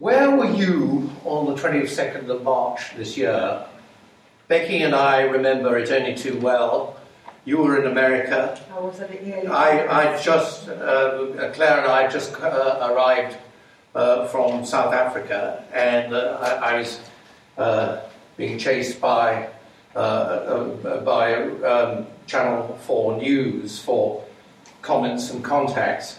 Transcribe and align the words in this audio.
Where 0.00 0.34
were 0.34 0.50
you 0.50 1.10
on 1.26 1.44
the 1.44 1.60
22nd 1.60 2.30
of 2.30 2.42
March 2.42 2.96
this 2.96 3.18
year? 3.18 3.66
Becky 4.48 4.82
and 4.82 4.94
I 4.94 5.20
remember 5.20 5.76
it 5.76 5.90
only 5.90 6.14
too 6.14 6.38
well. 6.38 6.96
You 7.44 7.58
were 7.58 7.78
in 7.78 7.86
America. 7.86 8.58
I 8.74 8.80
was 8.80 8.98
at 9.00 9.10
the 9.10 9.46
I, 9.46 10.14
I 10.14 10.22
just, 10.22 10.70
uh, 10.70 11.50
Claire 11.52 11.80
and 11.80 11.92
I 11.92 12.08
just 12.08 12.32
uh, 12.40 12.90
arrived 12.90 13.36
uh, 13.94 14.26
from 14.28 14.64
South 14.64 14.94
Africa, 14.94 15.64
and 15.70 16.14
uh, 16.14 16.38
I, 16.40 16.70
I, 16.70 16.78
was 16.78 17.00
uh, 17.58 18.00
being 18.38 18.58
chased 18.58 19.02
by 19.02 19.50
uh, 19.94 19.98
uh, 19.98 21.00
by 21.02 21.34
um, 21.34 22.06
Channel 22.26 22.78
4 22.86 23.18
News 23.18 23.78
for 23.78 24.24
comments 24.80 25.30
and 25.30 25.44
contacts. 25.44 26.18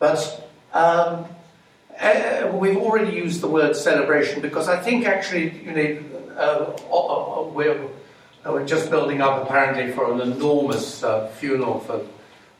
But 0.00 0.50
um, 0.72 1.26
uh, 2.00 2.50
we've 2.52 2.76
already 2.76 3.16
used 3.16 3.40
the 3.40 3.48
word 3.48 3.74
celebration 3.74 4.40
because 4.42 4.68
I 4.68 4.78
think 4.78 5.06
actually, 5.06 5.50
you 5.64 5.72
know, 5.72 7.50
we're, 7.54 7.88
we're 8.44 8.66
just 8.66 8.90
building 8.90 9.20
up 9.20 9.42
apparently 9.42 9.92
for 9.92 10.12
an 10.12 10.20
enormous 10.20 11.02
funeral 11.38 11.80
for 11.80 12.04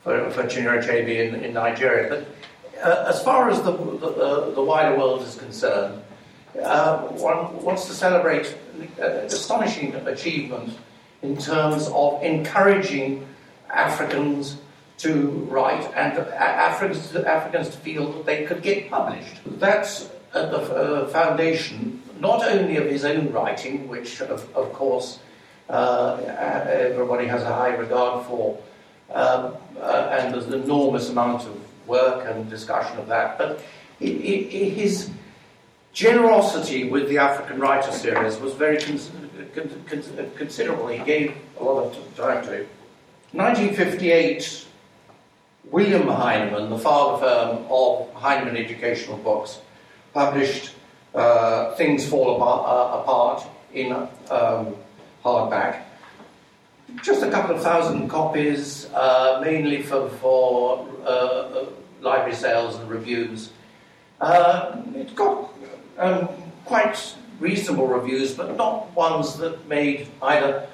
for, 0.06 0.30
for 0.30 0.45
Chinua 0.45 0.80
in, 0.88 1.34
in 1.45 1.52
Nigeria. 1.52 2.09
But 2.09 2.80
uh, 2.80 3.09
as 3.09 3.20
far 3.25 3.51
as 3.51 3.61
the, 3.62 3.73
the, 3.73 4.06
uh, 4.06 4.51
the, 4.51 4.62
wider 4.62 4.97
world 4.97 5.23
is 5.23 5.34
concerned, 5.34 6.00
uh, 6.62 6.98
one 6.98 7.61
wants 7.64 7.87
to 7.87 7.92
celebrate 7.92 8.56
astonishing 8.98 9.97
achievement 9.97 10.78
in 11.23 11.37
terms 11.37 11.89
of 11.92 12.23
encouraging 12.23 13.27
Africans 13.69 14.59
to 14.98 15.28
write 15.50 15.84
and 15.95 16.18
Africans, 16.18 17.14
Africans 17.14 17.68
to 17.70 17.77
feel 17.77 18.12
that 18.12 18.27
they 18.27 18.45
could 18.45 18.62
get 18.62 18.91
published. 18.91 19.36
That's 19.45 20.10
at 20.34 20.50
the 20.50 20.59
uh, 20.59 21.06
foundation 21.09 22.02
not 22.20 22.42
only 22.45 22.77
of 22.77 22.86
his 22.86 23.05
own 23.05 23.30
writing, 23.33 23.88
which 23.88 24.20
of, 24.22 24.55
of 24.56 24.72
course 24.72 25.19
uh, 25.69 26.16
everybody 26.69 27.27
has 27.27 27.42
a 27.42 27.53
high 27.53 27.75
regard 27.75 28.25
for, 28.27 28.58
um, 29.12 29.55
uh, 29.80 30.16
and 30.19 30.33
there's 30.33 30.47
an 30.47 30.55
enormous 30.55 31.10
amount 31.10 31.42
of 31.42 31.60
work 31.86 32.27
and 32.28 32.48
discussion 32.48 32.98
of 32.98 33.06
that, 33.08 33.38
but 33.38 33.60
his 33.98 35.10
generosity 35.92 36.88
with 36.88 37.08
the 37.08 37.19
African 37.19 37.58
Writer 37.58 37.92
series 37.92 38.38
was 38.38 38.53
very 38.55 38.78
considerable. 40.36 40.88
He 40.88 40.98
gave 41.05 41.34
a 41.58 41.64
lot 41.64 41.84
of 41.84 42.16
time 42.16 42.44
to 42.44 42.53
it. 42.53 42.69
1958, 43.33 44.66
William 45.70 46.06
Heinemann, 46.06 46.70
the 46.70 46.78
father 46.78 47.19
firm 47.19 47.67
of 47.69 48.12
Heinemann 48.14 48.56
Educational 48.56 49.17
Books, 49.19 49.61
published 50.14 50.72
uh, 51.14 51.75
Things 51.75 52.09
Fall 52.09 52.36
Apart, 52.36 52.69
uh, 52.69 53.00
apart 53.00 53.47
in 53.75 53.92
um, 53.92 54.77
hardback. 55.25 55.83
Just 57.03 57.22
a 57.25 57.31
couple 57.31 57.56
of 57.56 57.62
thousand 57.62 58.09
copies, 58.09 58.89
uh, 58.94 59.41
mainly 59.42 59.83
for, 59.83 60.09
for 60.09 60.89
uh, 61.05 61.09
uh 61.09 61.67
library 62.00 62.34
sales 62.34 62.77
and 62.77 62.89
reviews. 62.89 63.50
Uh, 64.20 64.81
it 64.94 65.14
got 65.17 65.50
um, 65.98 66.28
quite 66.64 67.17
reasonable 67.41 67.89
reviews, 67.89 68.34
but 68.34 68.56
not 68.56 68.94
ones 68.94 69.37
that 69.39 69.67
made 69.67 70.06
either 70.22 70.69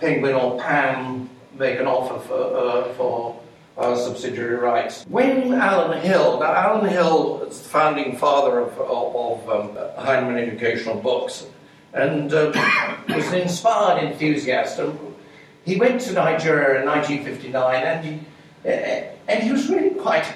Penguin 0.00 0.34
or 0.34 0.58
Pan 0.58 1.30
make 1.58 1.80
an 1.80 1.86
offer 1.86 2.18
for, 2.18 2.94
for 2.94 3.40
uh, 3.78 3.96
subsidiary 3.96 4.56
rights. 4.56 5.04
When 5.08 5.52
Alan 5.54 6.00
Hill, 6.00 6.40
now 6.40 6.52
Alan 6.52 6.88
Hill 6.88 7.42
is 7.42 7.60
the 7.60 7.68
founding 7.68 8.16
father 8.16 8.60
of, 8.60 8.78
of, 8.78 9.48
of 9.48 9.50
um, 9.50 10.04
Heinemann 10.04 10.38
Educational 10.38 10.96
Books, 10.96 11.46
and 11.92 12.32
um, 12.32 12.52
was 13.08 13.28
an 13.32 13.42
inspired 13.42 14.02
enthusiast. 14.02 14.78
And 14.78 14.98
he 15.64 15.76
went 15.76 16.00
to 16.02 16.12
Nigeria 16.12 16.80
in 16.80 16.86
1959, 16.86 17.82
and 17.82 18.04
he, 18.04 18.20
uh, 18.64 19.12
and 19.28 19.42
he 19.42 19.52
was 19.52 19.68
really 19.68 19.90
quite 19.90 20.26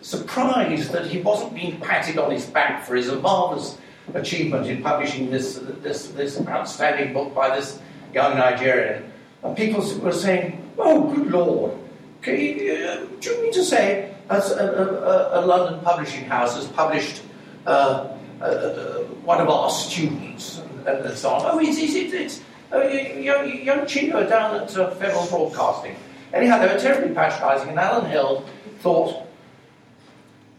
surprised 0.00 0.92
that 0.92 1.06
he 1.06 1.20
wasn't 1.20 1.54
being 1.54 1.80
patted 1.80 2.18
on 2.18 2.30
his 2.30 2.46
back 2.46 2.84
for 2.84 2.94
his 2.94 3.10
marvelous 3.10 3.78
achievement 4.12 4.66
in 4.66 4.82
publishing 4.82 5.30
this, 5.30 5.58
this, 5.80 6.08
this 6.08 6.38
outstanding 6.46 7.14
book 7.14 7.34
by 7.34 7.56
this 7.56 7.80
young 8.12 8.36
Nigerian. 8.36 9.10
And 9.42 9.56
people 9.56 9.80
were 10.00 10.12
saying, 10.12 10.60
Oh, 10.76 11.14
good 11.14 11.30
Lord, 11.30 11.72
you, 12.32 12.72
uh, 12.72 13.06
do 13.20 13.30
you 13.30 13.42
mean 13.42 13.52
to 13.52 13.64
say 13.64 14.14
a, 14.30 14.36
a, 14.36 15.40
a 15.40 15.46
London 15.46 15.80
publishing 15.80 16.24
house 16.24 16.56
has 16.56 16.66
published 16.68 17.22
uh, 17.66 18.08
uh, 18.40 18.44
uh 18.44 18.98
one 19.24 19.40
of 19.40 19.48
our 19.48 19.70
students 19.70 20.60
and, 20.86 21.06
and 21.06 21.16
so 21.16 21.30
on? 21.30 21.42
Oh, 21.44 21.58
it's, 21.60 21.78
it's, 21.78 22.12
it's 22.12 22.40
uh, 22.72 22.82
young, 22.82 23.64
young 23.64 23.80
Chinua 23.80 24.28
down 24.28 24.56
at 24.56 24.76
uh, 24.76 24.90
Federal 24.92 25.26
Broadcasting. 25.26 25.96
Anyhow, 26.32 26.58
they 26.58 26.66
were 26.66 26.80
terribly 26.80 27.14
patronising, 27.14 27.68
and 27.68 27.78
Alan 27.78 28.10
Hill 28.10 28.44
thought, 28.80 29.24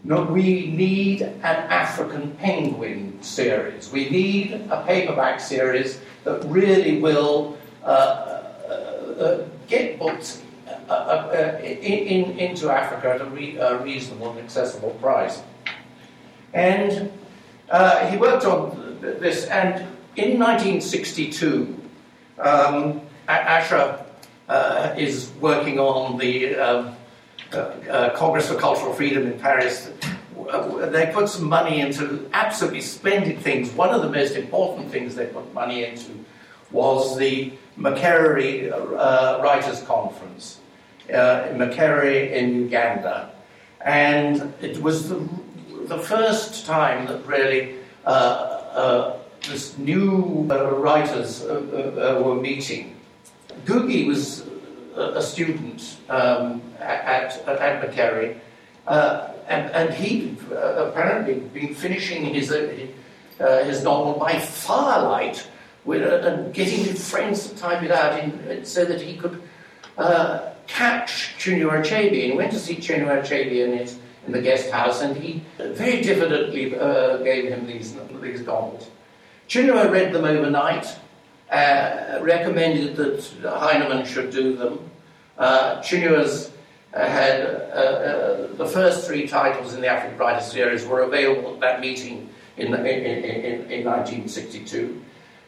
no, 0.06 0.24
we 0.24 0.68
need 0.68 1.24
an 1.24 1.36
African 1.44 2.32
penguin 2.36 3.22
series. 3.22 3.92
We 3.92 4.10
need 4.10 4.54
a 4.70 4.84
paperback 4.86 5.40
series 5.40 6.00
that 6.24 6.46
really 6.46 7.02
will 7.02 7.58
uh, 7.84 7.88
uh, 7.88 8.72
uh, 9.20 9.48
get 9.68 9.98
books 9.98 10.44
uh, 10.90 10.92
uh, 10.92 11.60
in, 11.64 11.78
in, 11.78 12.40
into 12.40 12.70
Africa 12.70 13.16
at 13.16 13.22
a, 13.22 13.26
re, 13.26 13.60
reasonable 13.84 14.32
and 14.32 14.40
accessible 14.40 14.92
price. 15.02 15.42
And 16.54 17.12
uh, 17.70 18.08
he 18.08 18.18
worked 18.18 18.46
on 18.46 18.98
this, 19.02 19.46
and 19.46 19.76
in 20.16 20.40
1962, 20.40 21.82
um, 22.40 23.02
Asher 23.28 24.06
is 24.98 25.32
working 25.42 25.80
on 25.80 26.18
the 26.18 26.56
um, 26.56 26.96
uh, 27.54 27.58
uh, 27.58 28.10
Congress 28.18 28.50
for 28.50 28.56
Cultural 28.56 28.94
Freedom 28.94 29.28
in 29.28 29.40
Paris, 29.40 29.92
uh, 30.50 30.86
they 30.88 31.12
put 31.14 31.30
some 31.30 31.46
money 31.46 31.80
into 31.80 32.30
absolutely 32.34 32.82
splendid 32.82 33.40
things. 33.40 33.72
One 33.72 33.92
of 33.92 34.02
the 34.02 34.10
most 34.10 34.36
important 34.36 34.92
things 34.92 35.16
they 35.16 35.28
put 35.28 35.54
money 35.54 35.86
into 35.86 36.12
was 36.72 37.18
the 37.18 37.54
uh, 37.84 39.40
Writers' 39.44 39.82
Conference 39.84 40.60
uh, 41.14 41.48
in 41.52 41.58
in 42.34 42.62
Uganda. 42.64 43.32
And 43.82 44.54
it 44.62 44.82
was 44.82 45.10
the, 45.10 45.28
the 45.88 45.98
first 45.98 46.66
time 46.66 47.06
that 47.08 47.26
really 47.26 47.76
uh, 48.06 49.14
this 49.48 49.78
new 49.78 50.44
writers 50.50 51.44
were 51.44 52.36
meeting. 52.36 52.96
Ngugi 53.66 54.08
was 54.08 54.46
a 54.96 55.22
student 55.22 55.98
um, 56.10 56.62
at, 56.80 57.46
at 57.48 57.60
uh, 58.88 59.32
and, 59.48 59.72
and 59.72 59.94
he 59.94 60.38
uh, 60.52 60.88
apparently 60.88 61.36
been 61.36 61.74
finishing 61.74 62.26
his, 62.34 62.52
uh, 62.52 63.64
his 63.66 63.84
novel 63.84 64.14
by 64.14 64.40
firelight 64.40 65.48
with, 65.86 66.02
uh, 66.02 66.28
and 66.28 66.54
getting 66.54 66.84
his 66.84 67.10
friends 67.10 67.50
to 67.50 67.56
type 67.56 67.84
it 67.84 67.92
out 67.92 68.20
in, 68.20 68.66
so 68.66 68.86
that 68.86 69.02
he 69.02 69.18
could 69.18 69.42
uh, 69.98 70.52
catch 70.68 71.36
Chinua 71.38 71.82
Achebe. 71.82 72.30
And 72.30 72.38
went 72.38 72.52
to 72.54 72.60
see 72.60 72.76
Chinua 72.76 73.22
Achebe 73.22 73.64
in, 73.64 73.78
his, 73.78 73.98
in 74.26 74.34
the 74.34 74.42
guest 74.42 74.72
house, 74.72 75.02
and 75.02 75.16
he 75.16 75.44
very 75.58 76.02
diffidently 76.02 76.78
uh, 76.78 77.18
gave 77.18 77.50
him 77.50 77.68
these, 77.68 77.96
these 78.22 78.42
novels. 78.42 78.90
Chinua 79.48 79.92
read 79.92 80.12
them 80.12 80.26
overnight, 80.26 80.88
uh, 81.52 82.20
recommended 82.22 82.96
that 82.96 83.24
Heinemann 83.44 84.06
should 84.06 84.32
do 84.32 84.56
them. 84.56 84.80
Uh, 85.38 85.82
uh, 86.96 87.06
had 87.10 87.42
uh, 87.42 87.46
uh, 87.46 88.56
the 88.56 88.66
first 88.66 89.06
three 89.06 89.28
titles 89.28 89.74
in 89.74 89.82
the 89.82 89.88
African 89.88 90.18
Writer 90.18 90.42
series 90.42 90.86
were 90.86 91.02
available 91.02 91.56
at 91.56 91.60
that 91.60 91.82
meeting 91.82 92.30
in, 92.56 92.74
in, 92.74 92.86
in, 92.86 93.70
in 93.70 93.86
1962. 93.86 95.04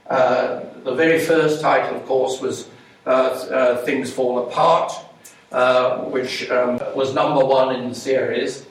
Uh, 0.09 0.59
the 0.83 0.93
very 0.93 1.19
first 1.19 1.61
title, 1.61 1.95
of 1.95 2.05
course, 2.05 2.41
was 2.41 2.67
Things 3.85 4.11
Fall 4.11 4.45
Apart, 4.45 4.91
which 6.09 6.49
um, 6.49 6.79
was 6.95 7.13
number 7.13 7.43
one 7.43 7.75
in 7.75 7.89
the 7.89 7.95
series. 7.95 8.65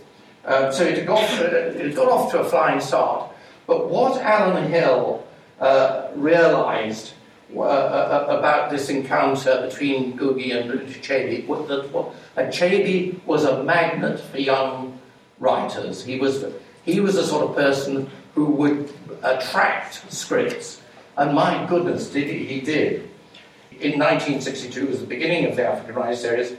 Um, 0.44 0.72
so 0.72 0.84
it 0.84 1.06
got, 1.06 1.28
it 1.40 1.94
got 1.94 2.08
off 2.08 2.30
to 2.32 2.40
a 2.40 2.44
flying 2.44 2.80
start. 2.80 3.32
But 3.66 3.90
what 3.90 4.20
Alan 4.22 4.70
Hill 4.70 5.26
realized 6.14 7.12
uh, 7.54 7.60
uh, 7.60 8.26
about 8.28 8.70
this 8.70 8.88
encounter 8.88 9.68
between 9.68 10.18
Ngugi 10.18 10.52
and 10.52 10.80
Achebe. 10.80 11.46
That 12.34 12.50
Achebe 12.50 13.24
was 13.24 13.44
a 13.44 13.62
magnet 13.62 14.18
for 14.18 14.38
young 14.38 14.98
writers. 15.38 16.04
He 16.04 16.18
was, 16.18 16.44
he 16.84 16.98
was 16.98 17.14
the 17.14 17.22
sort 17.22 17.48
of 17.48 17.54
person 17.54 18.10
who 18.34 18.46
would 18.46 18.92
attract 19.22 20.12
scripts. 20.12 20.82
And 21.16 21.36
my 21.36 21.64
goodness, 21.66 22.10
did 22.10 22.28
he, 22.28 22.46
he 22.46 22.60
did. 22.60 23.08
In 23.78 23.96
1962 24.00 24.88
was 24.88 25.00
the 25.00 25.06
beginning 25.06 25.46
of 25.46 25.54
the 25.54 25.68
African 25.68 25.94
Writer 25.94 26.16
series. 26.16 26.56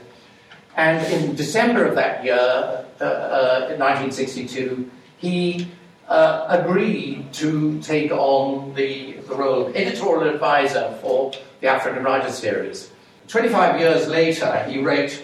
And 0.78 1.04
in 1.12 1.34
December 1.34 1.86
of 1.86 1.96
that 1.96 2.22
year, 2.22 2.86
uh, 3.00 3.04
uh, 3.04 3.74
1962, 3.78 4.88
he 5.18 5.66
uh, 6.08 6.46
agreed 6.48 7.32
to 7.32 7.80
take 7.80 8.12
on 8.12 8.74
the, 8.74 9.14
the 9.28 9.34
role 9.34 9.66
of 9.66 9.74
editorial 9.74 10.32
advisor 10.32 10.96
for 11.02 11.32
the 11.60 11.66
African 11.66 12.04
Writer 12.04 12.30
series. 12.30 12.92
25 13.26 13.80
years 13.80 14.06
later, 14.06 14.64
he 14.68 14.78
wrote, 14.78 15.20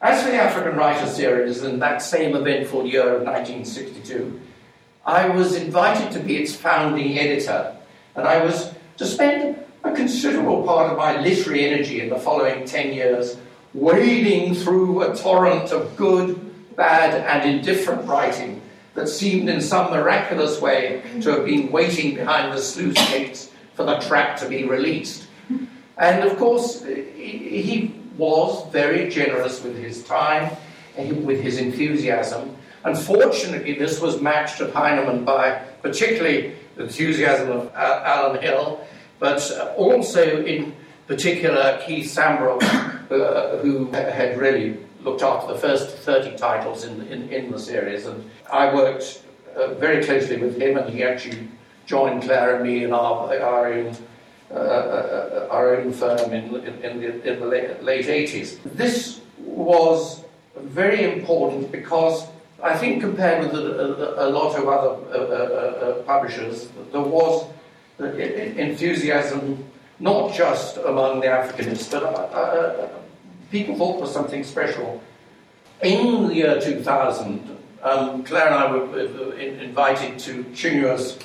As 0.00 0.22
for 0.22 0.30
the 0.30 0.38
African 0.38 0.78
Writer 0.78 1.08
series 1.08 1.62
in 1.62 1.78
that 1.80 2.00
same 2.00 2.34
eventful 2.34 2.86
year 2.86 3.16
of 3.16 3.22
1962, 3.22 4.40
I 5.04 5.28
was 5.28 5.56
invited 5.56 6.10
to 6.12 6.20
be 6.20 6.38
its 6.38 6.56
founding 6.56 7.18
editor, 7.18 7.76
and 8.14 8.26
I 8.26 8.42
was 8.42 8.72
to 8.96 9.04
spend 9.04 9.62
a 9.84 9.92
considerable 9.92 10.64
part 10.64 10.90
of 10.90 10.96
my 10.96 11.20
literary 11.20 11.66
energy 11.66 12.00
in 12.00 12.08
the 12.08 12.18
following 12.18 12.64
10 12.64 12.94
years 12.94 13.36
wading 13.74 14.54
through 14.54 15.02
a 15.02 15.16
torrent 15.16 15.72
of 15.72 15.96
good, 15.96 16.76
bad, 16.76 17.14
and 17.26 17.58
indifferent 17.58 18.06
writing 18.08 18.62
that 18.94 19.08
seemed 19.08 19.48
in 19.48 19.60
some 19.60 19.90
miraculous 19.90 20.60
way 20.60 21.02
to 21.20 21.30
have 21.30 21.44
been 21.44 21.70
waiting 21.70 22.14
behind 22.14 22.52
the 22.52 22.60
sluice 22.60 23.10
gates 23.10 23.50
for 23.74 23.84
the 23.84 23.98
trap 23.98 24.38
to 24.38 24.48
be 24.48 24.64
released. 24.64 25.26
And 25.98 26.22
of 26.22 26.38
course, 26.38 26.84
he 26.84 27.94
was 28.16 28.70
very 28.72 29.10
generous 29.10 29.62
with 29.62 29.76
his 29.76 30.04
time, 30.04 30.56
eh, 30.96 31.12
with 31.12 31.40
his 31.40 31.58
enthusiasm. 31.58 32.56
Unfortunately, 32.84 33.74
this 33.74 34.00
was 34.00 34.20
matched 34.20 34.60
at 34.60 34.72
Heinemann 34.72 35.24
by 35.24 35.60
particularly 35.82 36.54
the 36.76 36.84
enthusiasm 36.84 37.50
of 37.50 37.74
Alan 37.74 38.40
Hill, 38.40 38.86
but 39.18 39.50
uh, 39.52 39.72
also 39.76 40.44
in 40.44 40.74
particular 41.06 41.80
Keith 41.86 42.06
Sambrook, 42.06 42.62
uh, 43.10 43.58
who 43.58 43.86
had 43.92 44.38
really 44.38 44.78
looked 45.02 45.22
after 45.22 45.52
the 45.52 45.58
first 45.58 45.96
30 45.98 46.36
titles 46.36 46.84
in, 46.84 47.02
in, 47.08 47.28
in 47.28 47.50
the 47.50 47.58
series. 47.58 48.06
And 48.06 48.30
I 48.50 48.74
worked 48.74 49.22
uh, 49.56 49.74
very 49.74 50.04
closely 50.04 50.36
with 50.38 50.60
him, 50.60 50.76
and 50.78 50.92
he 50.92 51.02
actually 51.02 51.48
joined 51.86 52.22
Claire 52.22 52.56
and 52.56 52.64
me 52.64 52.84
in 52.84 52.92
our, 52.92 53.38
our 53.40 53.72
own. 53.72 53.96
Uh, 54.50 54.56
uh, 54.56 55.48
our 55.50 55.74
own 55.76 55.90
firm 55.90 56.32
in, 56.32 56.54
in, 56.84 57.00
the, 57.00 57.32
in 57.32 57.40
the 57.40 57.46
late, 57.46 57.82
late 57.82 58.04
80s. 58.04 58.60
This 58.62 59.20
was 59.38 60.22
very 60.56 61.02
important 61.12 61.72
because 61.72 62.26
I 62.62 62.76
think 62.76 63.00
compared 63.00 63.42
with 63.42 63.54
a, 63.54 64.20
a, 64.20 64.28
a 64.28 64.30
lot 64.30 64.56
of 64.56 64.68
other 64.68 64.88
uh, 64.88 65.18
uh, 65.18 65.98
uh 65.98 66.02
publishers, 66.02 66.68
there 66.92 67.00
was 67.00 67.46
enthusiasm 67.98 69.64
not 69.98 70.34
just 70.34 70.76
among 70.78 71.20
the 71.20 71.26
Africanists, 71.26 71.90
but 71.90 73.04
people 73.50 73.76
thought 73.76 74.00
was 74.00 74.12
something 74.12 74.44
special. 74.44 75.00
In 75.82 76.28
the 76.28 76.34
year 76.34 76.60
2000, 76.60 77.56
um, 77.82 78.24
Claire 78.24 78.46
and 78.46 78.54
I 78.54 78.72
were 78.72 79.34
invited 79.34 80.18
to 80.20 80.44
Chinua's 80.44 81.18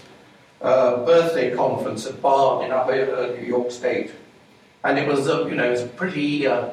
uh, 0.61 1.05
birthday 1.05 1.55
conference 1.55 2.05
at 2.05 2.21
Bard 2.21 2.65
in 2.65 2.71
Upper 2.71 3.15
uh, 3.15 3.27
New 3.39 3.47
York 3.47 3.71
State. 3.71 4.11
And 4.83 4.97
it 4.97 5.07
was, 5.07 5.27
uh, 5.27 5.45
you 5.47 5.55
know, 5.55 5.65
it 5.65 5.71
was 5.71 5.83
a 5.83 5.87
pretty 5.87 6.47
uh, 6.47 6.69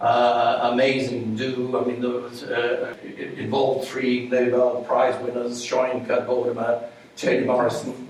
uh, 0.00 0.70
amazing 0.72 1.36
do. 1.36 1.78
I 1.78 1.84
mean, 1.84 2.00
there 2.00 2.10
was, 2.10 2.44
uh, 2.44 2.94
it 3.02 3.38
involved 3.38 3.88
three 3.88 4.28
Nobel 4.28 4.84
Prize 4.84 5.20
winners, 5.22 5.64
Soyinka, 5.64 6.26
Gordimer, 6.26 6.84
Toni 7.16 7.44
Morrison. 7.44 8.08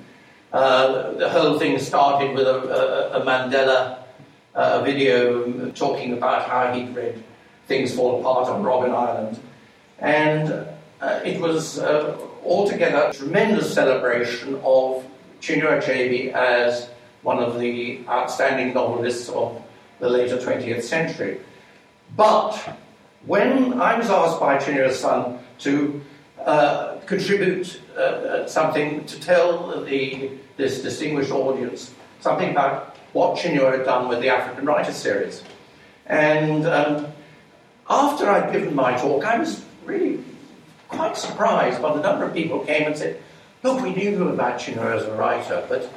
The 0.54 1.28
whole 1.30 1.58
thing 1.58 1.78
started 1.80 2.32
with 2.34 2.46
a, 2.46 3.16
a, 3.16 3.20
a 3.20 3.24
Mandela 3.24 3.98
video 4.84 5.70
talking 5.70 6.12
about 6.12 6.48
how 6.48 6.72
he'd 6.72 6.94
read 6.94 7.22
Things 7.66 7.92
Fall 7.94 8.20
Apart 8.20 8.48
on 8.48 8.62
Robben 8.62 8.94
Island. 8.94 9.40
And 9.98 10.68
it 11.26 11.40
was 11.40 11.80
altogether 12.44 13.08
a 13.08 13.12
tremendous 13.12 13.74
celebration 13.74 14.54
of 14.62 15.04
Chinua 15.40 15.82
Achebe 15.82 16.32
as 16.32 16.88
one 17.22 17.38
of 17.38 17.58
the 17.58 18.04
outstanding 18.08 18.74
novelists 18.74 19.28
of 19.30 19.60
the 19.98 20.08
later 20.08 20.36
20th 20.36 20.82
century. 20.82 21.40
But 22.16 22.76
when 23.26 23.80
I 23.80 23.98
was 23.98 24.08
asked 24.08 24.38
by 24.38 24.58
Chinua's 24.58 25.00
son 25.00 25.40
to 25.60 26.00
uh, 26.44 26.98
contribute 27.06 27.80
uh, 27.96 28.00
uh, 28.00 28.46
something 28.46 29.04
to 29.06 29.18
tell 29.18 29.82
the, 29.82 30.30
this 30.56 30.82
distinguished 30.82 31.30
audience 31.30 31.92
something 32.20 32.50
about 32.50 32.96
what 33.12 33.36
Chinua 33.36 33.76
had 33.76 33.84
done 33.84 34.08
with 34.08 34.20
the 34.20 34.30
African 34.30 34.64
Writer 34.64 34.92
series. 34.92 35.42
And 36.06 36.66
um, 36.66 37.06
after 37.88 38.30
I'd 38.30 38.52
given 38.52 38.74
my 38.74 38.96
talk, 38.96 39.24
I 39.24 39.38
was 39.38 39.64
really 39.84 40.24
quite 40.88 41.16
surprised 41.16 41.82
by 41.82 41.94
the 41.94 42.00
number 42.00 42.24
of 42.24 42.32
people 42.32 42.60
who 42.60 42.66
came 42.66 42.86
and 42.86 42.96
said, 42.96 43.20
Look, 43.62 43.82
we 43.82 43.94
knew 43.94 44.28
about 44.28 44.58
Chinua 44.58 44.96
as 44.96 45.04
a 45.04 45.14
writer, 45.14 45.64
but 45.68 45.90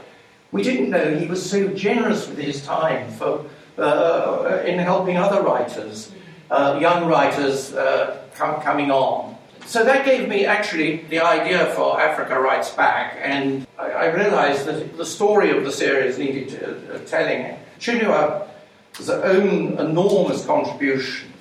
we 0.51 0.63
didn't 0.63 0.89
know 0.89 1.17
he 1.17 1.27
was 1.27 1.47
so 1.49 1.67
generous 1.69 2.27
with 2.27 2.37
his 2.37 2.65
time 2.65 3.11
for, 3.11 3.45
uh, 3.77 4.63
in 4.65 4.79
helping 4.79 5.17
other 5.17 5.41
writers, 5.41 6.11
uh, 6.49 6.77
young 6.79 7.07
writers 7.07 7.73
uh, 7.73 8.23
com- 8.35 8.61
coming 8.61 8.89
on. 8.89 9.26
So 9.67 9.83
that 9.83 10.05
gave 10.05 10.29
me 10.29 10.45
actually 10.45 11.03
the 11.09 11.19
idea 11.19 11.65
for 11.75 11.99
Africa 11.99 12.39
Writes 12.39 12.69
Back, 12.69 13.17
and 13.21 13.67
I, 13.77 13.91
I 13.91 14.05
realized 14.13 14.65
that 14.65 14.95
the 14.95 15.05
story 15.05 15.51
of 15.51 15.65
the 15.65 15.73
series 15.73 16.17
needed 16.17 16.63
uh, 16.63 16.99
telling. 16.99 17.57
Chinua's 17.77 19.09
own 19.09 19.77
enormous 19.77 20.45
contribution. 20.45 21.33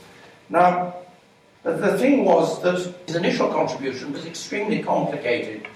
Now, 0.50 0.96
the 1.62 1.96
thing 1.98 2.24
was 2.24 2.60
that 2.62 2.92
his 3.06 3.14
initial 3.14 3.48
contribution 3.48 4.12
was 4.12 4.26
extremely 4.26 4.82
complicated 4.82 5.68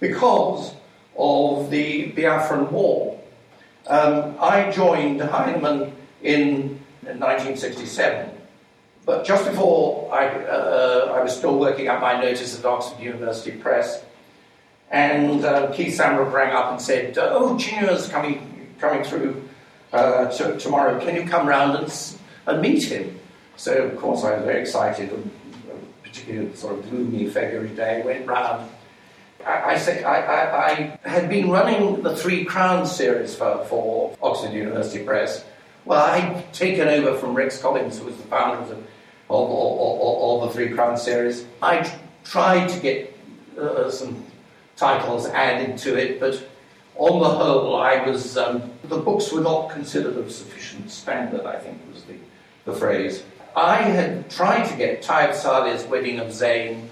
because 0.00 0.72
of 1.14 1.68
the 1.68 2.10
Biafran 2.12 2.70
War. 2.70 3.20
Um, 3.86 4.34
I 4.40 4.70
joined 4.70 5.20
Heinemann 5.20 5.92
in 6.22 6.80
1967, 7.02 8.30
but 9.08 9.24
just 9.24 9.46
before 9.46 10.12
I, 10.12 10.28
uh, 10.28 11.14
I 11.16 11.22
was 11.22 11.34
still 11.34 11.58
working 11.58 11.88
out 11.88 12.02
my 12.02 12.20
notice 12.20 12.58
at 12.58 12.64
Oxford 12.66 13.02
University 13.02 13.52
Press, 13.52 14.04
and 14.90 15.42
uh, 15.46 15.72
Keith 15.72 15.98
Sambrook 15.98 16.30
rang 16.30 16.54
up 16.54 16.72
and 16.72 16.78
said, 16.78 17.16
"Oh, 17.16 17.54
Chinua's 17.54 18.06
coming 18.06 18.74
coming 18.78 19.02
through 19.02 19.48
uh, 19.94 20.28
tomorrow. 20.58 21.00
Can 21.00 21.14
you 21.16 21.26
come 21.26 21.48
round 21.48 21.78
and, 21.78 22.16
and 22.46 22.60
meet 22.60 22.84
him?" 22.84 23.18
So 23.56 23.72
of 23.72 23.96
course 23.96 24.24
I 24.24 24.36
was 24.36 24.44
very 24.44 24.60
excited, 24.60 25.10
particularly 26.02 26.54
sort 26.54 26.78
of 26.78 26.90
gloomy 26.90 27.30
February 27.30 27.70
day. 27.70 28.02
Went 28.04 28.26
round 28.26 28.68
I, 29.42 29.72
I 29.72 29.78
say 29.78 30.04
I, 30.04 30.20
I, 30.20 30.66
I, 30.66 31.08
had 31.08 31.30
been 31.30 31.48
running 31.48 32.02
the 32.02 32.14
Three 32.14 32.44
Crowns 32.44 32.94
series 32.94 33.34
for, 33.34 33.64
for 33.70 34.14
Oxford 34.20 34.52
University 34.52 35.02
Press. 35.02 35.46
Well, 35.86 36.04
I'd 36.04 36.52
taken 36.52 36.88
over 36.88 37.16
from 37.16 37.34
Rex 37.34 37.62
Collins, 37.62 37.98
who 37.98 38.04
was 38.04 38.16
the 38.18 38.24
founder 38.24 38.60
of 38.60 38.68
the, 38.68 38.76
of, 39.30 40.42
of 40.42 40.48
the 40.48 40.54
Three 40.54 40.70
Crown 40.74 40.96
series. 40.96 41.46
I 41.62 41.90
tried 42.24 42.68
to 42.68 42.80
get 42.80 43.18
uh, 43.58 43.90
some 43.90 44.24
titles 44.76 45.26
added 45.26 45.78
to 45.78 45.96
it, 45.96 46.20
but 46.20 46.48
on 46.96 47.20
the 47.20 47.28
whole, 47.28 47.76
I 47.76 48.04
was 48.04 48.36
um, 48.36 48.70
the 48.84 48.98
books 48.98 49.32
were 49.32 49.40
not 49.40 49.70
considered 49.70 50.16
of 50.16 50.32
sufficient 50.32 50.90
standard. 50.90 51.46
I 51.46 51.58
think 51.58 51.80
was 51.92 52.04
the, 52.04 52.16
the 52.64 52.72
phrase. 52.72 53.22
I 53.56 53.82
had 53.82 54.30
tried 54.30 54.64
to 54.64 54.76
get 54.76 55.02
Tayeb 55.02 55.34
Saleh's 55.34 55.84
Wedding 55.84 56.20
of 56.20 56.28
Zayn 56.28 56.88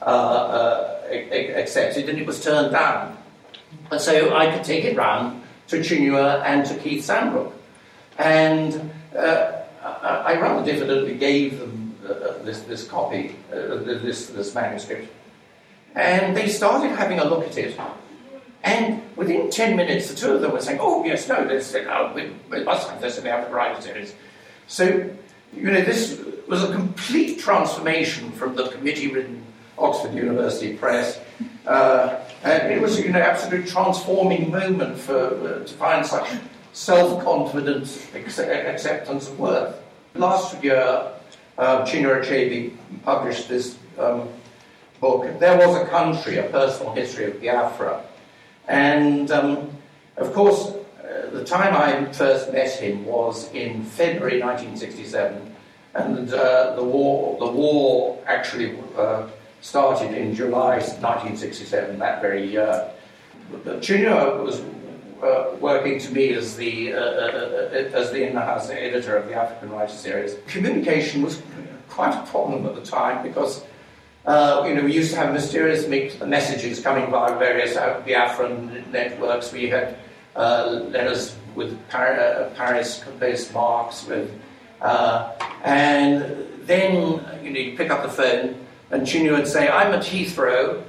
uh, 0.00 0.04
uh, 0.04 1.00
accepted 1.10 2.08
and 2.08 2.18
it 2.18 2.26
was 2.26 2.42
turned 2.42 2.72
down. 2.72 3.16
And 3.90 4.00
so 4.00 4.34
I 4.34 4.50
could 4.50 4.64
take 4.64 4.84
it 4.84 4.96
round 4.96 5.42
to 5.68 5.80
Chinua 5.80 6.42
and 6.44 6.64
to 6.66 6.74
Keith 6.76 7.04
Sambrook. 7.04 7.52
And 8.16 8.90
uh, 9.16 9.57
I 9.82 10.38
rather 10.40 10.64
diffidently 10.64 11.16
gave 11.18 11.58
them 11.58 11.96
uh, 12.04 12.42
this, 12.42 12.60
this 12.62 12.86
copy, 12.86 13.36
uh, 13.52 13.76
this, 13.76 14.28
this 14.28 14.54
manuscript. 14.54 15.12
And 15.94 16.36
they 16.36 16.48
started 16.48 16.90
having 16.90 17.18
a 17.18 17.24
look 17.24 17.46
at 17.46 17.56
it. 17.58 17.78
And 18.64 19.02
within 19.16 19.50
10 19.50 19.76
minutes, 19.76 20.08
the 20.08 20.16
two 20.16 20.32
of 20.32 20.40
them 20.40 20.52
were 20.52 20.60
saying, 20.60 20.78
oh, 20.80 21.04
yes, 21.04 21.28
no, 21.28 21.46
this, 21.46 21.74
oh, 21.74 22.12
we, 22.14 22.32
we 22.50 22.64
must 22.64 22.88
have 22.88 23.00
this 23.00 23.18
African 23.18 23.54
Writer 23.54 23.80
series. 23.80 24.14
So, 24.66 24.84
you 25.54 25.70
know, 25.70 25.80
this 25.80 26.20
was 26.46 26.62
a 26.64 26.72
complete 26.72 27.38
transformation 27.38 28.32
from 28.32 28.56
the 28.56 28.68
committee 28.68 29.08
ridden 29.08 29.44
Oxford 29.78 30.14
University 30.14 30.76
Press. 30.76 31.20
Uh, 31.66 32.20
and 32.42 32.72
it 32.72 32.80
was, 32.80 32.98
you 32.98 33.10
know, 33.10 33.20
absolute 33.20 33.66
transforming 33.66 34.50
moment 34.50 34.98
for 34.98 35.16
uh, 35.16 35.64
to 35.64 35.74
find 35.74 36.04
such 36.04 36.28
self-confidence, 36.72 38.06
acceptance 38.14 39.28
of 39.28 39.38
worth. 39.38 39.74
Last 40.14 40.62
year, 40.62 41.12
uh, 41.58 41.84
Chinua 41.84 42.22
Achebe 42.22 42.72
published 43.04 43.48
this 43.48 43.76
um, 43.98 44.28
book. 45.00 45.38
There 45.38 45.56
was 45.56 45.76
a 45.76 45.86
country, 45.86 46.38
a 46.38 46.44
personal 46.44 46.92
history 46.94 47.24
of 47.26 47.40
Biafra, 47.40 48.02
and 48.68 49.30
um, 49.30 49.70
of 50.16 50.32
course, 50.32 50.72
uh, 51.02 51.30
the 51.30 51.44
time 51.44 51.74
I 51.74 52.12
first 52.12 52.52
met 52.52 52.70
him 52.70 53.04
was 53.04 53.52
in 53.52 53.82
February 53.84 54.40
1967, 54.40 55.54
and 55.94 56.32
uh, 56.32 56.74
the 56.76 56.84
war, 56.84 57.38
the 57.38 57.50
war 57.50 58.18
actually 58.26 58.78
uh, 58.96 59.26
started 59.60 60.14
in 60.14 60.34
July 60.34 60.78
1967, 60.78 61.98
that 61.98 62.20
very 62.20 62.46
year. 62.46 62.90
Chinua 63.80 64.44
was 64.44 64.60
uh, 65.22 65.56
working 65.60 65.98
to 65.98 66.12
me 66.12 66.32
as 66.32 66.56
the, 66.56 66.92
uh, 66.92 66.98
uh, 66.98 67.70
uh 67.72 67.98
as 67.98 68.10
the 68.12 68.26
in-house 68.26 68.70
editor 68.70 69.16
of 69.16 69.28
the 69.28 69.34
African 69.34 69.70
Writer 69.70 69.92
series. 69.92 70.36
Communication 70.46 71.22
was 71.22 71.42
quite 71.88 72.14
a 72.14 72.26
problem 72.26 72.66
at 72.66 72.74
the 72.74 72.82
time 72.82 73.22
because 73.22 73.64
uh, 74.26 74.64
you 74.68 74.74
know, 74.74 74.82
we 74.82 74.92
used 74.92 75.10
to 75.12 75.16
have 75.16 75.32
mysterious 75.32 75.88
messages 75.88 76.80
coming 76.80 77.10
by 77.10 77.32
various 77.38 77.74
Biafran 77.76 78.86
networks. 78.90 79.52
We 79.52 79.70
had 79.70 79.96
uh, 80.36 80.84
letters 80.90 81.34
with 81.54 81.78
Par- 81.88 82.50
Paris-based 82.54 83.54
marks, 83.54 84.06
with, 84.06 84.30
and 84.82 86.46
then 86.64 86.94
you 87.42 87.50
know, 87.50 87.58
you 87.58 87.76
pick 87.76 87.90
up 87.90 88.02
the 88.02 88.10
phone 88.10 88.66
and 88.90 89.02
Chinua 89.06 89.38
would 89.38 89.48
say, 89.48 89.68
"I'm 89.68 89.92
at 89.92 90.02
Heathrow. 90.02 90.82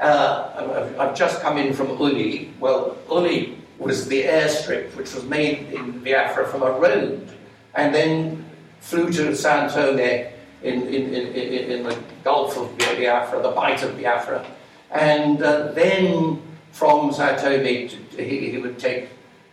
Uh, 0.00 0.88
I've 0.98 1.14
just 1.14 1.40
come 1.42 1.58
in 1.58 1.74
from 1.74 1.88
Uli. 1.90 2.52
Well, 2.58 2.96
Uli 3.08 3.59
was 3.80 4.06
the 4.08 4.22
airstrip 4.24 4.94
which 4.94 5.14
was 5.14 5.24
made 5.24 5.72
in 5.72 6.04
Biafra 6.04 6.46
from 6.46 6.62
a 6.62 6.70
road 6.70 7.26
and 7.74 7.94
then 7.94 8.44
flew 8.80 9.10
to 9.10 9.34
Sao 9.34 9.68
Tome 9.68 9.98
in, 9.98 10.28
in, 10.62 11.14
in, 11.14 11.72
in, 11.72 11.82
the 11.82 11.98
Gulf 12.22 12.58
of 12.58 12.76
Biafra, 12.76 13.40
the 13.40 13.50
Bight 13.50 13.82
of 13.82 13.96
Biafra. 13.96 14.44
And 14.90 15.42
uh, 15.42 15.72
then 15.72 16.42
from 16.72 17.12
Sao 17.12 17.36
Tome, 17.36 17.64
he, 17.64 18.50
he 18.50 18.58
would 18.58 18.78
take, 18.78 19.08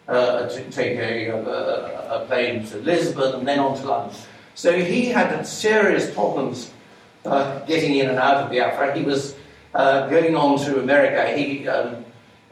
uh, 0.09 0.49
take 0.71 0.97
a, 0.97 1.29
a, 1.29 2.21
a, 2.21 2.25
plane 2.27 2.65
to 2.65 2.77
Lisbon 2.79 3.35
and 3.35 3.47
then 3.47 3.59
on 3.59 3.77
to 3.77 3.87
London. 3.87 4.15
So 4.55 4.77
he 4.77 5.05
had 5.05 5.41
serious 5.47 6.13
problems 6.13 6.71
uh, 7.25 7.59
getting 7.59 7.95
in 7.95 8.09
and 8.09 8.19
out 8.19 8.43
of 8.43 8.49
Biafra. 8.49 8.93
He 8.93 9.03
was 9.03 9.35
uh, 9.73 10.09
going 10.09 10.35
on 10.35 10.59
to 10.65 10.81
America. 10.81 11.31
He 11.37 11.67
um, 11.67 12.03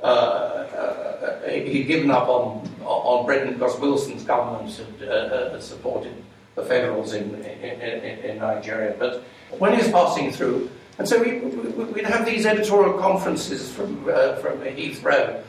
uh, 0.02 0.06
uh, 0.06 1.05
Uh, 1.22 1.50
he'd 1.50 1.86
given 1.86 2.12
up 2.12 2.28
on 2.28 2.70
on 2.84 3.26
Britain 3.26 3.54
because 3.54 3.80
Wilson's 3.80 4.24
government 4.24 4.72
had, 4.76 5.10
uh, 5.10 5.12
uh 5.12 5.60
supported 5.60 6.14
the 6.56 6.64
Federals 6.64 7.14
in, 7.14 7.36
in, 7.44 8.20
in, 8.20 8.38
Nigeria. 8.38 8.96
But 8.98 9.24
when 9.60 9.74
he 9.74 9.78
was 9.78 9.92
passing 9.92 10.32
through, 10.32 10.70
and 10.98 11.08
so 11.08 11.22
we, 11.22 11.40
would 11.40 12.06
have 12.06 12.26
these 12.26 12.46
editorial 12.46 12.98
conferences 12.98 13.72
from 13.72 14.08
uh, 14.10 14.36
from 14.36 14.60
Heathrow. 14.60 15.42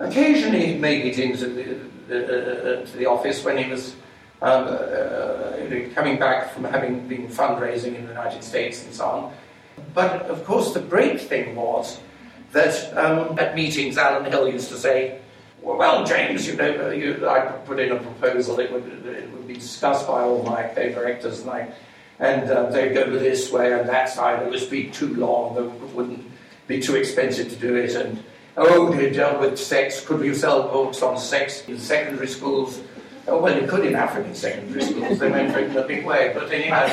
Occasionally, 0.00 0.66
he'd 0.66 0.80
make 0.80 1.04
it 1.04 1.18
into 1.18 1.48
the, 2.08 2.86
to 2.86 2.96
the 2.96 3.06
office 3.06 3.44
when 3.44 3.58
he 3.58 3.68
was 3.68 3.96
um, 4.40 4.68
uh, 4.68 5.94
coming 5.94 6.18
back 6.18 6.52
from 6.52 6.64
having 6.64 7.08
been 7.08 7.26
fundraising 7.26 7.96
in 7.96 8.02
the 8.02 8.12
United 8.12 8.44
States 8.44 8.84
and 8.84 8.94
so 8.94 9.04
on. 9.04 9.32
But 9.94 10.22
of 10.26 10.44
course, 10.44 10.72
the 10.72 10.80
great 10.80 11.20
thing 11.20 11.56
was 11.56 11.98
that 12.52 12.96
um, 12.96 13.38
at 13.38 13.54
meetings, 13.54 13.98
Alan 13.98 14.30
Hill 14.30 14.48
used 14.48 14.68
to 14.70 14.76
say, 14.76 15.20
well, 15.60 16.04
James, 16.04 16.46
you 16.46 16.56
know, 16.56 16.90
you, 16.90 17.28
I 17.28 17.40
put 17.66 17.78
in 17.78 17.92
a 17.92 17.96
proposal, 17.96 18.58
it 18.60 18.72
would, 18.72 18.86
it 19.06 19.30
would 19.32 19.46
be 19.46 19.54
discussed 19.54 20.06
by 20.06 20.22
all 20.22 20.42
my 20.42 20.62
co-directors, 20.62 21.40
and, 21.40 21.50
I, 21.50 21.72
and 22.18 22.50
uh, 22.50 22.70
they'd 22.70 22.94
go 22.94 23.10
this 23.10 23.52
way 23.52 23.78
and 23.78 23.88
that 23.88 24.08
side, 24.08 24.42
it 24.42 24.50
would 24.50 24.70
be 24.70 24.88
too 24.90 25.14
long, 25.14 25.56
it 25.56 25.94
wouldn't 25.94 26.24
be 26.66 26.80
too 26.80 26.96
expensive 26.96 27.50
to 27.50 27.56
do 27.56 27.74
it, 27.76 27.94
and 27.94 28.22
oh, 28.56 28.92
they 28.92 29.10
dealt 29.10 29.40
with 29.40 29.58
sex, 29.58 30.04
could 30.04 30.20
we 30.20 30.34
sell 30.34 30.62
books 30.68 31.02
on 31.02 31.18
sex 31.18 31.68
in 31.68 31.78
secondary 31.78 32.28
schools? 32.28 32.80
Oh, 33.26 33.42
well, 33.42 33.60
you 33.60 33.68
could 33.68 33.84
in 33.84 33.94
African 33.94 34.34
secondary 34.34 34.82
schools, 34.82 35.18
they 35.18 35.30
went 35.30 35.52
for 35.52 35.58
it 35.58 35.70
in 35.70 35.76
a 35.76 35.86
big 35.86 36.06
way, 36.06 36.32
but 36.34 36.50
anyhow, 36.50 36.86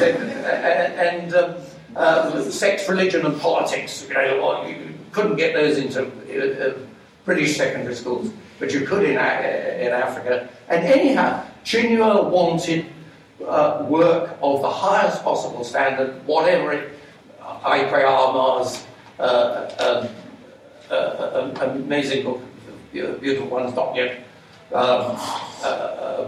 and, 0.00 0.94
and 0.94 1.34
um, 1.34 1.56
uh, 1.96 2.42
sex, 2.50 2.88
religion, 2.88 3.24
and 3.26 3.40
politics. 3.40 4.06
You, 4.08 4.14
know, 4.14 4.93
couldn't 5.14 5.36
get 5.36 5.54
those 5.54 5.78
into 5.78 6.02
uh, 6.02 6.64
uh, 6.64 6.74
British 7.24 7.56
secondary 7.56 7.94
schools, 7.94 8.30
but 8.58 8.72
you 8.72 8.84
could 8.84 9.04
in, 9.04 9.16
uh, 9.16 9.78
in 9.80 9.92
Africa. 9.92 10.48
And 10.68 10.84
anyhow, 10.84 11.44
Chinua 11.64 12.28
wanted 12.28 12.86
uh, 13.46 13.86
work 13.88 14.36
of 14.42 14.60
the 14.60 14.70
highest 14.70 15.22
possible 15.22 15.64
standard, 15.64 16.26
whatever 16.26 16.72
it, 16.72 16.98
Ipe 17.40 18.04
Armah's 18.04 18.84
uh, 19.18 20.08
um, 20.90 21.56
amazing 21.60 22.24
book, 22.24 22.42
beautiful 22.92 23.46
ones, 23.46 23.74
not 23.74 23.94
yet 23.94 24.24
um, 24.72 25.16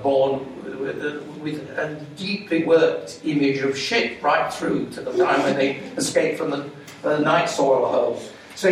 born 0.02 0.40
with, 0.80 1.02
with, 1.40 1.78
a 1.78 1.94
deeply 2.16 2.64
worked 2.64 3.20
image 3.24 3.58
of 3.58 3.76
shit 3.76 4.22
right 4.22 4.52
through 4.52 4.90
to 4.90 5.00
the 5.00 5.12
time 5.12 5.42
when 5.42 5.56
they 5.56 5.76
escaped 5.96 6.38
from 6.38 6.50
the, 6.50 6.70
the 7.02 7.18
night 7.18 7.46
soil 7.46 7.86
holes. 7.86 8.30
So 8.56 8.70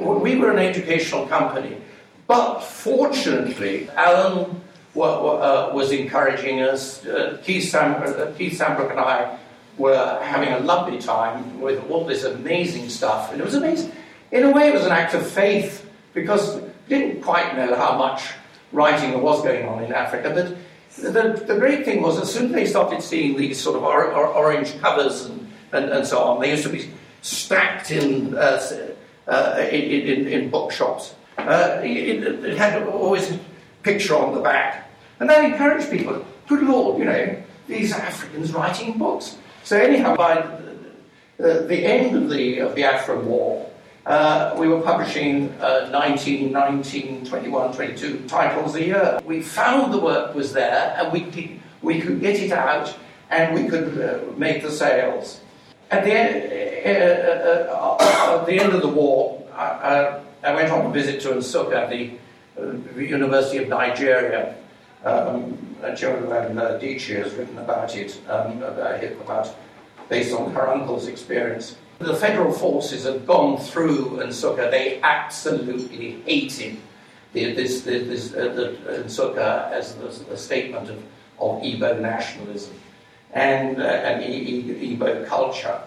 we 0.00 0.36
were 0.36 0.50
an 0.50 0.58
educational 0.58 1.26
company, 1.26 1.76
but 2.26 2.60
fortunately, 2.60 3.88
Alan 3.90 4.62
uh, 4.96 5.70
was 5.74 5.92
encouraging 5.92 6.62
us. 6.62 7.04
Uh, 7.04 7.38
uh, 7.38 7.42
Keith 7.42 7.70
Sambrook 7.70 8.90
and 8.90 8.98
I 8.98 9.38
were 9.76 10.20
having 10.22 10.48
a 10.54 10.60
lovely 10.60 10.98
time 10.98 11.60
with 11.60 11.84
all 11.90 12.06
this 12.06 12.24
amazing 12.24 12.88
stuff, 12.88 13.30
and 13.30 13.40
it 13.40 13.44
was 13.44 13.54
amazing. 13.54 13.92
In 14.32 14.44
a 14.44 14.50
way, 14.50 14.68
it 14.68 14.74
was 14.74 14.86
an 14.86 14.92
act 14.92 15.12
of 15.12 15.26
faith 15.26 15.86
because 16.14 16.56
we 16.56 16.70
didn't 16.88 17.22
quite 17.22 17.56
know 17.56 17.74
how 17.76 17.98
much 17.98 18.30
writing 18.72 19.10
there 19.10 19.20
was 19.20 19.42
going 19.42 19.68
on 19.68 19.84
in 19.84 19.92
Africa, 19.92 20.32
but 20.34 20.56
the, 21.12 21.44
the 21.46 21.58
great 21.58 21.84
thing 21.84 22.00
was 22.00 22.18
as 22.18 22.32
soon 22.32 22.46
as 22.46 22.52
they 22.52 22.66
started 22.66 23.02
seeing 23.02 23.36
these 23.36 23.60
sort 23.60 23.76
of 23.76 23.82
or, 23.82 24.12
or, 24.12 24.28
orange 24.28 24.78
covers 24.80 25.26
and, 25.26 25.52
and, 25.72 25.90
and, 25.90 26.06
so 26.06 26.22
on, 26.22 26.40
they 26.40 26.50
used 26.50 26.62
to 26.62 26.68
be 26.68 26.90
stacked 27.24 27.90
in, 27.90 28.36
uh, 28.36 28.60
uh, 29.26 29.66
in, 29.70 30.28
in, 30.28 30.50
bookshops. 30.50 31.14
Uh, 31.38 31.80
it, 31.82 32.22
it, 32.44 32.58
had 32.58 32.86
always 32.86 33.30
a 33.30 33.40
picture 33.82 34.14
on 34.14 34.34
the 34.34 34.40
back. 34.40 34.90
And 35.18 35.30
that 35.30 35.42
encouraged 35.42 35.90
people. 35.90 36.22
Good 36.46 36.62
Lord, 36.64 36.98
you 36.98 37.06
know, 37.06 37.42
these 37.66 37.92
Africans 37.92 38.52
writing 38.52 38.98
books. 38.98 39.38
So 39.62 39.78
anyhow, 39.78 40.16
by 40.16 40.46
the, 41.38 41.64
the 41.66 41.86
end 41.86 42.14
of 42.14 42.28
the, 42.28 42.58
of 42.58 42.74
the 42.74 42.84
Afro 42.84 43.18
War, 43.22 43.70
uh, 44.04 44.54
we 44.58 44.68
were 44.68 44.82
publishing 44.82 45.50
uh, 45.62 45.88
19, 45.90 46.52
19, 46.52 47.24
21, 47.24 47.72
22 47.72 48.28
titles 48.28 48.74
a 48.74 48.84
year. 48.84 49.18
We 49.24 49.40
found 49.40 49.94
the 49.94 49.98
work 49.98 50.34
was 50.34 50.52
there 50.52 50.94
and 50.98 51.10
we, 51.10 51.58
we 51.80 52.02
could 52.02 52.20
get 52.20 52.38
it 52.38 52.52
out 52.52 52.94
and 53.30 53.54
we 53.54 53.66
could 53.66 53.98
uh, 53.98 54.36
make 54.36 54.62
the 54.62 54.70
sales. 54.70 55.40
At 55.90 56.04
the 56.04 56.12
end, 56.12 56.52
uh, 56.86 57.72
uh, 57.72 57.96
uh, 58.00 58.38
at 58.40 58.46
the 58.46 58.58
end 58.58 58.72
of 58.72 58.82
the 58.82 58.88
war, 58.88 59.42
I, 59.54 60.20
I, 60.42 60.54
went 60.54 60.70
on 60.70 60.86
a 60.86 60.90
visit 60.90 61.20
to 61.22 61.28
Nsukka, 61.30 61.88
the 61.88 63.02
University 63.02 63.58
of 63.58 63.68
Nigeria. 63.68 64.56
Um, 65.04 65.58
Joan 65.94 66.22
Adichie 66.24 67.22
has 67.22 67.34
written 67.34 67.58
about 67.58 67.94
it, 67.94 68.18
um, 68.28 68.62
about, 68.62 69.54
based 70.08 70.34
on 70.34 70.52
her 70.52 70.68
uncle's 70.68 71.06
experience. 71.06 71.76
The 71.98 72.16
federal 72.16 72.52
forces 72.52 73.04
had 73.04 73.26
gone 73.26 73.58
through 73.58 74.16
Nsukka. 74.16 74.70
They 74.70 75.00
absolutely 75.02 76.22
hated 76.22 76.78
this, 77.32 77.82
this, 77.82 78.32
uh, 78.34 78.52
the 78.54 79.02
Nsukka 79.04 79.70
as 79.70 79.94
a 80.30 80.36
statement 80.36 80.88
of, 80.88 80.98
of 81.38 81.62
Igbo 81.62 82.00
nationalism 82.00 82.74
and, 83.34 83.82
uh, 83.82 83.84
and 83.84 84.22
Igbo 84.22 85.26
culture. 85.26 85.80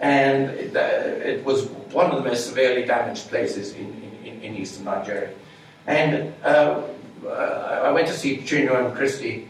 And 0.00 0.50
it, 0.50 0.76
uh, 0.76 0.80
it, 0.80 1.44
was 1.44 1.66
one 1.92 2.10
of 2.10 2.22
the 2.22 2.28
most 2.28 2.46
severely 2.48 2.84
damaged 2.84 3.28
places 3.28 3.74
in, 3.74 3.92
in, 4.24 4.40
in 4.42 4.56
eastern 4.56 4.84
Nigeria. 4.84 5.30
And 5.86 6.32
uh, 6.44 6.82
I 7.26 7.90
went 7.90 8.06
to 8.08 8.14
see 8.14 8.38
Chinua 8.38 8.86
and 8.86 8.96
Christy 8.96 9.48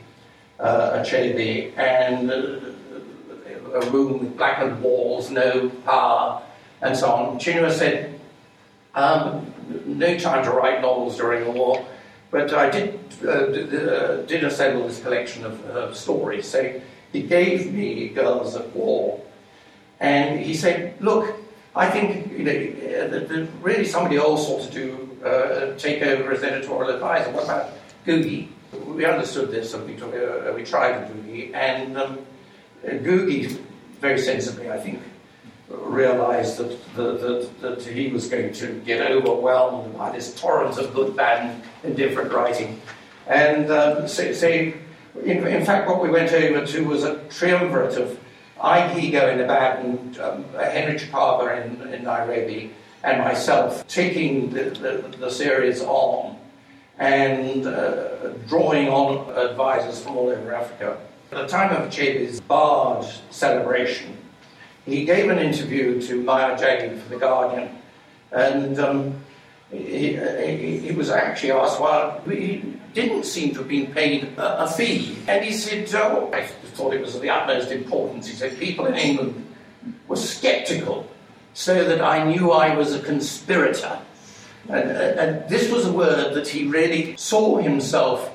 uh, 0.59 1.03
Achebe, 1.03 1.77
and 1.77 2.31
uh, 2.31 2.61
a 3.75 3.91
room 3.91 4.21
with 4.21 4.37
blackened 4.37 4.83
walls, 4.83 5.31
no 5.31 5.69
power, 5.85 6.43
and 6.81 6.97
so 6.97 7.11
on. 7.11 7.39
Chinua 7.39 7.73
said, 7.73 8.19
um, 8.95 9.53
no 9.87 10.17
time 10.19 10.45
to 10.45 10.51
write 10.51 10.81
novels 10.81 11.17
during 11.17 11.45
the 11.45 11.51
war, 11.51 11.85
but 12.31 12.53
I 12.55 12.71
did, 12.71 13.01
uh, 13.27 13.47
did, 13.47 14.45
uh, 14.45 14.47
assemble 14.47 14.87
this 14.87 15.03
collection 15.03 15.45
of 15.45 15.65
uh, 15.67 15.93
stories. 15.93 16.49
So 16.49 16.81
he 17.14 17.23
gave 17.23 17.73
me 17.73 18.09
Girls 18.09 18.56
at 18.56 18.75
War, 18.75 19.23
and 20.00 20.40
he 20.40 20.52
said, 20.52 21.00
look, 21.00 21.33
I 21.76 21.88
think 21.88 22.33
you 22.33 22.44
know, 22.44 22.50
uh, 22.50 23.09
that, 23.09 23.28
that 23.28 23.49
really 23.62 23.85
somebody 23.85 24.16
else 24.16 24.49
ought 24.49 24.68
to 24.68 24.73
do, 24.73 25.18
uh, 25.25 25.78
take 25.78 26.02
over 26.02 26.33
as 26.33 26.42
editorial 26.42 26.92
advisor. 26.92 27.30
What 27.30 27.44
about 27.44 27.71
Ngugi? 28.04 28.49
We 28.87 29.04
understood 29.04 29.52
this, 29.52 29.75
and 29.75 29.87
we, 29.87 29.94
took, 29.94 30.12
uh, 30.12 30.52
we 30.54 30.64
tried 30.64 31.09
Ngugi, 31.09 31.54
and 31.54 31.97
um, 31.97 32.18
Ngugi, 32.85 33.61
very 34.00 34.18
sensibly, 34.18 34.68
I 34.68 34.78
think, 34.78 35.00
realized 35.68 36.59
that, 36.59 36.94
that, 36.97 37.50
that, 37.61 37.83
he 37.83 38.09
was 38.09 38.26
going 38.26 38.52
to 38.54 38.80
get 38.80 39.00
overwhelmed 39.00 39.97
by 39.97 40.11
this 40.11 40.35
torrent 40.35 40.76
of 40.78 40.92
good, 40.92 41.14
bad, 41.14 41.47
and 41.49 41.62
indifferent 41.85 42.33
writing. 42.33 42.80
And 43.28 43.71
um, 43.71 44.09
so 44.09 44.35
in, 45.23 45.47
in, 45.47 45.64
fact, 45.64 45.88
what 45.88 46.02
we 46.02 46.11
went 46.11 46.33
over 46.33 46.66
to 46.66 46.85
was 46.85 47.04
a 47.04 47.16
triumvirate 47.28 47.97
of 47.97 48.18
Aig 48.59 48.90
Higo 48.90 49.33
in 49.33 49.40
Ibadan, 49.40 50.16
um, 50.21 50.44
Henry 50.54 50.99
Chakava 50.99 51.64
in, 51.64 51.92
in 51.92 52.04
Nairobi, 52.04 52.73
and 53.02 53.23
myself 53.23 53.87
taking 53.87 54.50
the, 54.50 54.64
the, 54.71 55.16
the 55.18 55.30
series 55.30 55.83
on 55.83 56.37
and 56.99 57.66
uh, 57.66 58.28
drawing 58.49 58.88
on 58.88 59.30
advisors 59.37 60.02
from 60.02 60.16
all 60.16 60.28
over 60.28 60.54
Africa. 60.54 60.97
At 61.33 61.38
the 61.38 61.47
time 61.49 61.75
of 61.75 61.90
Achebe's 61.90 62.40
Bard 62.40 63.04
celebration, 63.30 64.16
he 64.87 65.04
gave 65.04 65.28
an 65.30 65.38
interview 65.38 66.00
to 66.02 66.23
Maya 66.23 66.56
Jaggi 66.56 67.00
for 67.00 67.09
The 67.09 67.16
Guardian, 67.16 67.76
and 68.30 68.78
um, 68.78 69.25
he, 69.71 70.16
he, 70.16 70.78
he, 70.78 70.92
was 70.92 71.11
actually 71.11 71.52
asked 71.52 71.80
Well, 71.80 72.21
he 72.28 72.62
didn't 72.95 73.25
seem 73.25 73.51
to 73.51 73.59
have 73.59 73.69
been 73.69 73.93
paid 73.93 74.25
a, 74.39 74.65
a 74.65 74.69
fee. 74.69 75.19
And 75.27 75.45
he 75.45 75.53
said, 75.53 75.93
oh, 75.95 76.31
I 76.33 76.47
thought 76.47 76.95
it 76.95 77.01
was 77.01 77.15
of 77.15 77.23
the 77.23 77.31
utmost 77.31 77.71
importance. 77.71 78.27
He 78.27 78.35
said, 78.35 78.59
people 78.59 78.87
in 78.87 78.95
England 78.95 79.55
were 80.09 80.17
sceptical, 80.17 81.07
so 81.53 81.85
that 81.85 82.01
I 82.01 82.25
knew 82.25 82.53
I 82.53 82.75
was 82.75 82.95
a 82.95 83.01
conspirator. 83.01 83.99
And, 84.69 84.91
and 84.91 85.49
this 85.49 85.71
was 85.71 85.87
a 85.87 85.93
word 85.93 86.35
that 86.35 86.49
he 86.49 86.67
really 86.67 87.17
saw 87.17 87.59
himself 87.59 88.31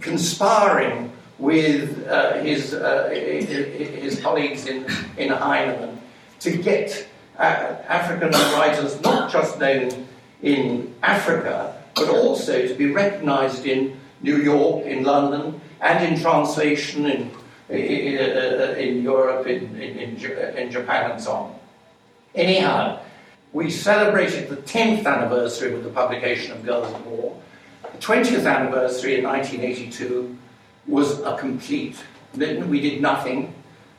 conspiring 0.00 1.12
with 1.38 2.06
uh, 2.08 2.40
his, 2.40 2.72
uh, 2.72 3.10
his 3.10 4.20
colleagues 4.20 4.66
in, 4.66 4.86
in 5.18 5.28
Heinemann 5.28 6.00
to 6.40 6.56
get 6.56 7.06
uh, 7.38 7.42
African 7.42 8.30
writers 8.30 9.00
not 9.02 9.30
just 9.30 9.58
known 9.58 10.08
in 10.42 10.94
Africa, 11.02 11.82
but 11.96 12.08
also 12.10 12.66
to 12.68 12.74
be 12.74 12.92
recognized 12.92 13.66
in 13.66 13.98
New 14.22 14.36
York, 14.36 14.84
in 14.84 15.02
London, 15.02 15.60
and 15.80 16.04
in 16.04 16.20
translation 16.20 17.06
in, 17.06 17.30
in, 17.68 18.18
uh, 18.18 18.20
uh, 18.22 18.74
in 18.76 19.02
Europe, 19.02 19.46
in, 19.46 19.80
in, 19.80 20.16
uh, 20.24 20.52
in 20.56 20.70
Japan, 20.70 21.10
and 21.12 21.20
so 21.20 21.32
on. 21.32 21.54
Anyhow, 22.34 23.00
we 23.52 23.70
celebrated 23.70 24.48
the 24.50 24.56
10th 24.56 25.06
anniversary 25.06 25.72
with 25.72 25.84
the 25.84 25.90
publication 25.90 26.52
of 26.52 26.64
Girls 26.64 26.92
of 26.92 27.06
War. 27.06 27.34
The 27.82 27.98
20th 27.98 28.46
anniversary 28.46 29.18
in 29.18 29.24
1982 29.24 30.36
was 30.86 31.20
a 31.20 31.36
complete, 31.38 31.96
we 32.34 32.80
did 32.80 33.00
nothing 33.00 33.54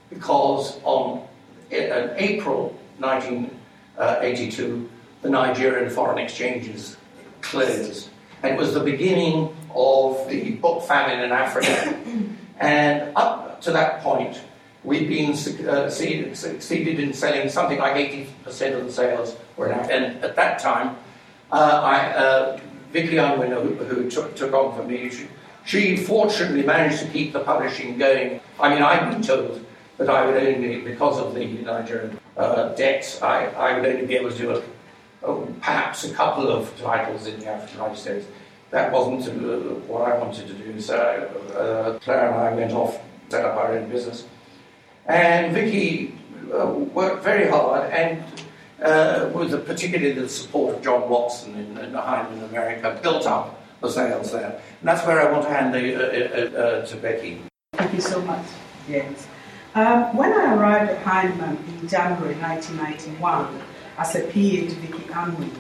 because 0.10 0.80
on 0.84 1.28
uh, 1.72 2.10
April 2.16 2.78
1982, 3.00 4.90
the 5.24 5.30
Nigerian 5.30 5.90
foreign 5.90 6.20
exchanges 6.20 6.97
closed. 7.50 8.10
And 8.44 8.54
it 8.54 8.58
was 8.58 8.74
the 8.74 8.80
beginning 8.80 9.56
of 9.76 10.28
the 10.30 10.52
book 10.54 10.84
famine 10.84 11.24
in 11.24 11.32
Africa. 11.32 12.00
and 12.60 13.12
up 13.16 13.62
to 13.62 13.72
that 13.72 14.02
point, 14.02 14.42
we'd 14.84 15.08
been 15.08 15.32
uh, 15.32 15.90
succeeded 15.90 17.00
in 17.00 17.14
selling 17.14 17.50
something 17.50 17.80
like 17.80 17.96
80% 18.46 18.78
of 18.78 18.86
the 18.86 18.92
sales 18.92 19.36
were 19.58 19.72
in 19.72 19.80
And 19.90 20.24
at 20.24 20.36
that 20.36 20.60
time, 20.60 20.96
uh, 21.52 21.82
I, 21.84 22.14
uh, 22.14 22.60
Vicky 22.92 23.18
Unwin, 23.18 23.52
who, 23.52 23.76
who 23.86 24.10
took, 24.10 24.36
took, 24.36 24.54
on 24.54 24.76
for 24.76 24.84
me, 24.84 25.10
she, 25.10 25.28
she, 25.66 25.98
fortunately 25.98 26.64
managed 26.64 27.00
to 27.00 27.08
keep 27.10 27.34
the 27.34 27.40
publishing 27.40 27.98
going. 27.98 28.40
I 28.60 28.70
mean, 28.70 28.82
I'd 28.82 29.12
been 29.12 29.22
told 29.22 29.66
that 29.98 30.10
I 30.10 30.26
would 30.26 30.36
only, 30.36 30.82
because 30.82 31.20
of 31.20 31.34
the 31.34 31.46
Nigerian 31.46 32.20
uh, 32.38 32.70
debts, 32.76 33.22
I, 33.22 33.48
I, 33.48 33.78
would 33.78 33.86
only 33.90 34.06
be 34.06 34.16
able 34.16 34.32
to 34.32 34.38
do 34.38 34.52
a, 34.52 34.64
oh, 35.24 35.48
perhaps 35.62 36.04
a 36.04 36.14
couple 36.14 36.48
of 36.48 36.78
titles 36.80 37.28
in 37.28 37.40
the 37.40 37.48
African 37.48 37.78
United 37.78 37.98
States. 37.98 38.26
That 38.72 38.92
wasn't 38.92 39.28
uh, 39.28 39.76
what 39.88 40.12
I 40.12 40.18
wanted 40.18 40.48
to 40.48 40.54
do, 40.54 40.80
so 40.82 40.98
uh, 41.56 42.00
Claire 42.00 42.32
and 42.32 42.36
I 42.36 42.54
went 42.54 42.74
off, 42.74 43.00
set 43.30 43.46
up 43.46 43.56
our 43.56 43.74
own 43.74 43.90
business. 43.90 44.26
And 45.06 45.54
Vicky 45.54 46.18
uh, 46.54 46.68
worked 46.68 47.24
very 47.24 47.50
hard, 47.50 47.90
and 47.92 48.24
uh, 48.82 49.30
with 49.34 49.52
the, 49.52 49.60
particularly 49.60 50.14
the 50.14 50.28
support 50.28 50.76
of 50.76 50.84
John 50.84 51.10
Watson 51.10 51.56
in, 51.56 51.78
in 51.78 51.96
America, 51.96 53.00
built 53.02 53.26
up 53.26 53.62
the 53.82 53.90
sales 53.90 54.32
there. 54.32 54.62
And 54.80 54.88
that's 54.88 55.06
where 55.06 55.28
I 55.28 55.32
want 55.32 55.44
to 55.44 55.50
hand 55.50 55.74
the, 55.74 55.96
uh, 55.96 56.00
uh, 56.00 56.62
uh, 56.62 56.86
to 56.86 56.96
Becky. 56.98 57.42
Thank 57.74 57.94
you 57.94 58.02
so 58.02 58.22
much, 58.22 58.46
James. 58.88 59.28
Um, 59.76 60.16
when 60.16 60.34
I 60.34 60.56
arrived 60.56 60.92
at 60.92 61.04
Heinemann 61.04 61.58
in 61.68 61.88
January 61.88 62.36
1991 62.36 63.62
as 63.98 64.16
a 64.16 64.22
PA 64.22 64.32
to 64.32 64.76
Vicky 64.76 65.12
Unwin, 65.14 65.52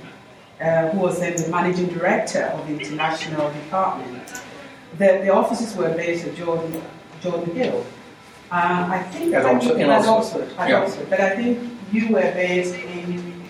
uh, 0.61 0.89
who 0.89 0.99
was 0.99 1.19
then 1.19 1.35
the 1.35 1.49
managing 1.49 1.87
director 1.87 2.43
of 2.43 2.67
the 2.67 2.73
international 2.79 3.51
department, 3.51 4.41
the, 4.97 5.21
the 5.23 5.29
offices 5.29 5.75
were 5.75 5.93
based 5.93 6.25
at 6.25 6.35
Jordan, 6.35 6.81
Jordan 7.21 7.55
Hill. 7.55 7.85
Uh, 8.49 8.87
I 8.89 9.03
think 9.03 9.33
at 9.33 9.45
Oxford, 9.45 9.77
in 9.77 9.89
Oxford. 9.89 10.49
At 10.57 10.69
yeah. 10.69 10.81
Oxford, 10.81 11.09
but 11.09 11.19
I 11.19 11.35
think 11.35 11.77
you 11.91 12.13
were 12.13 12.21
based 12.21 12.75
in 12.75 13.43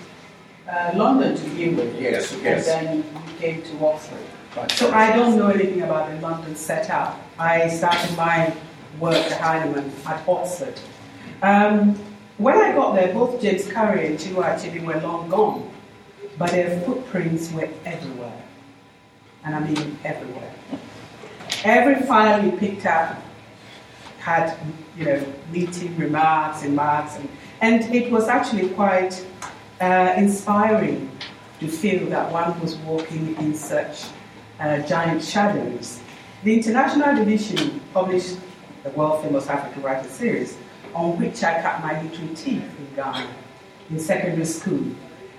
uh, 0.67 0.91
London 0.95 1.35
to 1.35 1.43
begin 1.49 1.75
with. 1.77 2.01
Yes, 2.01 2.35
yes. 2.41 2.67
And 2.67 2.87
then 2.87 2.97
you 2.97 3.37
came 3.37 3.61
to 3.61 3.85
Oxford. 3.85 4.17
Right. 4.55 4.71
So 4.71 4.91
I 4.91 5.15
don't 5.15 5.37
know 5.37 5.49
anything 5.49 5.83
about 5.83 6.09
the 6.09 6.19
London 6.19 6.55
setup. 6.55 7.19
I 7.37 7.67
started 7.67 8.17
my 8.17 8.51
work 8.99 9.15
at 9.15 9.39
Heinemann 9.39 9.91
at 10.07 10.27
Oxford. 10.27 10.79
Um, 11.43 11.95
when 12.37 12.57
I 12.57 12.73
got 12.73 12.95
there, 12.95 13.13
both 13.13 13.41
James 13.41 13.65
Currey 13.65 14.07
and 14.07 14.19
Chinua 14.19 14.55
Achebe 14.55 14.83
were 14.85 14.99
long 15.01 15.29
gone, 15.29 15.71
but 16.37 16.51
their 16.51 16.79
footprints 16.81 17.51
were 17.51 17.69
everywhere. 17.85 18.43
And 19.43 19.55
I 19.55 19.59
mean 19.59 19.97
everywhere. 20.03 20.53
Every 21.63 22.05
file 22.05 22.43
you 22.45 22.51
picked 22.51 22.85
up 22.85 23.21
had, 24.19 24.57
you 24.97 25.05
know, 25.05 25.33
meeting 25.51 25.95
remarks 25.97 26.63
and 26.63 26.75
marks 26.75 27.15
and 27.15 27.29
and 27.61 27.83
it 27.95 28.11
was 28.11 28.27
actually 28.27 28.69
quite 28.69 29.25
uh, 29.81 30.13
inspiring 30.15 31.09
to 31.59 31.67
feel 31.67 32.05
that 32.07 32.31
one 32.31 32.59
was 32.61 32.75
walking 32.77 33.35
in 33.37 33.55
such 33.55 34.05
uh, 34.59 34.79
giant 34.79 35.23
shadows. 35.23 35.99
The 36.43 36.53
International 36.53 37.15
Division 37.15 37.81
published 37.93 38.37
the 38.83 38.91
world 38.91 39.23
famous 39.23 39.47
African 39.47 39.81
Writers 39.81 40.11
Series, 40.11 40.55
on 40.97 41.17
which 41.19 41.43
I 41.43 41.61
cut 41.61 41.81
my 41.81 42.01
literary 42.01 42.33
teeth 42.35 42.79
in 42.79 42.95
Ghana 42.95 43.27
in 43.91 43.99
secondary 43.99 44.45
school. 44.45 44.83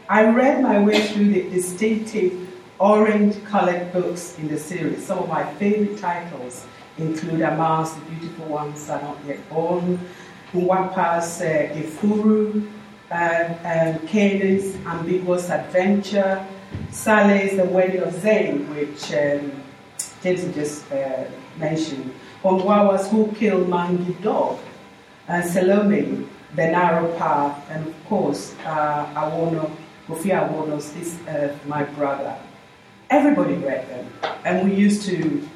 I 0.08 0.24
read 0.24 0.62
my 0.62 0.78
way 0.78 1.06
through 1.08 1.30
the 1.32 1.50
distinctive 1.50 2.48
orange 2.78 3.44
colored 3.44 3.92
books 3.92 4.38
in 4.38 4.46
the 4.48 4.58
series. 4.58 5.04
Some 5.04 5.18
of 5.18 5.28
my 5.28 5.44
favorite 5.54 5.98
titles 5.98 6.64
include 6.96 7.42
Armah's 7.42 7.92
The 7.94 8.00
Beautiful 8.02 8.46
Ones 8.46 8.88
Are 8.88 9.02
Not 9.02 9.18
Yet 9.26 9.48
Born, 9.50 9.98
Nwapa's 10.52 11.40
uh, 11.42 11.68
Efuru, 11.74 12.70
uh, 13.10 13.14
um, 13.16 14.06
Canaan's 14.06 14.76
Ambiguous 14.86 15.50
Adventure, 15.50 16.46
Saleh's 16.90 17.56
The 17.56 17.64
Wedding 17.64 18.02
of 18.02 18.14
Zane, 18.14 18.70
which 18.74 19.12
um, 19.12 19.50
James 20.22 20.54
just 20.54 20.90
uh, 20.92 21.24
mentioned, 21.58 22.14
Onwawa's 22.44 23.10
Who 23.10 23.32
Killed 23.32 23.68
Mangi 23.68 24.22
Dog, 24.22 24.58
and 25.28 25.44
Selormey, 25.44 26.26
The 26.56 26.66
Narrow 26.68 27.16
Path, 27.18 27.62
and 27.70 27.86
of 27.86 28.04
course, 28.06 28.54
uh, 28.64 29.06
Awoonor, 29.14 29.70
Kofi 30.06 30.30
Awoonor's 30.30 30.90
This 30.92 31.18
Earth, 31.28 31.64
My 31.66 31.84
Brother. 31.84 32.36
Everybody 33.10 33.54
read 33.54 33.88
them, 33.88 34.10
and 34.44 34.68
we 34.68 34.74
used 34.74 35.02
to, 35.06 35.46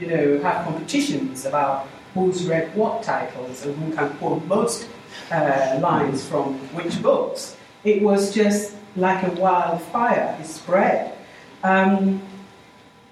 you 0.00 0.06
know, 0.06 0.40
have 0.40 0.64
competitions 0.64 1.44
about 1.44 1.86
who's 2.14 2.46
read 2.46 2.74
what 2.74 3.02
titles 3.02 3.64
and 3.64 3.76
who 3.76 3.94
can 3.94 4.10
quote 4.16 4.44
most 4.46 4.88
uh, 5.30 5.78
lines 5.80 6.26
from 6.26 6.54
which 6.74 7.00
books. 7.02 7.56
It 7.84 8.02
was 8.02 8.34
just 8.34 8.74
like 8.96 9.22
a 9.24 9.30
wildfire, 9.40 10.36
it 10.40 10.46
spread. 10.46 11.16
Um, 11.62 12.22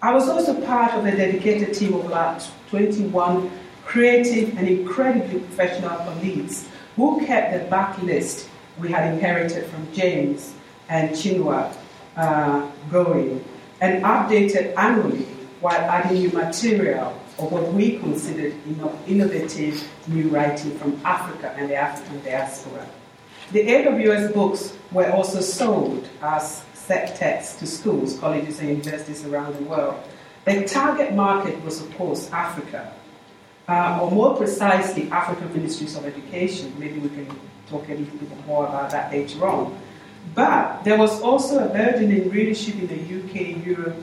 I 0.03 0.15
was 0.15 0.29
also 0.29 0.61
part 0.63 0.93
of 0.95 1.05
a 1.05 1.11
dedicated 1.11 1.75
team 1.75 1.95
of 1.95 2.07
about 2.07 2.49
21 2.71 3.51
creative 3.87 4.59
and 4.59 4.69
incredibly 4.69 5.39
professional 5.41 5.97
colleagues 5.99 6.69
who 6.97 7.25
kept 7.25 7.53
the 7.53 7.75
backlist 7.75 8.49
we 8.79 8.91
had 8.91 9.15
inherited 9.15 9.65
from 9.67 9.91
James 9.95 10.53
and 10.89 11.11
Chinua 11.11 11.75
uh, 12.17 12.71
going 12.91 13.43
and 13.81 14.03
updated 14.05 14.77
annually 14.77 15.25
while 15.61 15.81
adding 15.91 16.19
new 16.19 16.31
material 16.31 17.19
of 17.39 17.53
what 17.53 17.73
we 17.73 17.99
considered 17.99 18.55
innovative 19.07 19.89
new 20.09 20.29
writing 20.31 20.77
from 20.79 21.01
Africa 21.05 21.55
and 21.57 21.71
the 21.71 21.77
African 21.77 22.23
diaspora. 22.25 22.87
The 23.53 23.67
AWS 23.67 24.35
books 24.35 24.77
were 24.91 25.11
also 25.13 25.41
sold 25.41 26.09
as 26.23 26.63
set 26.75 27.17
texts 27.17 27.59
to 27.61 27.67
schools, 27.67 28.19
colleges, 28.19 28.59
and 28.61 28.69
universities 28.69 29.25
around 29.25 29.55
the 29.57 29.63
world. 29.65 30.03
The 30.45 30.65
target 30.65 31.15
market 31.15 31.63
was, 31.65 31.81
of 31.81 31.95
course, 31.97 32.31
Africa, 32.33 32.93
uh, 33.69 34.01
or 34.01 34.11
more 34.11 34.37
precisely, 34.37 35.11
African 35.11 35.53
Ministries 35.53 35.97
of 35.97 36.05
Education. 36.05 36.73
Maybe 36.79 36.99
we 36.99 37.09
can 37.09 37.29
talk 37.69 37.89
a 37.89 37.95
little 37.95 38.19
bit 38.19 38.47
more 38.47 38.67
about 38.67 38.91
that 38.91 39.11
later 39.13 39.47
on. 39.47 39.77
But 40.35 40.85
there 40.85 40.99
was 40.99 41.21
also 41.23 41.65
a 41.65 41.69
burgeoning 41.69 42.31
readership 42.31 42.77
in 42.77 42.87
the 42.87 43.01
UK, 43.01 43.65
Europe, 43.65 43.97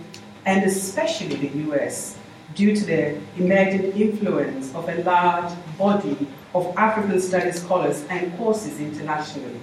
and 0.45 0.63
especially 0.63 1.35
the 1.35 1.71
US 1.71 2.17
due 2.55 2.75
to 2.75 2.85
the 2.85 3.19
emerging 3.37 3.91
influence 3.93 4.73
of 4.75 4.87
a 4.89 5.03
large 5.03 5.53
body 5.77 6.27
of 6.53 6.73
African 6.77 7.19
studies 7.19 7.61
scholars 7.61 8.05
and 8.09 8.35
courses 8.37 8.79
internationally. 8.79 9.59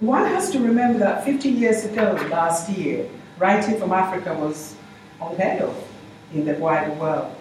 One 0.00 0.24
has 0.26 0.50
to 0.50 0.58
remember 0.60 0.98
that 1.00 1.24
50 1.24 1.48
years 1.48 1.84
ago, 1.84 2.12
last 2.30 2.68
year, 2.70 3.08
writing 3.38 3.78
from 3.78 3.92
Africa 3.92 4.34
was 4.34 4.76
unheard 5.20 5.62
of 5.62 5.88
in 6.32 6.44
the 6.44 6.54
wider 6.54 6.92
world. 6.94 7.34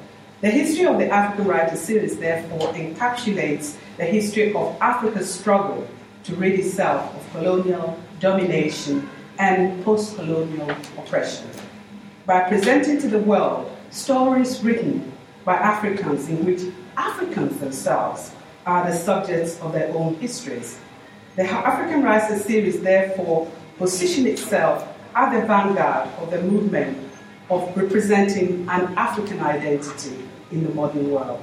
The 0.44 0.52
history 0.52 0.86
of 0.88 0.98
the 0.98 1.08
African 1.08 1.48
Writers 1.48 1.80
series, 1.80 2.18
therefore, 2.18 2.74
encapsulates 2.74 3.78
the 3.96 4.04
history 4.04 4.54
of 4.54 4.76
Africa's 4.82 5.34
struggle 5.34 5.88
to 6.26 6.36
rid 6.36 6.60
itself 6.60 7.16
of 7.16 7.32
colonial 7.32 7.98
domination 8.20 9.10
and 9.40 9.82
post 9.86 10.18
colonial 10.18 10.70
oppression. 10.98 11.48
By 12.26 12.50
presenting 12.50 13.00
to 13.00 13.08
the 13.08 13.20
world 13.20 13.72
stories 13.90 14.62
written 14.62 15.14
by 15.46 15.56
Africans 15.56 16.28
in 16.28 16.44
which 16.44 16.64
Africans 16.98 17.58
themselves 17.62 18.34
are 18.66 18.86
the 18.86 18.98
subjects 18.98 19.62
of 19.62 19.72
their 19.72 19.96
own 19.96 20.16
histories. 20.16 20.78
The 21.38 21.44
African 21.44 22.04
Writers 22.04 22.44
series, 22.44 22.82
therefore, 22.82 23.50
position 23.78 24.28
itself 24.28 24.86
at 25.16 25.40
the 25.40 25.48
vanguard 25.48 26.10
of 26.20 26.32
the 26.32 26.42
movement 26.42 26.98
of 27.50 27.78
representing 27.78 28.68
an 28.68 28.94
African 28.98 29.40
identity 29.40 30.18
in 30.54 30.64
the 30.64 30.74
modern 30.74 31.12
world. 31.12 31.42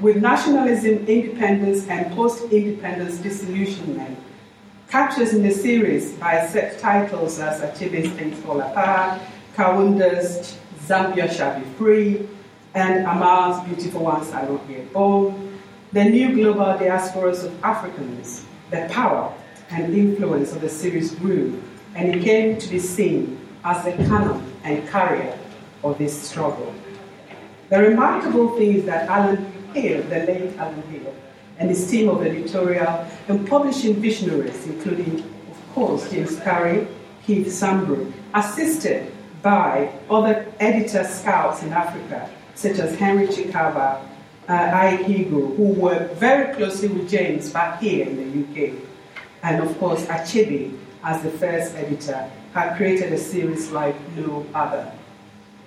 With 0.00 0.18
nationalism, 0.18 1.06
independence, 1.06 1.88
and 1.88 2.14
post 2.14 2.52
independence 2.52 3.16
disillusionment, 3.18 4.18
captures 4.88 5.32
in 5.32 5.42
the 5.42 5.50
series 5.50 6.12
by 6.12 6.46
set 6.46 6.78
titles 6.78 7.40
as 7.40 7.60
Achebe's 7.60 8.10
Things 8.12 8.38
Fall 8.40 8.60
Apart, 8.60 9.20
Kaunda's 9.56 10.56
Zambia 10.86 11.30
Shall 11.34 11.58
Be 11.58 11.66
Free, 11.76 12.28
and 12.74 13.06
Armah's 13.06 13.66
Beautiful 13.66 14.04
Ones 14.04 14.30
Are 14.30 14.48
Not 14.48 14.70
Yet 14.70 14.92
Born, 14.92 15.58
the 15.92 16.04
new 16.04 16.34
global 16.34 16.78
diasporas 16.78 17.44
of 17.44 17.64
Africans, 17.64 18.44
the 18.70 18.86
power 18.90 19.32
and 19.70 19.94
influence 19.94 20.52
of 20.52 20.60
the 20.60 20.68
series 20.68 21.14
grew, 21.16 21.60
and 21.94 22.14
it 22.14 22.22
came 22.22 22.58
to 22.58 22.68
be 22.68 22.78
seen 22.78 23.40
as 23.64 23.84
the 23.84 23.92
canon 23.92 24.54
and 24.64 24.86
carrier 24.88 25.36
of 25.82 25.98
this 25.98 26.28
struggle. 26.28 26.72
The 27.68 27.78
remarkable 27.78 28.56
thing 28.56 28.76
is 28.76 28.84
that 28.86 29.08
Alan 29.08 29.44
Hill, 29.74 30.02
the 30.04 30.20
late 30.20 30.56
Alan 30.56 30.82
Hill, 30.90 31.14
and 31.58 31.68
his 31.68 31.90
team 31.90 32.08
of 32.08 32.22
editorial 32.22 33.06
and 33.28 33.46
publishing 33.46 33.94
visionaries, 33.96 34.66
including, 34.66 35.18
of 35.50 35.74
course, 35.74 36.10
James 36.10 36.36
Currey, 36.36 36.86
Keith 37.26 37.46
Sambrook, 37.48 38.10
assisted 38.32 39.12
by 39.42 39.92
other 40.08 40.46
editor 40.60 41.04
scouts 41.04 41.62
in 41.62 41.72
Africa, 41.72 42.30
such 42.54 42.78
as 42.78 42.96
Henry 42.98 43.26
Chakava, 43.26 44.00
uh, 44.48 44.52
Aihigo, 44.52 45.54
who 45.56 45.74
worked 45.74 46.14
very 46.14 46.54
closely 46.54 46.88
with 46.88 47.10
James 47.10 47.50
back 47.50 47.80
here 47.80 48.06
in 48.06 48.16
the 48.16 48.28
UK. 48.44 48.72
And 49.42 49.62
of 49.62 49.78
course, 49.78 50.06
Achebe, 50.06 50.76
as 51.04 51.22
the 51.22 51.30
first 51.30 51.74
editor, 51.74 52.30
had 52.54 52.76
created 52.76 53.12
a 53.12 53.18
series 53.18 53.70
like 53.70 53.94
no 54.16 54.46
other. 54.54 54.90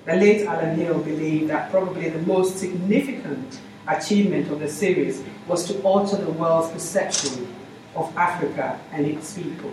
The 0.06 0.16
late 0.16 0.48
Alan 0.48 0.76
Hill 0.76 0.98
believed 1.00 1.50
that 1.52 1.70
probably 1.70 2.10
the 2.10 2.22
most 2.24 2.58
significant 2.58 3.60
achievement 3.88 4.50
of 4.50 4.60
the 4.60 4.68
series 4.68 5.24
was 5.48 5.68
to 5.68 5.80
alter 5.84 6.18
the 6.18 6.32
world's 6.32 6.72
perception 6.72 7.54
of 7.96 8.12
Africa 8.18 8.80
and 8.92 9.06
its 9.06 9.38
people. 9.38 9.72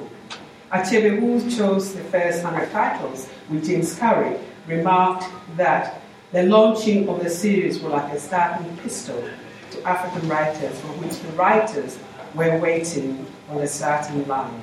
Achebe, 0.70 1.18
who 1.18 1.50
chose 1.50 1.94
the 1.94 2.04
first 2.04 2.44
100 2.44 2.70
titles 2.70 3.26
with 3.48 3.66
James 3.66 3.98
Currey, 3.98 4.38
remarked 4.66 5.24
that 5.56 6.02
the 6.32 6.42
launching 6.42 7.08
of 7.08 7.24
the 7.24 7.30
series 7.30 7.80
was 7.80 7.90
like 7.90 8.12
a 8.12 8.20
starting 8.20 8.76
pistol 8.78 9.24
to 9.70 9.82
African 9.84 10.28
writers, 10.28 10.78
for 10.80 10.88
which 10.98 11.18
the 11.20 11.28
writers 11.32 11.98
were 12.34 12.58
waiting 12.58 13.26
on 13.48 13.56
the 13.62 13.66
starting 13.66 14.28
line. 14.28 14.60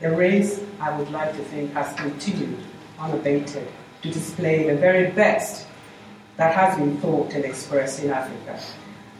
The 0.00 0.10
race, 0.10 0.60
I 0.80 0.98
would 0.98 1.12
like 1.12 1.30
to 1.36 1.44
think, 1.44 1.72
has 1.74 1.94
continued 1.94 2.58
unabated 2.98 3.68
to 4.02 4.10
display 4.10 4.68
the 4.70 4.76
very 4.76 5.10
best 5.10 5.66
that 6.36 6.54
has 6.54 6.78
been 6.78 6.96
thought 6.98 7.32
and 7.32 7.44
expressed 7.44 8.02
in 8.02 8.10
Africa. 8.10 8.58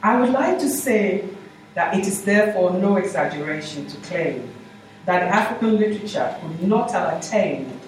I 0.02 0.18
would 0.18 0.30
like 0.30 0.58
to 0.60 0.68
say 0.68 1.28
that 1.74 1.94
it 1.94 2.06
is 2.06 2.24
therefore 2.24 2.72
no 2.72 2.96
exaggeration 2.96 3.86
to 3.86 3.96
claim 3.98 4.50
that 5.04 5.22
African 5.22 5.78
literature 5.78 6.34
could 6.40 6.62
not 6.62 6.90
have 6.92 7.18
attained 7.18 7.78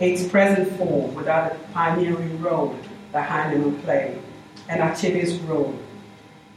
its 0.00 0.26
present 0.26 0.76
form 0.76 1.14
without 1.14 1.52
the 1.52 1.58
pioneering 1.72 2.40
role 2.40 2.76
that 3.12 3.28
Heinemann 3.28 3.80
played 3.82 4.18
and 4.68 4.80
Achebe's 4.80 5.38
role 5.40 5.78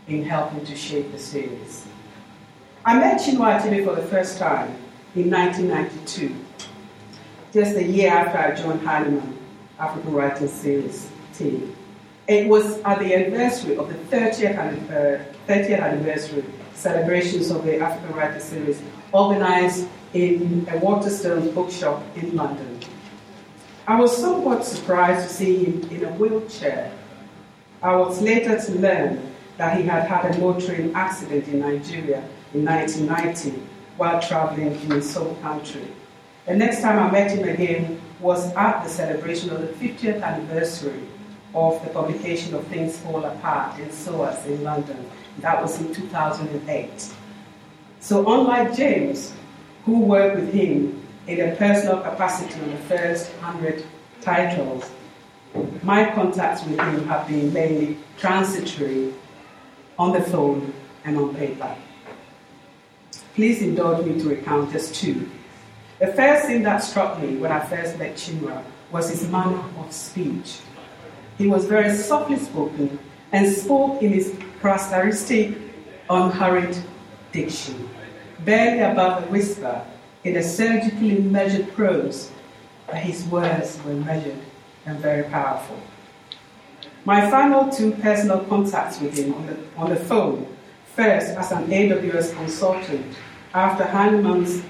in 0.07 0.23
helping 0.23 0.65
to 0.65 0.75
shape 0.75 1.11
the 1.11 1.19
series. 1.19 1.85
I 2.85 2.97
met 2.97 3.19
Chinua 3.19 3.59
Achebe 3.59 3.83
for 3.83 3.95
the 3.95 4.07
first 4.07 4.37
time 4.37 4.73
in 5.15 5.29
1992, 5.29 6.33
just 7.51 7.75
a 7.75 7.83
year 7.83 8.11
after 8.11 8.37
I 8.37 8.55
joined 8.55 8.87
Heinemann 8.87 9.36
African 9.79 10.13
Writing 10.13 10.47
Series 10.47 11.09
team. 11.33 11.75
It 12.27 12.47
was 12.47 12.79
at 12.81 12.99
the 12.99 13.13
anniversary 13.13 13.77
of 13.77 13.87
the 13.87 13.95
30th, 14.15 15.25
30th 15.47 15.69
uh, 15.69 15.73
anniversary 15.73 16.43
celebrations 16.73 17.51
of 17.51 17.63
the 17.63 17.79
African 17.79 18.15
Writing 18.15 18.41
Series 18.41 18.81
organized 19.11 19.87
in 20.13 20.67
a 20.69 20.79
Waterstones 20.79 21.53
bookshop 21.53 22.03
in 22.15 22.35
London. 22.35 22.79
I 23.87 23.99
was 23.99 24.15
somewhat 24.17 24.65
surprised 24.65 25.27
to 25.27 25.33
see 25.33 25.63
him 25.63 25.89
in 25.89 26.03
a 26.03 26.11
wheelchair. 26.13 26.91
I 27.81 27.95
was 27.95 28.21
later 28.21 28.59
to 28.59 28.71
learn 28.79 29.33
that 29.57 29.77
he 29.77 29.83
had 29.83 30.07
had 30.07 30.35
a 30.35 30.39
motoring 30.39 30.93
accident 30.93 31.47
in 31.47 31.59
Nigeria 31.59 32.27
in 32.53 32.65
1990 32.65 33.61
while 33.97 34.21
traveling 34.21 34.67
in 34.67 34.91
his 34.91 35.15
home 35.15 35.35
country. 35.41 35.87
The 36.45 36.55
next 36.55 36.81
time 36.81 36.99
I 36.99 37.11
met 37.11 37.31
him 37.31 37.47
again 37.47 38.01
was 38.19 38.53
at 38.55 38.83
the 38.83 38.89
celebration 38.89 39.49
of 39.51 39.61
the 39.61 39.67
50th 39.67 40.21
anniversary 40.21 41.03
of 41.53 41.83
the 41.83 41.89
publication 41.91 42.53
of 42.55 42.65
Things 42.67 42.97
Fall 42.97 43.23
Apart 43.25 43.79
in 43.79 43.91
SOAS 43.91 44.45
in 44.45 44.63
London. 44.63 45.09
That 45.39 45.61
was 45.61 45.79
in 45.79 45.93
2008. 45.93 47.13
So, 47.99 48.31
unlike 48.31 48.75
James, 48.75 49.33
who 49.85 49.99
worked 50.01 50.35
with 50.35 50.53
him 50.53 51.01
in 51.27 51.49
a 51.49 51.55
personal 51.55 52.01
capacity 52.01 52.59
on 52.61 52.71
the 52.71 52.77
first 52.77 53.31
100 53.41 53.83
titles, 54.21 54.89
my 55.83 56.11
contacts 56.11 56.63
with 56.63 56.79
him 56.79 57.07
have 57.07 57.27
been 57.27 57.51
mainly 57.53 57.97
transitory 58.17 59.13
on 59.97 60.11
the 60.11 60.21
phone 60.21 60.73
and 61.05 61.17
on 61.17 61.35
paper. 61.35 61.75
Please 63.33 63.61
indulge 63.61 64.05
me 64.05 64.19
to 64.19 64.29
recount 64.29 64.71
just 64.71 64.95
two. 64.95 65.29
The 65.99 66.07
first 66.13 66.45
thing 66.45 66.61
that 66.61 66.83
struck 66.83 67.19
me 67.19 67.37
when 67.37 67.51
I 67.51 67.59
first 67.59 67.97
met 67.97 68.15
Chinua 68.15 68.63
was 68.91 69.09
his 69.09 69.27
manner 69.29 69.63
of 69.79 69.91
speech. 69.91 70.59
He 71.39 71.47
was 71.47 71.65
very 71.65 71.95
softly 71.95 72.37
spoken 72.37 72.99
and 73.31 73.51
spoke 73.51 74.03
in 74.03 74.13
his 74.13 74.37
characteristic, 74.61 75.57
unhurried 76.07 76.77
diction, 77.31 77.89
barely 78.45 78.81
above 78.81 79.23
a 79.23 79.31
whisper, 79.31 79.81
in 80.23 80.37
a 80.37 80.43
surgically 80.43 81.17
measured 81.19 81.73
prose, 81.73 82.31
but 82.85 82.97
his 82.97 83.25
words 83.25 83.79
were 83.83 83.93
measured 83.93 84.39
and 84.85 84.99
very 84.99 85.23
powerful. 85.23 85.77
My 87.05 87.29
final 87.31 87.71
two 87.71 87.91
personal 87.93 88.41
contacts 88.45 88.99
with 88.99 89.17
him 89.17 89.33
on 89.33 89.47
the, 89.47 89.57
on 89.77 89.89
the 89.89 89.95
phone, 89.95 90.45
first 90.95 91.29
as 91.37 91.51
an 91.51 91.67
AWS 91.67 92.35
consultant, 92.35 93.15
after 93.53 93.83
Heinemann's 93.83 94.61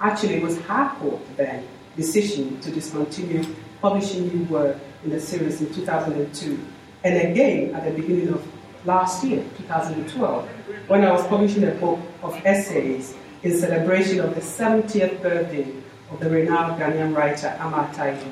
actually 0.00 0.40
was 0.40 0.56
hardcore 0.58 1.20
then 1.36 1.66
decision 1.96 2.60
to 2.60 2.70
discontinue 2.70 3.44
publishing 3.80 4.28
new 4.28 4.44
work 4.44 4.76
in 5.04 5.10
the 5.10 5.20
series 5.20 5.60
in 5.60 5.72
2002, 5.72 6.58
and 7.04 7.30
again 7.30 7.74
at 7.74 7.84
the 7.84 7.90
beginning 8.00 8.28
of 8.28 8.46
last 8.84 9.24
year, 9.24 9.44
2012, 9.58 10.48
when 10.88 11.04
I 11.04 11.12
was 11.12 11.26
publishing 11.26 11.64
a 11.64 11.72
book 11.72 11.98
of 12.22 12.34
essays 12.46 13.14
in 13.42 13.56
celebration 13.56 14.20
of 14.20 14.34
the 14.34 14.40
70th 14.40 15.20
birthday 15.22 15.72
of 16.10 16.20
the 16.20 16.30
renowned 16.30 16.80
Ghanaian 16.80 17.14
writer 17.16 17.48
Ama 17.58 17.88
Ata 17.90 18.02
Aidoo, 18.12 18.30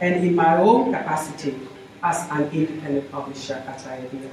and 0.00 0.24
in 0.24 0.34
my 0.34 0.56
own 0.56 0.92
capacity 0.92 1.58
as 2.02 2.28
an 2.30 2.50
independent 2.50 3.10
publisher 3.10 3.54
at 3.66 3.78
IABM. 3.78 4.30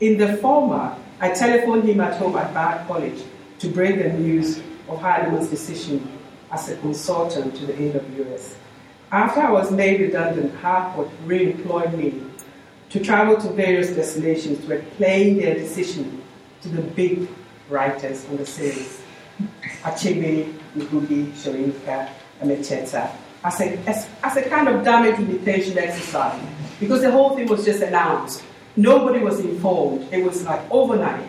In 0.00 0.18
the 0.18 0.36
former, 0.38 0.96
I 1.20 1.30
telephoned 1.30 1.84
him 1.84 2.00
at 2.00 2.16
home 2.18 2.36
at 2.36 2.52
Bard 2.52 2.86
College 2.86 3.22
to 3.60 3.68
break 3.68 3.96
the 3.96 4.10
news 4.10 4.60
of 4.88 4.98
Heinemann's 5.00 5.48
decision 5.48 6.06
as 6.50 6.68
a 6.68 6.76
consultant 6.76 7.56
to 7.56 7.66
the 7.66 7.72
AWS. 7.72 8.54
After 9.12 9.40
I 9.40 9.50
was 9.50 9.70
made 9.70 10.00
redundant, 10.00 10.54
Harcourt 10.56 11.08
re-employed 11.24 11.94
me 11.94 12.22
to 12.90 13.00
travel 13.00 13.36
to 13.36 13.48
various 13.50 13.90
destinations 13.90 14.64
to 14.64 14.72
explain 14.72 15.38
their 15.38 15.54
decision 15.54 16.22
to 16.62 16.68
the 16.68 16.82
big 16.82 17.28
writers 17.68 18.26
on 18.28 18.36
the 18.36 18.46
series. 18.46 19.00
Achebe, 19.82 20.52
Ngugi, 20.76 21.30
Soyinka, 21.32 22.08
and 22.40 22.50
as 23.46 23.60
a, 23.60 23.78
as, 23.88 24.08
as 24.22 24.36
a 24.36 24.42
kind 24.48 24.68
of 24.68 24.84
damage 24.84 25.18
limitation 25.18 25.78
exercise, 25.78 26.40
because 26.80 27.02
the 27.02 27.10
whole 27.10 27.36
thing 27.36 27.46
was 27.46 27.64
just 27.64 27.82
announced. 27.82 28.42
Nobody 28.76 29.20
was 29.20 29.40
informed. 29.40 30.06
It 30.12 30.24
was 30.24 30.44
like 30.44 30.60
overnight. 30.70 31.24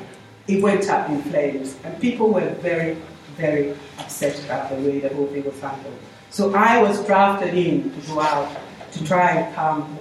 it 0.47 0.61
went 0.61 0.89
up 0.89 1.09
in 1.09 1.21
flames, 1.23 1.75
and 1.83 1.99
people 2.01 2.31
were 2.31 2.49
very, 2.61 2.97
very 3.37 3.75
upset 3.99 4.43
about 4.45 4.69
the 4.69 4.75
way 4.75 4.99
the 4.99 5.09
whole 5.09 5.27
thing 5.27 5.45
was 5.45 5.59
handled. 5.59 5.97
So 6.29 6.53
I 6.53 6.81
was 6.81 7.05
drafted 7.05 7.53
in 7.53 7.91
to 7.91 8.07
go 8.07 8.19
out 8.19 8.55
to 8.91 9.05
try 9.05 9.31
and 9.31 9.55
calm 9.55 9.97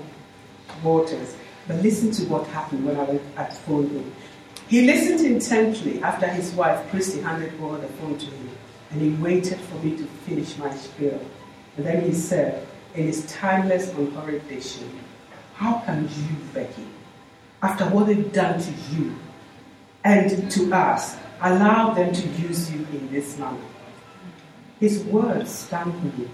waters. 0.83 1.37
But 1.67 1.83
listen 1.83 2.11
to 2.13 2.25
what 2.25 2.47
happened 2.49 2.87
when 2.87 2.97
I 2.97 3.05
went 3.05 3.23
at 3.37 3.51
the 3.51 3.57
phone. 3.57 4.13
He 4.69 4.87
listened 4.87 5.21
intently 5.21 6.03
after 6.03 6.27
his 6.27 6.53
wife, 6.53 6.89
Christy, 6.91 7.21
handed 7.21 7.53
over 7.61 7.79
the 7.79 7.89
phone 7.89 8.19
to 8.19 8.27
him, 8.27 8.51
and 8.91 9.01
he 9.01 9.11
waited 9.23 9.59
for 9.59 9.77
me 9.85 9.97
to 9.97 10.05
finish 10.05 10.57
my 10.59 10.75
spiel. 10.75 11.21
And 11.77 11.87
then 11.87 12.05
he 12.05 12.13
said, 12.13 12.67
in 12.95 13.07
his 13.07 13.27
timeless, 13.33 13.93
unhurried 13.93 14.49
diction, 14.49 14.89
How 15.55 15.83
can 15.85 16.05
you, 16.05 16.37
Becky, 16.55 16.87
after 17.63 17.85
what 17.87 18.07
they've 18.07 18.33
done 18.33 18.61
to 18.61 18.71
you 18.93 19.15
and 20.05 20.51
to 20.53 20.75
us, 20.75 21.17
allow 21.41 21.95
them 21.95 22.13
to 22.13 22.29
use 22.29 22.71
you 22.71 22.87
in 22.93 23.11
this 23.11 23.39
manner? 23.39 23.57
His 24.81 25.03
words 25.05 25.51
stung 25.51 26.13
me. 26.17 26.29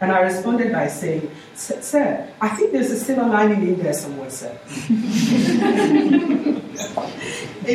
And 0.00 0.10
I 0.12 0.20
responded 0.20 0.72
by 0.72 0.88
saying, 0.88 1.30
Sir, 1.54 2.28
I 2.40 2.48
think 2.48 2.72
there's 2.72 2.90
a 2.90 2.98
silver 2.98 3.26
lining 3.26 3.66
in 3.66 3.82
there 3.82 3.94
somewhere, 3.94 4.28
sir. 4.28 4.58
in, 4.88 5.00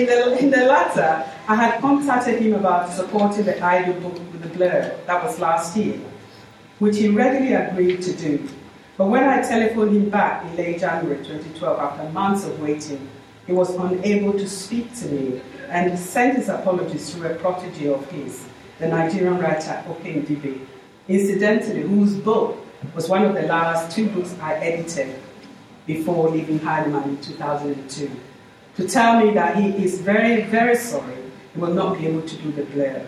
the, 0.05 0.37
in 0.39 0.51
the 0.51 0.65
latter, 0.65 1.25
I 1.47 1.55
had 1.55 1.81
contacted 1.81 2.41
him 2.41 2.53
about 2.53 2.91
supporting 2.91 3.45
the 3.45 3.53
Aidoo 3.53 3.99
book 4.01 4.13
with 4.13 4.43
the 4.43 4.49
blur. 4.49 4.95
That 5.07 5.23
was 5.23 5.39
last 5.39 5.75
year, 5.77 5.99
which 6.79 6.97
he 6.97 7.07
readily 7.07 7.53
agreed 7.53 8.01
to 8.03 8.13
do. 8.13 8.47
But 8.97 9.07
when 9.07 9.23
I 9.23 9.41
telephoned 9.41 9.95
him 9.95 10.09
back 10.09 10.43
in 10.45 10.57
late 10.57 10.81
January 10.81 11.23
2012, 11.23 11.79
after 11.79 12.09
months 12.11 12.43
of 12.45 12.59
waiting, 12.59 13.07
he 13.47 13.53
was 13.53 13.73
unable 13.75 14.33
to 14.33 14.47
speak 14.47 14.93
to 14.97 15.05
me 15.07 15.41
and 15.69 15.97
sent 15.97 16.37
his 16.37 16.49
apologies 16.49 17.13
to 17.13 17.31
a 17.31 17.35
protege 17.35 17.87
of 17.87 18.09
his, 18.11 18.45
the 18.79 18.87
Nigerian 18.87 19.39
writer 19.39 19.83
Okey 19.87 20.21
Ndibe, 20.23 20.65
incidentally, 21.07 21.81
whose 21.81 22.15
book 22.15 22.57
was 22.95 23.09
one 23.09 23.23
of 23.25 23.33
the 23.35 23.43
last 23.43 23.95
two 23.95 24.09
books 24.09 24.35
I 24.41 24.55
edited 24.55 25.19
before 25.85 26.29
leaving 26.29 26.59
Heinemann 26.59 27.09
in 27.09 27.21
2002 27.21 28.11
to 28.77 28.87
tell 28.87 29.23
me 29.23 29.33
that 29.33 29.57
he 29.57 29.69
is 29.83 29.99
very, 29.99 30.43
very 30.43 30.75
sorry 30.75 31.17
he 31.53 31.59
will 31.59 31.73
not 31.73 31.97
be 31.97 32.07
able 32.07 32.21
to 32.21 32.35
do 32.37 32.51
the 32.51 32.63
blur. 32.63 33.05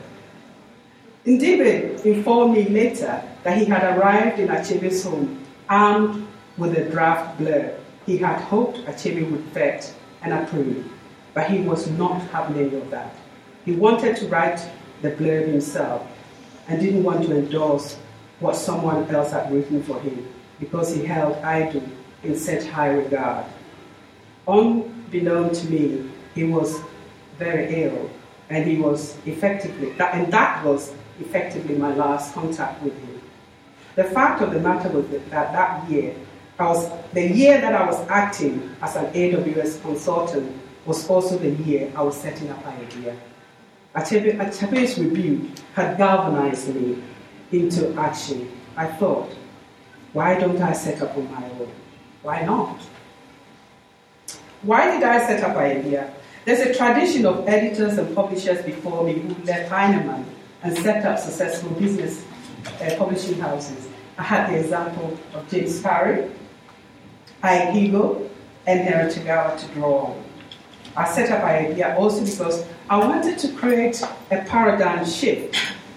Ndibe 1.26 2.04
informed 2.06 2.56
me 2.56 2.68
later 2.68 3.22
that 3.44 3.58
he 3.58 3.66
had 3.66 3.84
arrived 3.98 4.40
in 4.40 4.48
Achebe's 4.50 5.04
home 5.04 5.46
armed 5.70 6.28
with 6.58 6.78
a 6.78 6.90
draft 6.90 7.38
blur. 7.38 7.78
He 8.06 8.18
had 8.18 8.42
hoped 8.42 8.80
Achebe 8.86 9.30
would 9.30 9.42
vet 9.54 9.94
and 10.24 10.34
approve, 10.34 10.92
but 11.34 11.50
he 11.50 11.60
was 11.60 11.90
not 11.92 12.22
having 12.30 12.58
any 12.58 12.76
of 12.76 12.90
that. 12.90 13.16
He 13.66 13.74
wanted 13.74 14.16
to 14.18 14.28
write 14.28 14.60
the 15.02 15.12
blurb 15.12 15.48
himself 15.48 16.06
and 16.68 16.80
didn't 16.80 17.04
want 17.04 17.26
to 17.26 17.38
endorse 17.38 17.98
what 18.40 18.56
someone 18.56 19.08
else 19.14 19.32
had 19.32 19.52
written 19.52 19.84
for 19.84 20.00
him 20.02 20.28
because 20.60 20.94
he 20.96 21.06
held 21.06 21.36
Aidoo 21.44 21.88
in 22.24 22.36
such 22.38 22.66
high 22.66 22.90
regard. 22.90 23.46
Unbeknown 24.48 25.54
to 25.54 25.70
me, 25.70 26.10
he 26.36 26.44
was 26.44 26.80
very 27.38 27.84
ill, 27.84 28.10
and 28.50 28.66
he 28.66 28.78
was 28.78 29.18
effectively, 29.26 29.92
that, 29.94 30.14
and 30.14 30.32
that 30.32 30.64
was 30.64 30.94
effectively 31.20 31.76
my 31.76 31.94
last 31.96 32.34
contact 32.34 32.82
with 32.84 32.98
him. 33.00 33.22
The 33.96 34.04
fact 34.06 34.42
of 34.42 34.52
the 34.54 34.60
matter 34.60 34.90
was 34.90 35.08
that 35.10 35.30
that 35.32 35.90
year, 35.90 36.16
I 36.60 36.68
was, 36.68 36.92
the 37.14 37.28
year 37.28 37.60
that 37.60 37.74
I 37.74 37.86
was 37.86 38.00
acting 38.08 38.76
as 38.82 38.96
an 38.96 39.12
AWS 39.14 39.82
consultant 39.82 40.61
was 40.86 41.08
also 41.10 41.38
the 41.38 41.52
year 41.64 41.92
I 41.96 42.02
was 42.02 42.16
setting 42.16 42.50
up 42.50 42.66
IDEA. 42.66 43.16
Achebe's 43.96 44.98
rebuke 44.98 45.60
had 45.74 45.98
galvanized 45.98 46.74
me 46.74 47.02
into 47.52 47.94
action. 48.00 48.50
I 48.76 48.88
thought, 48.88 49.30
why 50.14 50.40
don't 50.40 50.62
I 50.62 50.74
set 50.74 51.02
up 51.02 51.16
on 51.18 51.30
my 51.32 51.44
own? 51.44 51.72
Why 52.24 52.42
not? 52.44 52.80
Why 54.62 54.92
did 54.92 55.04
I 55.04 55.20
set 55.26 55.44
up 55.44 55.58
IDEA? 55.58 56.14
There's 56.46 56.60
a 56.60 56.74
tradition 56.74 57.26
of 57.26 57.48
editors 57.48 57.98
and 57.98 58.16
publishers 58.16 58.64
before 58.66 59.04
me 59.04 59.14
who 59.14 59.44
left 59.44 59.70
Heinemann 59.70 60.26
and 60.64 60.78
set 60.78 61.06
up 61.06 61.20
successful 61.20 61.72
business 61.72 62.26
uh, 62.66 62.96
publishing 62.98 63.40
houses. 63.40 63.88
I 64.18 64.24
had 64.24 64.52
the 64.52 64.60
example 64.60 65.18
of 65.34 65.50
James 65.50 65.82
Parry, 65.82 66.30
Ihigo, 67.44 68.30
and 68.68 68.88
Heretagawa 68.88 69.58
to 69.60 69.74
draw 69.74 70.06
on. 70.06 70.24
I 70.96 71.10
set 71.10 71.32
up 71.32 71.44
IDEA 71.44 71.96
also 71.98 72.26
because 72.26 72.66
I 72.90 72.98
wanted 72.98 73.38
to 73.40 73.54
create 73.54 74.02
a 74.32 74.44
paradigm 74.44 75.06
shift 75.06 75.56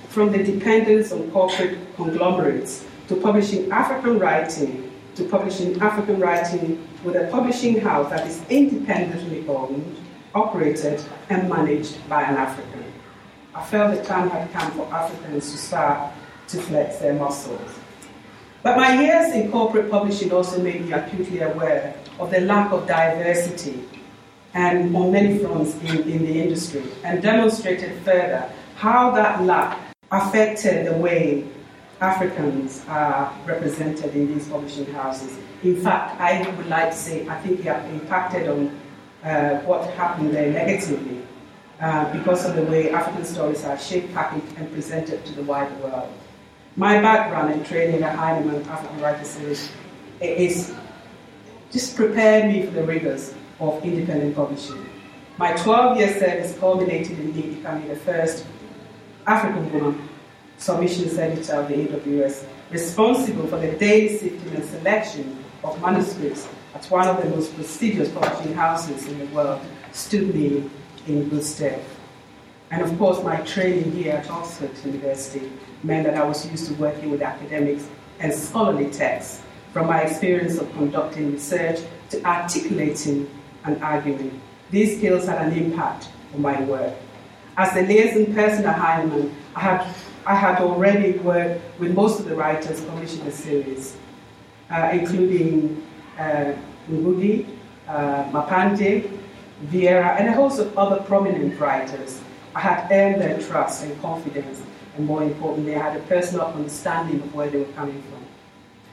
from 0.09 0.31
the 0.31 0.43
dependence 0.45 1.11
on 1.11 1.29
corporate 1.33 1.79
conglomerates 1.97 2.87
to 3.09 3.17
publishing 3.17 3.71
African 3.73 4.21
writing, 4.21 4.91
to 5.17 5.25
publishing 5.25 5.81
African 5.81 6.21
writing 6.21 6.87
with 7.03 7.17
a 7.17 7.29
publishing 7.33 7.81
house 7.81 8.09
that 8.11 8.25
is 8.27 8.41
independently 8.49 9.45
owned, 9.49 9.97
operated, 10.35 11.03
and 11.29 11.49
managed 11.49 12.09
by 12.09 12.23
an 12.23 12.37
African. 12.37 12.85
I 13.55 13.65
felt 13.65 13.97
the 13.97 14.05
time 14.05 14.31
had 14.31 14.53
come 14.53 14.71
for 14.73 14.87
Africans 14.95 15.51
to 15.51 15.59
start 15.59 16.13
to 16.49 16.59
flex 16.59 16.99
their 16.99 17.15
muscles. 17.15 17.81
But 18.63 18.77
my 18.77 19.01
years 19.01 19.35
in 19.35 19.51
corporate 19.51 19.91
publishing 19.91 20.33
also 20.33 20.63
made 20.63 20.87
me 20.87 20.93
acutely 20.93 21.41
aware 21.41 21.97
of 22.21 22.31
the 22.31 22.41
lack 22.41 22.73
of 22.73 22.87
diversity 22.87 23.89
and 24.55 24.95
on 24.97 25.13
many 25.13 25.39
fronts 25.39 25.75
in, 25.83 26.09
in 26.09 26.25
the 26.25 26.41
industry, 26.41 26.85
and 27.03 27.23
demonstrated 27.23 28.01
further 28.03 28.51
how 28.77 29.11
that 29.11 29.43
lack 29.43 29.79
affected 30.11 30.87
the 30.87 30.97
way 30.97 31.45
Africans 32.01 32.85
are 32.89 33.33
represented 33.47 34.15
in 34.15 34.33
these 34.33 34.49
publishing 34.49 34.87
houses. 34.93 35.37
In 35.63 35.77
fact, 35.77 36.21
I 36.21 36.49
would 36.57 36.67
like 36.69 36.91
to 36.91 36.97
say 36.97 37.27
I 37.29 37.41
think 37.41 37.61
it 37.61 37.67
impacted 37.67 38.49
on 38.49 38.81
uh, 39.25 39.59
what 39.61 39.91
happened 39.95 40.35
there 40.35 40.53
negatively 40.53 41.23
uh, 41.81 42.13
because 42.13 42.45
of 42.45 42.55
the 42.57 42.63
way 42.65 42.91
African 42.91 43.25
stories 43.25 43.65
are 43.65 43.79
shaped, 43.79 44.13
packaged, 44.13 44.57
and 44.57 44.71
presented 44.73 45.25
to 45.25 45.33
the 45.33 45.43
wider 45.43 45.75
world. 45.77 46.13
My 46.77 47.01
background 47.01 47.53
and 47.53 47.65
training 47.65 48.03
at 48.03 48.17
Heinemann 48.17 48.63
African 48.69 49.01
Writers 49.01 49.29
Series 49.29 49.71
is 50.21 50.75
just 51.71 51.97
prepared 51.97 52.53
me 52.53 52.67
for 52.67 52.73
the 52.73 52.85
rigors 52.85 53.35
of 53.73 53.85
independent 53.85 54.35
publishing. 54.35 54.85
My 55.37 55.53
12 55.53 55.99
year 55.99 56.19
service 56.19 56.57
culminated 56.59 57.19
in 57.19 57.35
me 57.35 57.55
becoming 57.55 57.89
the 57.89 57.97
first 57.97 58.47
African 59.27 59.73
woman 59.73 60.09
submissions 60.59 61.19
editor 61.19 61.55
of 61.55 61.69
the 61.69 61.75
AWS, 61.75 62.47
responsible 62.71 63.47
for 63.47 63.59
the 63.59 63.73
daily 63.73 64.17
sifting 64.17 64.55
and 64.55 64.65
selection 64.65 65.45
of 65.63 65.81
manuscripts 65.81 66.49
at 66.75 66.85
one 66.87 67.07
of 67.07 67.23
the 67.23 67.29
most 67.31 67.55
prestigious 67.55 68.11
publishing 68.11 68.55
houses 68.55 69.07
in 69.07 69.19
the 69.19 69.27
world, 69.27 69.61
stood 69.93 70.35
me 70.35 70.69
in 71.07 71.29
good 71.29 71.45
stead. 71.45 71.85
And 72.71 72.83
of 72.83 72.97
course, 72.99 73.23
my 73.23 73.37
training 73.43 73.93
here 73.93 74.15
at 74.15 74.29
Oxford 74.31 74.71
University 74.85 75.51
meant 75.83 76.05
that 76.07 76.17
I 76.17 76.25
was 76.25 76.51
used 76.51 76.67
to 76.69 76.75
working 76.75 77.11
with 77.11 77.23
academics 77.23 77.87
and 78.19 78.33
scholarly 78.33 78.91
texts, 78.91 79.43
from 79.73 79.87
my 79.87 80.01
experience 80.01 80.59
of 80.59 80.73
conducting 80.73 81.33
research 81.33 81.81
to 82.11 82.25
articulating 82.25 83.29
and 83.65 83.83
arguing. 83.83 84.41
These 84.71 84.99
skills 84.99 85.27
had 85.27 85.47
an 85.47 85.57
impact 85.57 86.09
on 86.35 86.43
my 86.43 86.61
work. 86.63 86.95
As 87.57 87.73
the 87.75 87.83
liaison 87.83 88.35
person 88.35 88.65
at 88.67 88.77
Heinemann, 88.77 89.35
I 89.55 89.61
had, 89.61 89.95
I 90.27 90.35
had 90.35 90.61
already 90.61 91.19
worked 91.19 91.61
with 91.79 91.95
most 91.95 92.19
of 92.21 92.27
the 92.27 92.35
writers 92.35 92.81
publishing 92.85 93.25
the 93.25 93.31
series, 93.31 93.97
uh, 94.71 94.91
including 94.93 95.87
uh, 96.19 96.55
Ngugi, 96.91 97.47
uh, 97.89 98.25
Mapande, 98.33 99.11
Vieira, 99.67 100.19
and 100.19 100.29
a 100.29 100.33
host 100.33 100.59
of 100.59 100.77
other 100.77 101.03
prominent 101.05 101.59
writers. 101.61 102.21
I 102.55 102.61
had 102.61 102.91
earned 102.91 103.21
their 103.21 103.41
trust 103.41 103.85
and 103.85 104.01
confidence, 104.01 104.63
and 104.97 105.07
more 105.07 105.23
importantly, 105.23 105.77
I 105.77 105.91
had 105.91 105.97
a 105.97 106.05
personal 106.05 106.47
understanding 106.47 107.21
of 107.21 107.35
where 107.35 107.49
they 107.49 107.59
were 107.59 107.73
coming 107.73 108.03
from. 108.03 108.25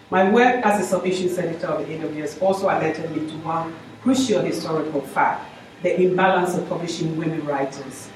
My 0.09 0.29
work 0.29 0.65
as 0.65 0.83
a 0.83 0.87
submissions 0.87 1.37
editor 1.37 1.67
of 1.67 1.87
the 1.87 1.95
AWS 1.95 2.41
also 2.41 2.65
alerted 2.65 3.09
me 3.15 3.27
to 3.27 3.37
one 3.37 3.73
crucial 4.01 4.41
historical 4.41 5.01
fact 5.01 5.45
the 5.83 6.01
imbalance 6.01 6.55
of 6.55 6.67
publishing 6.69 7.17
women 7.17 7.45
writers. 7.45 8.09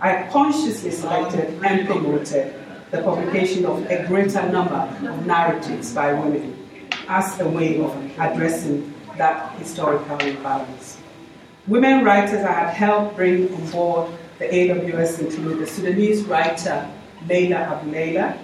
I 0.00 0.28
consciously 0.30 0.90
selected 0.90 1.62
and 1.62 1.86
promoted 1.86 2.54
the 2.90 3.02
publication 3.02 3.64
of 3.64 3.84
a 3.90 4.06
greater 4.06 4.50
number 4.50 4.74
of 4.74 5.26
narratives 5.26 5.94
by 5.94 6.12
women 6.12 6.56
as 7.08 7.38
a 7.40 7.48
way 7.48 7.80
of 7.80 7.94
addressing 8.18 8.92
that 9.16 9.52
historical 9.58 10.18
imbalance. 10.18 10.98
Women 11.66 12.04
writers 12.04 12.44
I 12.44 12.52
had 12.52 12.74
helped 12.74 13.16
bring 13.16 13.52
on 13.54 13.70
board 13.70 14.10
the 14.38 14.46
AWS 14.46 15.20
include 15.20 15.58
the 15.60 15.66
Sudanese 15.66 16.24
writer 16.24 16.90
Leila 17.28 17.56
Aboulela, 17.84 18.38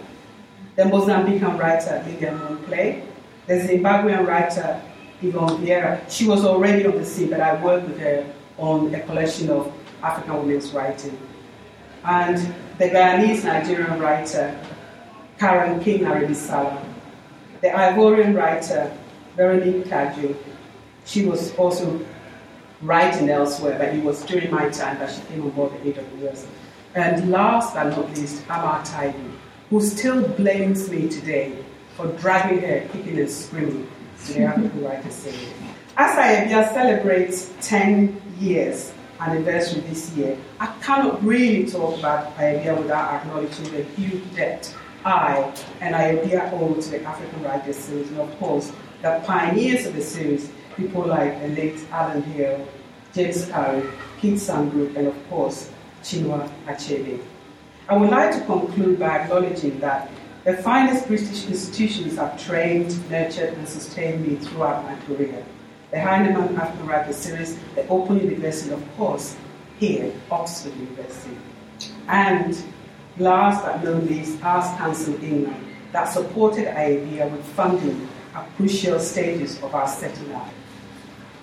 the 0.76 0.82
Mozambican 0.82 1.58
writer 1.58 2.04
Lydia 2.06 2.32
Momplé, 2.32 3.02
the 3.46 3.54
Zimbabwean 3.54 4.26
writer 4.26 4.82
Yvonne 5.22 5.64
Vera. 5.64 6.00
She 6.08 6.26
was 6.26 6.44
already 6.44 6.86
on 6.86 6.96
the 6.96 7.04
scene, 7.04 7.30
but 7.30 7.40
I 7.40 7.62
worked 7.62 7.88
with 7.88 7.98
her 7.98 8.26
on 8.58 8.94
a 8.94 9.00
collection 9.00 9.50
of 9.50 9.72
African 10.02 10.36
women's 10.36 10.72
writing. 10.72 11.18
And 12.04 12.36
the 12.78 12.90
Guyanese 12.90 13.44
Nigerian 13.44 13.98
writer 13.98 14.58
Karen 15.38 15.80
King 15.80 16.00
Aribisala, 16.04 16.82
the 17.60 17.68
Ivorian 17.68 18.36
writer 18.36 18.96
Veronique 19.36 19.84
Tadjo, 19.84 20.34
she 21.04 21.26
was 21.26 21.54
also 21.56 22.00
writing 22.82 23.28
elsewhere, 23.28 23.78
but 23.78 23.94
it 23.94 24.02
was 24.02 24.24
during 24.24 24.50
my 24.50 24.68
time 24.70 24.98
that 24.98 25.10
she 25.10 25.20
came 25.22 25.42
on 25.42 25.50
board 25.50 25.72
the 25.82 25.92
AWS. 25.92 26.46
And 26.94 27.30
last 27.30 27.74
but 27.74 27.90
not 27.90 28.08
least, 28.16 28.42
Ama 28.48 28.82
Taibu, 28.84 29.32
who 29.70 29.80
still 29.80 30.26
blames 30.28 30.88
me 30.90 31.08
today 31.08 31.64
for 31.96 32.06
dragging 32.18 32.60
her, 32.60 32.88
kicking 32.92 33.18
and 33.18 33.30
screaming 33.30 33.88
the 34.34 34.42
African 34.44 34.84
Writers 34.84 35.14
Series. 35.14 35.52
As 35.96 36.16
Ayebia 36.16 36.72
celebrates 36.72 37.52
10 37.62 38.20
years 38.38 38.92
anniversary 39.20 39.80
this 39.82 40.10
year, 40.12 40.36
I 40.60 40.66
cannot 40.82 41.24
really 41.24 41.70
talk 41.70 41.98
about 41.98 42.36
Ayebia 42.36 42.76
without 42.76 43.14
acknowledging 43.14 43.70
the 43.72 43.82
huge 43.82 44.22
debt 44.34 44.74
I 45.04 45.54
and 45.80 45.94
Ayebia 45.94 46.52
owe 46.52 46.74
to 46.74 46.90
the 46.90 47.02
African 47.04 47.42
Writers 47.44 47.76
Series, 47.76 48.08
and 48.10 48.20
of 48.20 48.38
course, 48.38 48.72
the 49.02 49.22
pioneers 49.24 49.86
of 49.86 49.94
the 49.94 50.02
series, 50.02 50.50
people 50.76 51.06
like 51.06 51.40
the 51.40 51.48
late 51.48 51.78
Alan 51.92 52.22
Hill, 52.22 52.66
James 53.14 53.46
Currey, 53.46 53.88
Keith 54.20 54.40
Sambrook, 54.40 54.96
and 54.96 55.06
of 55.06 55.30
course, 55.30 55.70
Chinua 56.02 56.50
Achebe. 56.66 57.20
I 57.88 57.96
would 57.96 58.10
like 58.10 58.32
to 58.34 58.44
conclude 58.46 58.98
by 58.98 59.18
acknowledging 59.20 59.78
that 59.78 60.10
the 60.46 60.56
finest 60.58 61.08
British 61.08 61.44
institutions 61.48 62.14
have 62.18 62.40
trained, 62.40 63.10
nurtured, 63.10 63.54
and 63.54 63.68
sustained 63.68 64.24
me 64.24 64.36
throughout 64.36 64.84
my 64.84 64.94
career. 65.00 65.44
The 65.90 66.00
Heinemann 66.00 66.54
African 66.54 66.86
Writers 66.86 67.16
Series, 67.16 67.58
the 67.74 67.84
Open 67.88 68.20
University, 68.20 68.72
of 68.72 68.96
course, 68.96 69.36
here, 69.80 70.12
Oxford 70.30 70.72
University. 70.76 71.36
And 72.06 72.56
last 73.18 73.64
but 73.64 73.82
not 73.82 74.04
least, 74.04 74.40
Arts 74.44 74.68
Council 74.78 75.20
England, 75.20 75.66
that 75.90 76.04
supported 76.04 76.68
Ayebia 76.68 77.28
with 77.28 77.44
funding 77.44 78.08
at 78.32 78.48
crucial 78.54 79.00
stages 79.00 79.60
of 79.64 79.74
our 79.74 79.88
setting 79.88 80.32
up. 80.32 80.48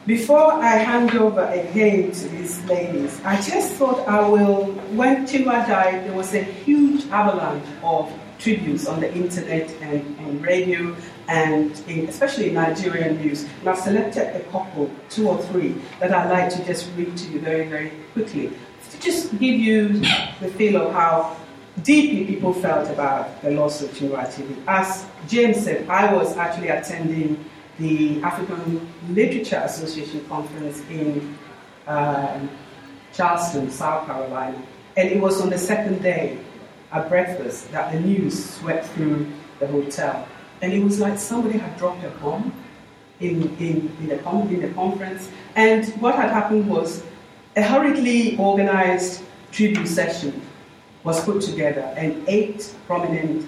Before 0.06 0.54
I 0.54 0.78
hand 0.78 1.14
over 1.16 1.44
again 1.48 2.14
to 2.14 2.30
these 2.30 2.64
ladies, 2.68 3.20
I 3.26 3.36
just 3.42 3.74
thought 3.74 4.08
I 4.08 4.26
will, 4.30 4.68
when 4.96 5.28
Chinua 5.28 5.68
died, 5.68 6.06
there 6.06 6.14
was 6.14 6.34
a 6.34 6.42
huge 6.42 7.06
avalanche 7.08 7.68
of 7.84 8.10
tributes 8.40 8.88
on 8.88 9.00
the 9.00 9.14
internet 9.14 9.70
and, 9.82 10.02
and 10.20 10.44
radio, 10.44 10.96
and 11.28 11.82
in, 11.88 12.08
especially 12.08 12.50
in 12.50 12.56
Nigerian 12.56 13.18
news. 13.18 13.44
And 13.60 13.70
I've 13.70 13.80
selected 13.80 14.36
a 14.36 14.42
couple, 14.52 14.92
two 15.10 15.30
or 15.30 15.38
three, 15.44 15.76
that 16.00 16.14
I'd 16.14 16.30
like 16.30 16.50
to 16.56 16.66
just 16.66 16.90
read 16.98 17.16
to 17.18 17.30
you 17.32 17.40
very, 17.40 17.68
very 17.68 17.92
quickly, 18.14 18.52
to 18.92 19.00
just 19.00 19.32
give 19.40 19.60
you 19.60 20.00
the 20.40 20.50
feel 20.58 20.82
of 20.82 20.94
how 20.94 21.38
deeply 21.84 22.26
people 22.26 22.54
felt 22.54 22.90
about 22.90 23.42
the 23.42 23.52
loss 23.52 23.82
of 23.82 23.90
Chinua 23.92 24.28
Achebe. 24.28 24.56
As 24.68 25.06
James 25.28 25.64
said, 25.64 25.90
I 25.90 26.14
was 26.14 26.38
actually 26.38 26.68
attending 26.68 27.44
the 27.80 28.22
African 28.22 28.88
Literature 29.10 29.62
Association 29.66 30.24
conference 30.28 30.82
in 30.92 31.36
um, 31.88 32.50
Charleston, 33.14 33.72
South 33.72 34.06
Carolina. 34.06 34.62
And 34.96 35.10
it 35.10 35.20
was 35.20 35.42
on 35.42 35.50
the 35.50 35.58
second 35.58 36.04
day 36.04 36.38
at 36.94 37.10
breakfast 37.10 37.72
that 37.72 37.92
the 37.92 38.00
news 38.00 38.52
swept 38.56 38.86
through 38.88 39.28
the 39.60 39.68
hotel. 39.68 40.28
And 40.62 40.72
it 40.72 40.84
was 40.84 41.00
like 41.00 41.18
somebody 41.18 41.58
had 41.58 41.76
dropped 41.78 42.04
a 42.04 42.10
bomb 42.22 42.54
in, 43.20 43.44
in, 43.58 43.92
in, 44.00 44.08
the, 44.08 44.20
in 44.50 44.62
the 44.62 44.70
conference. 44.74 45.30
And 45.56 45.86
what 46.02 46.16
had 46.16 46.30
happened 46.30 46.70
was 46.70 47.04
a 47.56 47.62
hurriedly 47.62 48.38
organized 48.38 49.24
tribute 49.52 49.88
session 49.88 50.42
was 51.04 51.24
put 51.26 51.42
together, 51.42 51.82
and 51.98 52.24
eight 52.28 52.74
prominent 52.88 53.48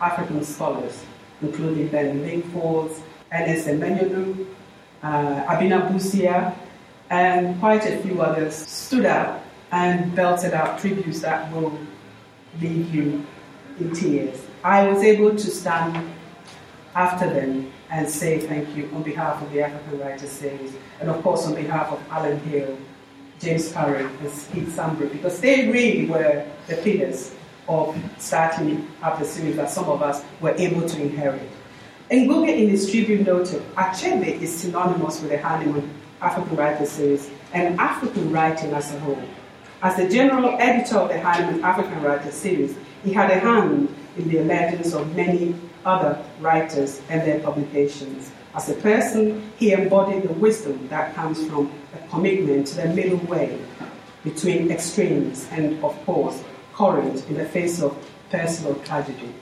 African 0.00 0.42
scholars, 0.44 1.04
including 1.40 1.88
Ben 1.88 2.20
Lindfors, 2.20 3.00
Ernest 3.32 3.68
Emenyonu, 3.68 4.46
uh, 5.02 5.44
Abena 5.44 5.88
Busia, 5.88 6.54
and 7.08 7.58
quite 7.60 7.86
a 7.86 7.98
few 7.98 8.20
others, 8.20 8.54
stood 8.54 9.06
up 9.06 9.44
and 9.70 10.14
belted 10.14 10.52
out 10.52 10.78
tributes 10.78 11.20
that 11.20 11.50
will 11.52 11.78
leave 12.60 12.94
you 12.94 13.24
in 13.78 13.94
tears. 13.94 14.40
I 14.64 14.88
was 14.88 15.02
able 15.02 15.30
to 15.30 15.50
stand 15.50 16.12
after 16.94 17.28
them 17.28 17.72
and 17.90 18.08
say 18.08 18.38
thank 18.38 18.74
you 18.76 18.90
on 18.94 19.02
behalf 19.02 19.42
of 19.42 19.52
the 19.52 19.62
African 19.62 20.00
Writers 20.00 20.30
Series, 20.30 20.74
and 21.00 21.08
of 21.08 21.22
course 21.22 21.46
on 21.46 21.54
behalf 21.54 21.92
of 21.92 22.02
Alan 22.10 22.38
Hill 22.40 22.76
James 23.38 23.70
Currey 23.72 24.00
and 24.00 24.18
Keith 24.20 24.74
Sambrook 24.74 25.12
because 25.12 25.40
they 25.40 25.70
really 25.70 26.06
were 26.06 26.46
the 26.68 26.76
pillars 26.76 27.34
of 27.68 27.96
starting 28.18 28.88
up 29.02 29.18
the 29.18 29.24
series 29.24 29.56
that 29.56 29.70
some 29.70 29.88
of 29.88 30.02
us 30.02 30.24
were 30.40 30.54
able 30.56 30.88
to 30.88 31.02
inherit. 31.02 31.50
Ngugi 32.10 32.62
in 32.62 32.68
his 32.70 32.90
tribute 32.90 33.26
noted, 33.26 33.62
Achebe 33.74 34.40
is 34.40 34.56
synonymous 34.56 35.20
with 35.20 35.30
the 35.30 35.38
Heinemann 35.38 35.90
African 36.20 36.56
Writers 36.56 36.90
Series 36.90 37.30
and 37.52 37.78
African 37.78 38.30
writing 38.32 38.72
as 38.72 38.94
a 38.94 39.00
whole. 39.00 39.22
As 39.86 39.94
the 39.94 40.08
general 40.08 40.56
editor 40.58 40.96
of 40.96 41.10
the 41.10 41.20
Heinemann 41.20 41.62
African 41.62 42.02
Writers 42.02 42.34
Series, 42.34 42.76
he 43.04 43.12
had 43.12 43.30
a 43.30 43.38
hand 43.38 43.88
in 44.16 44.28
the 44.28 44.38
emergence 44.38 44.92
of 44.92 45.14
many 45.14 45.54
other 45.84 46.20
writers 46.40 47.00
and 47.08 47.22
their 47.22 47.38
publications. 47.38 48.32
As 48.52 48.68
a 48.68 48.74
person, 48.74 49.48
he 49.58 49.70
embodied 49.70 50.24
the 50.24 50.32
wisdom 50.32 50.88
that 50.88 51.14
comes 51.14 51.46
from 51.46 51.70
a 51.94 52.04
commitment 52.08 52.66
to 52.66 52.78
the 52.78 52.88
middle 52.88 53.24
way 53.28 53.60
between 54.24 54.72
extremes 54.72 55.46
and, 55.52 55.80
of 55.84 55.94
course, 56.04 56.42
courage 56.74 57.22
in 57.28 57.34
the 57.34 57.44
face 57.44 57.80
of 57.80 57.96
personal 58.28 58.74
tragedy. 58.80 59.32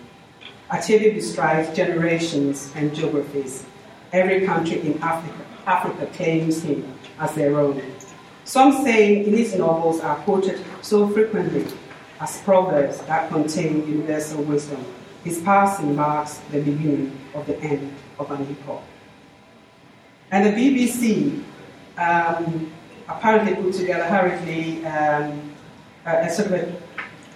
Achebe 0.71 1.15
describes 1.15 1.75
generations 1.75 2.71
and 2.77 2.95
geographies. 2.95 3.65
Every 4.13 4.45
country 4.45 4.79
in 4.83 5.03
Africa, 5.03 5.47
Africa 5.67 6.07
claims 6.13 6.63
him 6.63 6.85
as 7.19 7.35
their 7.35 7.59
own. 7.59 7.81
Some 8.45 8.85
saying 8.85 9.27
in 9.27 9.37
his 9.37 9.55
novels 9.55 10.01
are 10.01 10.17
quoted 10.17 10.63
so 10.83 11.09
frequently 11.09 11.67
as 12.21 12.41
proverbs 12.43 12.99
that 13.03 13.31
contain 13.31 13.87
universal 13.89 14.43
wisdom. 14.43 14.85
His 15.25 15.41
passing 15.41 15.97
marks 15.97 16.39
the 16.51 16.61
beginning 16.61 17.19
of 17.35 17.47
the 17.47 17.59
end 17.61 17.93
of 18.19 18.31
an 18.31 18.47
epoch. 18.51 18.83
And 20.31 20.47
the 20.47 20.51
BBC 20.51 21.43
um, 21.97 22.71
apparently 23.09 23.55
put 23.55 23.75
together 23.75 24.05
hurriedly 24.05 24.85
um, 24.85 25.55
a, 26.05 26.27
a, 26.27 26.31
sort 26.31 26.49
of 26.49 26.55
a, 26.55 26.77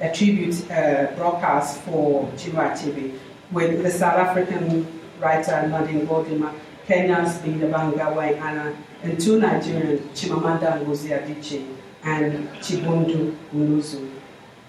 a 0.01 0.13
tribute 0.13 0.71
uh, 0.71 1.07
broadcast 1.17 1.81
for 1.83 2.27
Achebe 2.33 3.19
with 3.51 3.83
the 3.83 3.91
South 3.91 4.15
African 4.15 4.87
writer 5.21 5.67
Nadine 5.69 6.07
Gordimer, 6.07 6.53
Kenya's 6.89 7.37
Binyavanga 7.41 8.15
Wainaina, 8.17 8.75
and 9.03 9.21
two 9.21 9.39
Nigerians, 9.39 10.01
Chimamanda 10.17 10.83
Ngozi 10.83 11.11
Adichie 11.11 11.77
and 12.03 12.49
Chibundu 12.63 13.37
Onuzo. 13.55 14.11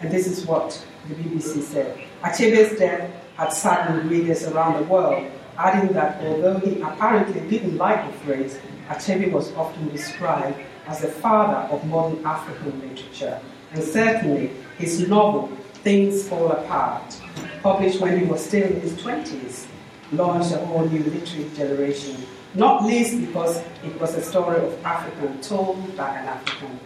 And 0.02 0.12
this 0.12 0.28
is 0.28 0.46
what 0.46 0.86
the 1.08 1.16
BBC 1.16 1.62
said. 1.62 1.98
Achebe's 2.22 2.78
death 2.78 3.10
had 3.38 3.54
saddened 3.54 4.12
readers 4.12 4.44
around 4.48 4.82
the 4.82 4.84
world, 4.84 5.32
adding 5.58 5.94
that 5.94 6.22
although 6.22 6.60
he 6.60 6.82
apparently 6.82 7.40
didn't 7.50 7.78
like 7.78 8.06
the 8.06 8.18
phrase, 8.26 8.60
Achebe 8.90 9.32
was 9.32 9.54
often 9.54 9.88
described 9.88 10.60
as 10.88 11.00
the 11.00 11.08
father 11.08 11.74
of 11.74 11.86
modern 11.86 12.26
African 12.26 12.82
literature. 12.82 13.40
And 13.72 13.82
certainly 13.82 14.52
his 14.78 15.08
novel, 15.08 15.48
Things 15.86 16.28
Fall 16.28 16.52
Apart, 16.52 17.18
published 17.64 18.02
when 18.02 18.20
he 18.20 18.26
was 18.26 18.44
still 18.44 18.68
in 18.68 18.82
his 18.82 18.92
20s, 18.94 19.68
launched 20.12 20.52
a 20.54 20.58
whole 20.58 20.86
new 20.86 21.04
literary 21.04 21.50
generation, 21.56 22.16
not 22.56 22.84
least 22.84 23.20
because 23.20 23.58
it 23.84 24.00
was 24.00 24.16
a 24.16 24.22
story 24.22 24.58
of 24.58 24.86
African 24.86 25.40
told 25.42 25.96
by 25.96 26.10
an 26.18 26.28
African. 26.28 26.80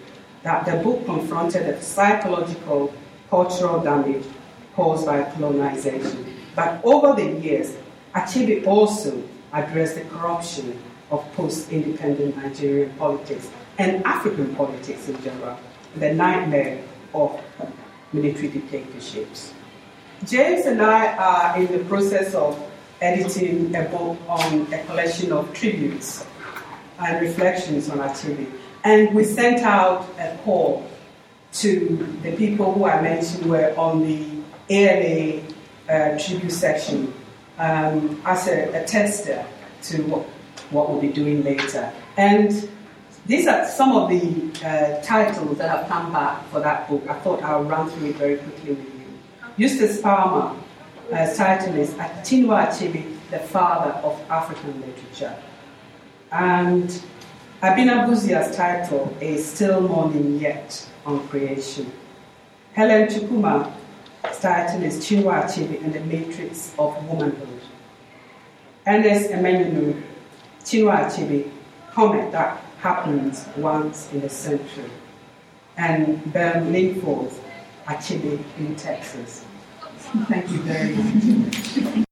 That 0.44 0.66
the 0.66 0.84
book 0.84 1.06
confronted 1.06 1.68
the 1.68 1.82
psychological, 1.82 2.94
cultural 3.30 3.82
damage 3.82 4.26
caused 4.76 5.06
by 5.06 5.24
colonization. 5.24 6.36
But 6.56 6.84
over 6.84 7.14
the 7.14 7.40
years, 7.40 7.78
Achebe 8.14 8.68
also 8.68 9.24
addressed 9.54 9.96
the 9.96 10.02
corruption 10.02 10.78
of 11.12 11.26
post-independent 11.36 12.36
Nigerian 12.38 12.92
politics 12.98 13.50
and 13.78 14.04
African 14.06 14.54
politics 14.56 15.08
in 15.08 15.22
general, 15.24 15.58
the 15.96 16.14
nightmare 16.14 16.84
of 17.14 17.40
military 18.12 18.50
dictatorships. 18.50 19.54
James 20.26 20.66
and 20.66 20.82
I 20.82 21.16
are 21.18 21.58
in 21.58 21.72
the 21.72 21.84
process 21.86 22.34
of 22.34 22.58
editing 23.04 23.76
a 23.76 23.84
book 23.84 24.18
on 24.28 24.74
a 24.74 24.84
collection 24.86 25.34
of 25.34 25.54
tributes 25.54 26.26
and 27.00 27.22
reflections 27.22 27.90
on 27.90 27.98
Achebe. 28.00 28.50
And 28.84 29.14
we 29.14 29.24
sent 29.26 29.62
out 29.62 30.08
a 30.18 30.38
call 30.44 30.88
to 31.54 32.18
the 32.24 32.32
people 32.36 32.74
who 32.74 32.86
I 32.86 33.02
mentioned 33.02 33.46
were 33.46 33.74
on 33.78 34.02
the 34.02 34.26
ALA 34.70 35.44
uh, 35.90 36.18
tribute 36.18 36.52
section 36.52 37.14
um, 37.58 38.22
as 38.26 38.48
a, 38.48 38.82
a, 38.82 38.86
tester 38.86 39.46
to 39.84 40.02
what, 40.04 40.22
what 40.72 40.90
we'll 40.90 41.02
be 41.02 41.10
doing 41.10 41.44
later. 41.44 41.92
And 42.18 42.70
these 43.26 43.48
are 43.48 43.68
some 43.68 43.96
of 43.96 44.10
the 44.10 44.66
uh, 44.66 45.02
titles 45.04 45.58
that 45.58 45.70
have 45.70 45.88
come 45.88 46.12
back 46.12 46.48
for 46.50 46.60
that 46.62 46.90
book. 46.90 47.04
I 47.08 47.20
thought 47.20 47.44
I'll 47.44 47.64
run 47.64 47.90
through 47.90 48.10
it 48.10 48.16
very 48.16 48.38
quickly 48.38 48.72
with 48.72 48.86
you. 48.86 49.06
Eustace 49.58 50.02
Palmer, 50.02 50.58
uh, 51.12 51.34
title 51.36 51.76
is 51.76 51.92
Atinwa 51.92 52.68
Achebe, 52.68 53.18
the 53.30 53.40
father 53.40 53.92
of 53.92 54.20
African 54.30 54.82
literature. 54.82 55.36
And 56.32 56.90
Abena 57.62 58.06
Busia's 58.08 58.56
title 58.56 59.16
is 59.22 59.46
Still 59.46 59.82
Morning 59.82 60.40
Yet 60.40 60.88
on 61.06 61.28
Creation. 61.28 61.92
Helen 62.74 63.08
Chukwuma's 63.08 64.40
title 64.40 64.84
is 64.84 64.98
Chinua 65.06 65.44
Achebe 65.44 65.84
and 65.84 65.94
the 65.94 66.00
Matrix 66.02 66.74
of 66.80 66.96
Womanhood. 67.08 67.62
Ernest 68.88 69.30
Emenyonu, 69.30 70.02
Chinua 70.64 71.06
Achebe, 71.06 71.50
Comet 71.92 72.32
That 72.32 72.62
Happens 72.80 73.48
Once 73.56 74.12
in 74.12 74.22
a 74.24 74.30
Century. 74.30 74.90
And 75.78 76.34
Ben 76.34 76.74
Lindfors, 76.74 77.40
Achebe 77.86 78.44
in 78.58 78.76
Texas. 78.76 79.46
Thank 80.14 80.52
you 80.52 80.58
very 80.60 80.96
much. 80.96 82.06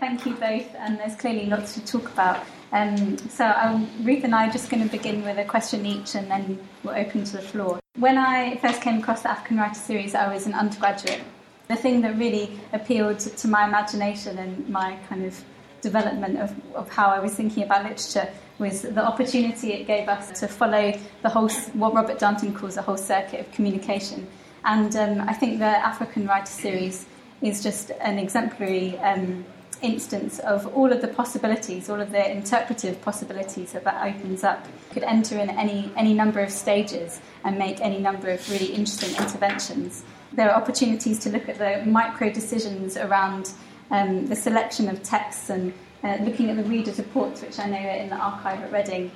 Thank 0.00 0.26
you 0.26 0.34
both, 0.34 0.74
and 0.74 0.98
there's 0.98 1.14
clearly 1.14 1.46
lots 1.46 1.74
to 1.74 1.86
talk 1.86 2.10
about. 2.10 2.44
Um, 2.72 3.16
so 3.16 3.46
um, 3.46 3.88
Ruth 4.02 4.24
and 4.24 4.34
I 4.34 4.48
are 4.48 4.50
just 4.50 4.70
going 4.70 4.82
to 4.82 4.90
begin 4.90 5.22
with 5.24 5.38
a 5.38 5.44
question 5.44 5.86
each, 5.86 6.16
and 6.16 6.28
then 6.28 6.58
we'll 6.82 6.96
open 6.96 7.22
to 7.24 7.36
the 7.36 7.42
floor. 7.42 7.78
When 7.96 8.18
I 8.18 8.56
first 8.56 8.82
came 8.82 8.98
across 8.98 9.22
the 9.22 9.30
African 9.30 9.56
Writer 9.56 9.78
series, 9.78 10.16
I 10.16 10.32
was 10.32 10.46
an 10.46 10.54
undergraduate. 10.54 11.20
The 11.68 11.76
thing 11.76 12.00
that 12.02 12.16
really 12.16 12.58
appealed 12.72 13.20
to 13.20 13.48
my 13.48 13.68
imagination 13.68 14.38
and 14.38 14.68
my 14.68 14.98
kind 15.08 15.24
of 15.24 15.44
development 15.82 16.38
of, 16.38 16.54
of 16.74 16.88
how 16.90 17.06
I 17.06 17.20
was 17.20 17.34
thinking 17.34 17.62
about 17.62 17.84
literature 17.84 18.28
was 18.58 18.82
the 18.82 19.04
opportunity 19.04 19.72
it 19.74 19.86
gave 19.86 20.08
us 20.08 20.40
to 20.40 20.48
follow 20.48 20.92
the 21.22 21.28
whole, 21.28 21.48
what 21.74 21.94
Robert 21.94 22.18
Darnton 22.18 22.52
calls 22.54 22.76
a 22.76 22.82
whole 22.82 22.96
circuit 22.96 23.40
of 23.40 23.52
communication. 23.52 24.26
And 24.66 24.94
um, 24.96 25.20
I 25.28 25.32
think 25.32 25.60
the 25.60 25.64
African 25.64 26.26
Writer 26.26 26.46
series 26.46 27.06
is 27.40 27.62
just 27.62 27.92
an 28.00 28.18
exemplary 28.18 28.98
um, 28.98 29.44
instance 29.80 30.40
of 30.40 30.66
all 30.76 30.92
of 30.92 31.00
the 31.00 31.08
possibilities, 31.08 31.88
all 31.88 32.00
of 32.00 32.10
the 32.10 32.30
interpretive 32.30 33.00
possibilities 33.00 33.72
that 33.72 33.84
that 33.84 34.04
opens 34.04 34.42
up. 34.42 34.66
You 34.88 34.94
could 34.94 35.02
enter 35.04 35.38
in 35.38 35.50
any, 35.50 35.92
any 35.96 36.14
number 36.14 36.40
of 36.40 36.50
stages 36.50 37.20
and 37.44 37.56
make 37.56 37.80
any 37.80 38.00
number 38.00 38.28
of 38.28 38.50
really 38.50 38.66
interesting 38.66 39.10
interventions. 39.16 40.02
There 40.32 40.50
are 40.50 40.60
opportunities 40.60 41.20
to 41.20 41.30
look 41.30 41.48
at 41.48 41.58
the 41.58 41.88
micro 41.88 42.30
decisions 42.30 42.96
around 42.96 43.52
um, 43.92 44.26
the 44.26 44.34
selection 44.36 44.88
of 44.88 45.00
texts 45.04 45.48
and 45.48 45.72
uh, 46.02 46.16
looking 46.22 46.50
at 46.50 46.56
the 46.56 46.64
reader's 46.64 46.98
reports, 46.98 47.40
which 47.40 47.60
I 47.60 47.68
know 47.68 47.78
are 47.78 47.96
in 47.96 48.08
the 48.08 48.16
archive 48.16 48.60
at 48.62 48.72
Reading, 48.72 49.12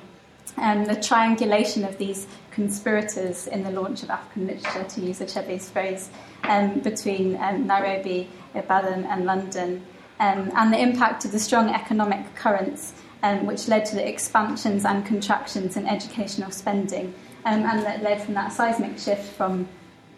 and 0.57 0.87
the 0.87 1.01
triangulation 1.01 1.85
of 1.85 1.99
these 1.99 2.27
conspirators 2.51 3.47
in 3.47 3.63
the 3.63 3.71
launch 3.71 4.03
of 4.03 4.11
African 4.11 4.47
literature, 4.47 4.85
to 4.85 5.01
use 5.01 5.21
Achebe's 5.21 5.71
phrase, 5.71 6.11
um, 6.45 6.81
between 6.81 7.37
um, 7.37 7.67
Nairobi, 7.67 8.29
Ibadan, 8.55 9.05
and 9.05 9.25
London 9.25 9.85
um, 10.21 10.53
and 10.55 10.73
the 10.73 10.79
impact 10.79 11.25
of 11.25 11.33
the 11.33 11.39
strong 11.39 11.71
economic 11.71 12.35
currents 12.35 12.93
um, 13.23 13.47
which 13.47 13.69
led 13.69 13.85
to 13.87 13.95
the 13.95 14.07
expansions 14.07 14.85
and 14.85 15.05
contractions 15.05 15.77
in 15.77 15.87
educational 15.87 16.51
spending, 16.51 17.15
um, 17.45 17.63
and 17.63 17.83
that 17.85 18.03
led 18.03 18.23
from 18.23 18.35
that 18.35 18.53
seismic 18.53 18.99
shift 18.99 19.33
from, 19.33 19.69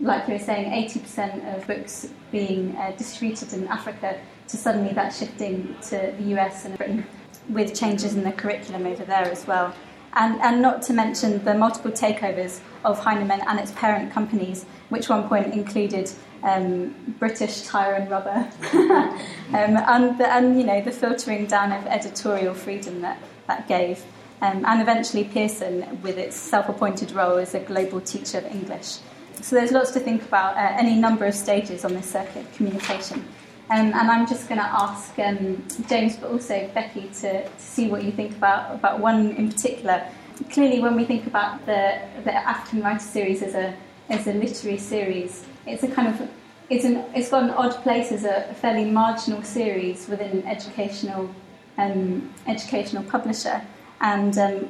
like 0.01 0.27
you 0.29 0.35
were 0.35 0.41
saying, 0.41 0.71
80% 0.89 1.57
of 1.57 1.67
books 1.67 2.09
being 2.31 2.77
uh, 2.77 2.93
distributed 2.97 3.53
in 3.53 3.67
Africa 3.69 4.21
to 4.49 4.57
suddenly 4.57 4.93
that 4.93 5.15
shifting 5.15 5.75
to 5.83 6.15
the 6.19 6.37
US 6.37 6.65
and 6.65 6.77
Britain 6.77 7.07
with 7.49 7.75
changes 7.75 8.15
in 8.15 8.23
the 8.23 8.33
curriculum 8.33 8.87
over 8.87 9.05
there 9.05 9.25
as 9.25 9.47
well. 9.47 9.75
And, 10.15 10.41
and 10.43 10.61
not 10.61 10.83
to 10.83 10.93
mention 10.93 11.43
the 11.43 11.55
multiple 11.55 11.91
takeovers 11.91 12.61
of 12.85 12.99
Heinemann 12.99 13.41
and 13.47 13.59
its 13.59 13.73
parent 13.73 14.13
companies, 14.13 14.67
which 14.91 15.09
one 15.09 15.27
point 15.27 15.55
included 15.55 16.11
um, 16.43 16.95
British 17.19 17.63
tire 17.63 17.95
and 17.95 18.11
rubber, 18.11 18.49
um, 18.75 19.77
and, 19.77 20.19
the, 20.19 20.31
and 20.33 20.59
you 20.59 20.67
know 20.67 20.81
the 20.81 20.91
filtering 20.91 21.47
down 21.47 21.73
of 21.73 21.87
editorial 21.87 22.53
freedom 22.55 23.01
that 23.03 23.19
that 23.47 23.69
gave, 23.69 24.05
um, 24.41 24.65
and 24.67 24.83
eventually 24.83 25.25
Pearson 25.25 26.01
with 26.03 26.19
its 26.19 26.37
self-appointed 26.37 27.13
role 27.13 27.39
as 27.39 27.55
a 27.55 27.61
global 27.61 28.01
teacher 28.01 28.39
of 28.39 28.47
English. 28.47 28.99
So 29.41 29.57
there's 29.57 29.73
lots 29.73 29.93
to 29.93 30.01
think 30.01 30.23
about 30.23 30.57
uh, 30.57 30.77
any 30.79 30.97
number 30.97 31.27
of 31.27 31.35
stages 31.35 31.85
on 31.85 31.95
this 31.95 32.11
circuit 32.11 32.45
of 32.45 32.53
communication. 32.55 33.25
Um, 33.71 33.95
and 33.95 34.11
I'm 34.11 34.27
just 34.27 34.49
going 34.49 34.61
to 34.61 34.67
ask 34.67 35.19
um, 35.19 35.65
James, 35.89 36.17
but 36.17 36.31
also 36.31 36.69
Becky, 36.75 37.09
to, 37.21 37.45
to, 37.45 37.51
see 37.59 37.89
what 37.89 38.05
you 38.05 38.13
think 38.13 38.33
about, 38.33 38.75
about 38.75 39.01
one 39.01 39.31
in 39.33 39.51
particular. 39.51 40.07
Clearly, 40.51 40.81
when 40.81 40.95
we 40.95 41.05
think 41.05 41.27
about 41.27 41.65
the, 41.65 42.01
the 42.25 42.35
African 42.35 42.83
Writer 42.83 43.01
series 43.01 43.41
as 43.43 43.55
a, 43.55 43.75
as 44.11 44.27
a 44.27 44.35
literary 44.35 44.79
series, 44.79 45.47
it's 45.67 45.83
a 45.83 45.89
kind 45.89 46.09
of 46.09 46.29
it's 46.73 46.85
an 46.85 47.05
it's 47.15 47.29
got 47.29 47.43
an 47.43 47.51
odd 47.51 47.73
place 47.83 48.13
as 48.13 48.25
a, 48.25 48.55
fairly 48.55 48.85
marginal 48.85 49.43
series 49.43 50.09
within 50.09 50.31
an 50.31 50.47
educational 50.47 51.33
um, 51.79 52.33
educational 52.47 53.03
publisher, 53.05 53.63
and 54.01 54.37
um, 54.39 54.69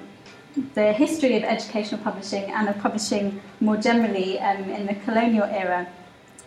the 0.74 0.92
history 0.92 1.36
of 1.36 1.44
educational 1.44 2.00
publishing 2.02 2.44
and 2.52 2.68
of 2.68 2.78
publishing 2.78 3.40
more 3.60 3.76
generally 3.76 4.38
um, 4.40 4.64
in 4.70 4.86
the 4.86 4.94
colonial 4.96 5.44
era. 5.44 5.86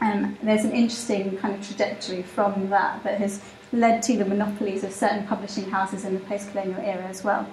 Um, 0.02 0.38
there's 0.44 0.66
an 0.66 0.72
interesting 0.72 1.38
kind 1.38 1.56
of 1.56 1.66
trajectory 1.66 2.22
from 2.24 2.70
that 2.70 3.04
that 3.04 3.20
has 3.20 3.42
led 3.72 4.02
to 4.04 4.18
the 4.18 4.26
monopolies 4.26 4.84
of 4.84 4.92
certain 4.92 5.26
publishing 5.28 5.70
houses 5.70 6.06
in 6.06 6.14
the 6.14 6.20
post-colonial 6.22 6.80
era 6.82 7.06
as 7.06 7.24
well. 7.24 7.48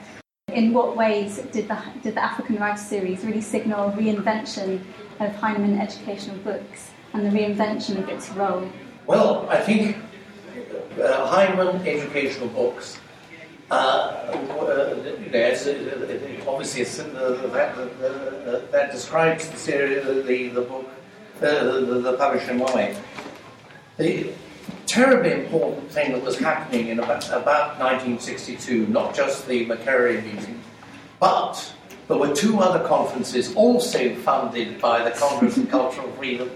In 0.53 0.72
what 0.72 0.97
ways 0.97 1.38
did 1.53 1.68
the, 1.68 1.78
did 2.03 2.14
the 2.14 2.22
African 2.22 2.57
Writer 2.57 2.78
series 2.78 3.24
really 3.24 3.40
signal 3.40 3.90
reinvention 3.93 4.82
of 5.20 5.34
Heinemann 5.36 5.78
educational 5.78 6.36
books 6.38 6.90
and 7.14 7.24
the 7.24 7.30
reinvention 7.30 7.99
of 7.99 8.09
its 8.09 8.28
role? 8.30 8.68
Well, 9.07 9.49
I 9.49 9.61
think 9.61 9.97
uh, 11.01 11.26
Heinemann 11.26 11.86
educational 11.86 12.49
books, 12.49 12.99
uh, 13.70 13.74
uh, 13.74 14.95
obviously 16.47 16.84
that, 16.84 18.68
that, 18.70 18.93
describes 18.93 19.49
the, 19.49 19.57
series, 19.57 20.05
the, 20.26 20.49
the 20.49 20.61
book, 20.61 20.88
uh, 21.45 21.80
the, 21.80 22.01
the 22.01 22.12
publishing 22.14 22.59
way. 22.59 22.97
The 23.99 24.32
terribly 24.86 25.32
important 25.32 25.90
thing 25.90 26.12
that 26.12 26.22
was 26.22 26.38
happening 26.38 26.88
in 26.88 26.99
about, 26.99 27.26
about 27.28 27.78
1962, 27.80 28.86
not 28.88 29.14
just 29.14 29.47
the 29.47 29.66
Makerere 29.66 30.22
meeting, 30.24 30.61
but 31.18 31.72
there 32.09 32.16
were 32.16 32.34
two 32.34 32.61
other 32.61 32.86
conferences 32.86 33.55
also 33.55 34.14
funded 34.16 34.80
by 34.80 35.03
the 35.03 35.11
Congress 35.12 35.57
of 35.57 35.70
Cultural 35.70 36.11
Freedom. 36.18 36.51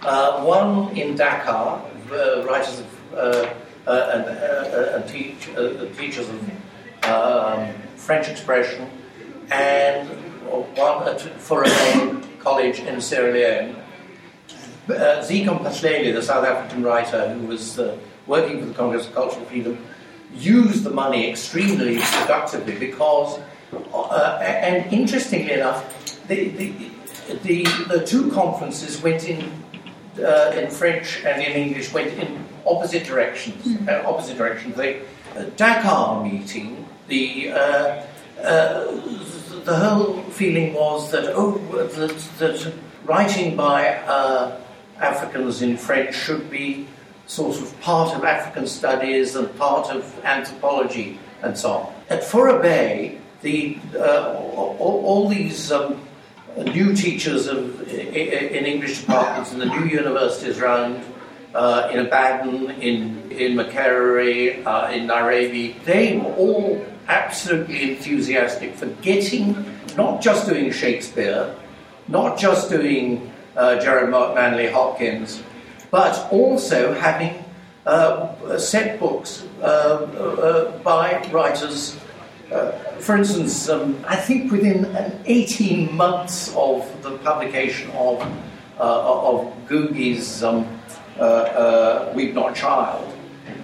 Uh, 0.00 0.42
one 0.44 0.96
in 0.96 1.16
Dakar, 1.16 1.84
uh, 2.10 2.44
writers 2.44 2.80
of, 2.80 3.14
uh, 3.14 3.54
uh 3.86 4.10
and, 4.14 4.24
uh, 4.24 4.96
and 4.96 5.08
teach, 5.08 5.48
uh, 5.50 5.86
teachers 5.96 6.28
of 6.28 7.04
um, 7.04 7.74
French 7.96 8.28
expression, 8.28 8.88
and 9.50 10.08
one 10.48 11.08
at 11.08 11.20
Fourah 11.38 11.64
Bay 11.64 12.28
College 12.38 12.80
in 12.80 13.00
Sierra 13.00 13.32
Leone. 13.32 13.81
Uh, 14.92 15.22
Zikon 15.22 15.58
Mphahlele, 15.58 16.14
the 16.14 16.22
South 16.22 16.44
African 16.44 16.82
writer 16.82 17.32
who 17.34 17.46
was 17.46 17.78
working 18.26 18.60
for 18.60 18.66
the 18.66 18.74
Congress 18.74 19.06
of 19.06 19.14
Cultural 19.14 19.44
Freedom, 19.46 19.78
used 20.34 20.84
the 20.84 20.90
money 20.90 21.28
extremely 21.30 21.98
productively 21.98 22.78
because 22.78 23.38
uh, 23.94 24.38
and 24.42 24.92
interestingly 24.92 25.52
enough, 25.52 26.26
the, 26.28 26.48
the, 26.50 26.72
the, 27.42 27.64
the, 27.88 28.04
two 28.06 28.30
conferences 28.30 29.00
went 29.02 29.28
in, 29.28 29.50
uh, 30.18 30.52
in 30.54 30.70
French 30.70 31.24
and 31.24 31.42
in 31.42 31.52
English, 31.52 31.92
went 31.92 32.12
in 32.18 32.44
opposite 32.66 33.04
directions. 33.04 33.64
Mm. 33.64 33.88
Uh, 33.88 34.08
opposite 34.08 34.36
directions. 34.36 34.76
The 34.76 35.00
uh, 35.36 35.44
Dakar 35.56 36.22
meeting, 36.24 36.86
the, 37.08 37.50
uh, 37.52 38.02
uh, 38.42 39.00
the 39.64 39.76
whole 39.76 40.22
feeling 40.24 40.74
was 40.74 41.10
that, 41.12 41.32
oh, 41.34 41.58
that, 41.72 42.16
that 42.38 42.72
writing 43.04 43.56
by 43.56 43.96
Africans 45.02 45.62
in 45.62 45.76
French 45.76 46.14
should 46.14 46.48
be 46.50 46.86
sort 47.26 47.60
of 47.60 47.80
part 47.80 48.14
of 48.14 48.24
African 48.24 48.66
studies 48.66 49.36
and 49.36 49.54
part 49.58 49.90
of 49.90 50.24
anthropology 50.24 51.18
and 51.42 51.56
so 51.58 51.72
on. 51.72 51.94
At 52.08 52.22
Fourah 52.22 52.60
Bay, 52.60 53.18
the, 53.42 53.78
uh, 53.96 54.34
all, 54.54 55.04
all, 55.04 55.28
these 55.28 55.72
um, 55.72 56.00
new 56.56 56.94
teachers 56.94 57.48
of, 57.48 57.88
in 57.88 58.64
English 58.64 59.00
departments 59.00 59.52
in 59.52 59.58
the 59.58 59.66
new 59.66 59.86
universities 59.86 60.58
around 60.60 61.04
uh, 61.54 61.90
in 61.92 62.06
Ibadan, 62.06 62.70
in, 62.80 63.30
in 63.32 63.56
Makerere, 63.56 64.64
uh, 64.64 64.90
in 64.92 65.06
Nairobi, 65.06 65.72
they 65.84 66.16
were 66.18 66.32
all 66.34 66.86
absolutely 67.08 67.92
enthusiastic 67.92 68.74
for 68.74 68.86
getting, 69.02 69.64
not 69.96 70.22
just 70.22 70.48
doing 70.48 70.70
Shakespeare, 70.70 71.54
not 72.08 72.38
just 72.38 72.70
doing 72.70 73.31
uh, 73.56 73.80
Gerard 73.80 74.10
Manley 74.10 74.68
Hopkins, 74.68 75.42
but 75.90 76.30
also 76.32 76.94
having 76.94 77.44
uh, 77.86 78.58
set 78.58 78.98
books 79.00 79.44
uh, 79.60 79.64
uh, 79.64 80.78
by 80.78 81.22
writers 81.32 81.96
uh, 82.52 82.72
for 83.00 83.16
instance, 83.16 83.68
um, 83.68 84.04
I 84.06 84.16
think 84.16 84.52
within 84.52 84.94
18 85.24 85.94
months 85.96 86.54
of 86.54 86.86
the 87.02 87.16
publication 87.18 87.90
of, 87.92 88.20
uh, 88.78 89.30
of 89.30 89.52
Ngugi's 89.68 90.42
um, 90.42 90.66
Weep 92.14 92.34
Not 92.34 92.54
Child, 92.54 93.16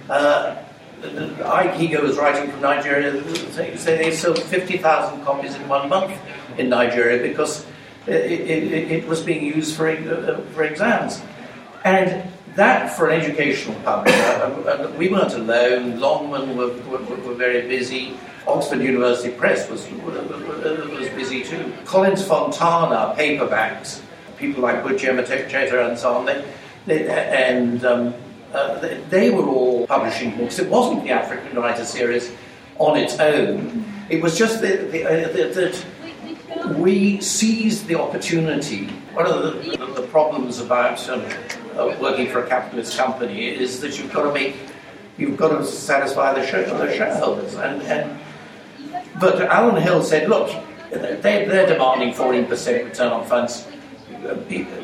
Aig 0.09 2.01
was 2.01 2.17
writing 2.17 2.51
from 2.51 2.61
Nigeria, 2.61 3.11
they 3.11 4.11
sold 4.11 4.41
50,000 4.41 5.23
copies 5.23 5.55
in 5.55 5.67
one 5.67 5.87
month 5.87 6.19
in 6.57 6.69
Nigeria 6.69 7.21
because 7.21 7.65
it, 8.09 8.49
it, 8.49 8.91
it 8.91 9.07
was 9.07 9.21
being 9.21 9.43
used 9.43 9.75
for, 9.75 9.89
uh, 9.89 10.41
for 10.53 10.63
exams. 10.63 11.21
And 11.83 12.29
that 12.55 12.95
for 12.95 13.09
an 13.09 13.21
educational 13.21 13.79
publisher, 13.81 14.15
and 14.17 14.97
we 14.97 15.09
weren't 15.09 15.33
alone, 15.33 15.99
Longman 15.99 16.57
were, 16.57 16.73
were, 16.89 17.15
were 17.15 17.33
very 17.33 17.67
busy, 17.67 18.17
Oxford 18.47 18.81
University 18.81 19.33
Press 19.33 19.69
was, 19.69 19.89
was 19.91 21.09
busy 21.09 21.43
too. 21.43 21.73
Collins 21.85 22.23
Fontana, 22.23 23.15
paperbacks, 23.17 24.01
people 24.37 24.63
like 24.63 24.83
Buchi 24.83 25.07
Emecheta 25.09 25.87
and 25.87 25.97
so 25.97 26.15
on, 26.15 26.25
they, 26.25 26.45
they, 26.85 27.07
and 27.07 27.85
um, 27.85 28.13
uh, 28.53 28.79
they, 29.09 29.29
were 29.29 29.45
all 29.45 29.85
publishing 29.85 30.35
books. 30.35 30.57
It 30.57 30.69
wasn't 30.69 31.03
the 31.03 31.11
African 31.11 31.57
Writer 31.59 31.85
Series 31.85 32.31
on 32.79 32.97
its 32.97 33.19
own. 33.19 33.85
It 34.09 34.23
was 34.23 34.37
just 34.37 34.57
uh, 34.57 34.67
that 34.67 35.85
we 36.77 37.21
seized 37.21 37.87
the 37.87 37.99
opportunity. 37.99 38.87
One 39.13 39.25
of 39.25 39.63
the, 39.63 40.01
the, 40.01 40.07
problems 40.07 40.59
about 40.59 41.07
um, 41.09 41.23
uh, 41.75 41.95
working 42.01 42.27
for 42.29 42.43
a 42.43 42.47
capitalist 42.47 42.97
company 42.97 43.47
is 43.47 43.79
that 43.81 43.97
you've 43.99 44.11
got 44.11 44.23
to 44.23 44.33
make, 44.33 44.55
you've 45.17 45.37
got 45.37 45.49
to 45.49 45.65
satisfy 45.65 46.33
the, 46.33 46.45
shareholders, 46.45 47.55
and, 47.55 47.81
and 47.83 48.19
but 49.19 49.41
Alan 49.41 49.81
Hill 49.81 50.01
said, 50.03 50.29
look, 50.29 50.49
they, 50.91 51.45
they're 51.45 51.67
demanding 51.67 52.13
14% 52.13 52.85
return 52.85 53.11
on 53.11 53.25
funds. 53.25 53.67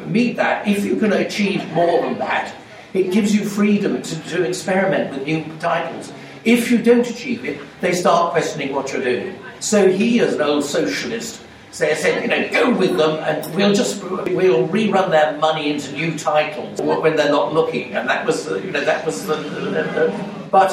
Meet 0.05 0.35
that. 0.35 0.67
If 0.67 0.85
you 0.85 0.97
can 0.97 1.13
achieve 1.13 1.67
more 1.73 2.01
than 2.01 2.17
that, 2.19 2.53
it 2.93 3.11
gives 3.11 3.35
you 3.35 3.43
freedom 3.43 4.01
to, 4.01 4.23
to 4.29 4.43
experiment 4.43 5.11
with 5.11 5.25
new 5.25 5.43
titles. 5.59 6.13
If 6.43 6.69
you 6.69 6.77
don't 6.77 7.07
achieve 7.09 7.43
it, 7.43 7.59
they 7.81 7.93
start 7.93 8.31
questioning 8.31 8.73
what 8.73 8.93
you're 8.93 9.03
doing. 9.03 9.37
So 9.59 9.91
he, 9.91 10.19
as 10.19 10.35
an 10.35 10.41
old 10.41 10.63
socialist, 10.63 11.41
said, 11.75 12.21
you 12.21 12.27
know, 12.29 12.49
go 12.51 12.73
with 12.73 12.97
them 12.97 13.19
and 13.23 13.53
we'll 13.55 13.73
just 13.73 14.01
we'll 14.03 14.67
rerun 14.69 15.11
their 15.11 15.37
money 15.37 15.71
into 15.71 15.91
new 15.91 16.17
titles 16.17 16.81
when 16.81 17.15
they're 17.17 17.31
not 17.31 17.53
looking. 17.53 17.93
And 17.93 18.07
that 18.07 18.25
was, 18.25 18.47
you 18.47 18.71
know, 18.71 18.83
that 18.85 19.05
was 19.05 19.25
the, 19.25 19.35
the, 19.35 19.69
the 19.71 20.47
but 20.49 20.71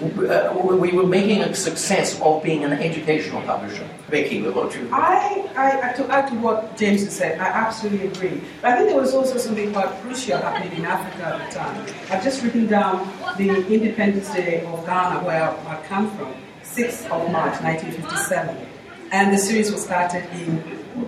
uh, 0.00 0.58
we 0.58 0.92
were 0.92 1.06
making 1.06 1.42
a 1.42 1.54
success 1.54 2.18
of 2.22 2.42
being 2.42 2.64
an 2.64 2.72
educational 2.72 3.42
publisher. 3.42 3.86
Becky, 4.08 4.40
what 4.42 4.74
you? 4.74 4.88
I, 4.90 5.46
I, 5.54 5.92
to 5.92 6.10
add 6.10 6.28
to 6.28 6.34
what 6.36 6.78
James 6.78 7.04
has 7.04 7.14
said, 7.14 7.38
I 7.38 7.48
absolutely 7.48 8.06
agree. 8.08 8.40
But 8.62 8.72
I 8.72 8.76
think 8.78 8.88
there 8.88 9.00
was 9.00 9.14
also 9.14 9.36
something 9.36 9.70
quite 9.72 9.90
crucial 10.00 10.38
happening 10.38 10.78
in 10.78 10.86
Africa 10.86 11.26
at 11.26 11.50
the 11.50 11.58
time. 11.58 11.86
I've 12.10 12.24
just 12.24 12.42
written 12.42 12.66
down 12.66 13.06
the 13.36 13.50
Independence 13.72 14.32
Day 14.32 14.64
of 14.64 14.86
Ghana, 14.86 15.24
where 15.26 15.50
I 15.50 15.82
come 15.86 16.10
from, 16.16 16.34
6th 16.62 17.04
of 17.10 17.30
March 17.30 17.60
1957. 17.60 18.71
And 19.12 19.32
the 19.32 19.38
series 19.38 19.70
was 19.70 19.84
started 19.84 20.24
in 20.32 20.56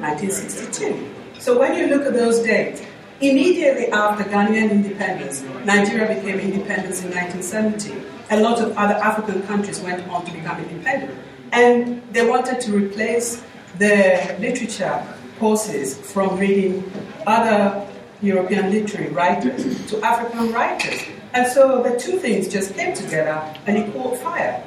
1962. 0.00 1.40
So 1.40 1.58
when 1.58 1.76
you 1.76 1.88
look 1.88 2.06
at 2.06 2.12
those 2.12 2.40
dates, 2.40 2.82
immediately 3.20 3.88
after 3.88 4.24
Ghanaian 4.24 4.70
independence, 4.70 5.42
Nigeria 5.64 6.14
became 6.14 6.38
independent 6.38 6.94
in 7.02 7.10
1970 7.10 8.14
a 8.30 8.40
lot 8.40 8.60
of 8.60 8.76
other 8.76 8.94
African 8.94 9.42
countries 9.42 9.80
went 9.80 10.06
on 10.08 10.24
to 10.24 10.32
become 10.32 10.58
independent. 10.64 11.18
And 11.52 12.02
they 12.12 12.26
wanted 12.26 12.60
to 12.62 12.72
replace 12.72 13.42
the 13.78 14.36
literature 14.40 15.04
courses 15.38 15.98
from 15.98 16.38
reading 16.38 16.90
other 17.26 17.86
European 18.22 18.70
literary 18.70 19.10
writers 19.12 19.86
to 19.90 20.00
African 20.02 20.52
writers. 20.52 21.00
And 21.34 21.46
so 21.50 21.82
the 21.82 21.98
two 21.98 22.18
things 22.18 22.48
just 22.48 22.74
came 22.74 22.94
together 22.94 23.42
and 23.66 23.76
it 23.76 23.92
caught 23.92 24.18
fire. 24.18 24.62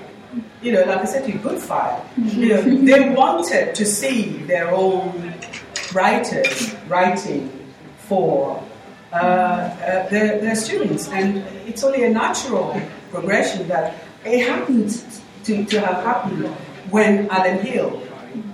You 0.61 0.71
know, 0.73 0.83
like 0.83 0.99
I 0.99 1.05
said 1.05 1.25
to 1.25 1.31
you, 1.31 1.39
good 1.39 1.59
fire. 1.59 2.01
You 2.17 2.49
know, 2.49 2.61
they 2.61 3.09
wanted 3.09 3.75
to 3.75 3.85
see 3.85 4.37
their 4.43 4.71
own 4.73 5.33
writers 5.93 6.75
writing 6.87 7.49
for 7.99 8.63
uh, 9.11 9.15
uh, 9.15 10.09
their, 10.09 10.39
their 10.39 10.55
students. 10.55 11.07
And 11.09 11.37
it's 11.67 11.83
only 11.83 12.03
a 12.03 12.09
natural 12.09 12.79
progression 13.11 13.67
that 13.67 13.95
it 14.25 14.47
happened 14.47 15.03
to, 15.45 15.65
to 15.65 15.79
have 15.79 16.03
happened 16.03 16.45
when 16.89 17.29
Alan 17.29 17.59
Hill 17.59 18.01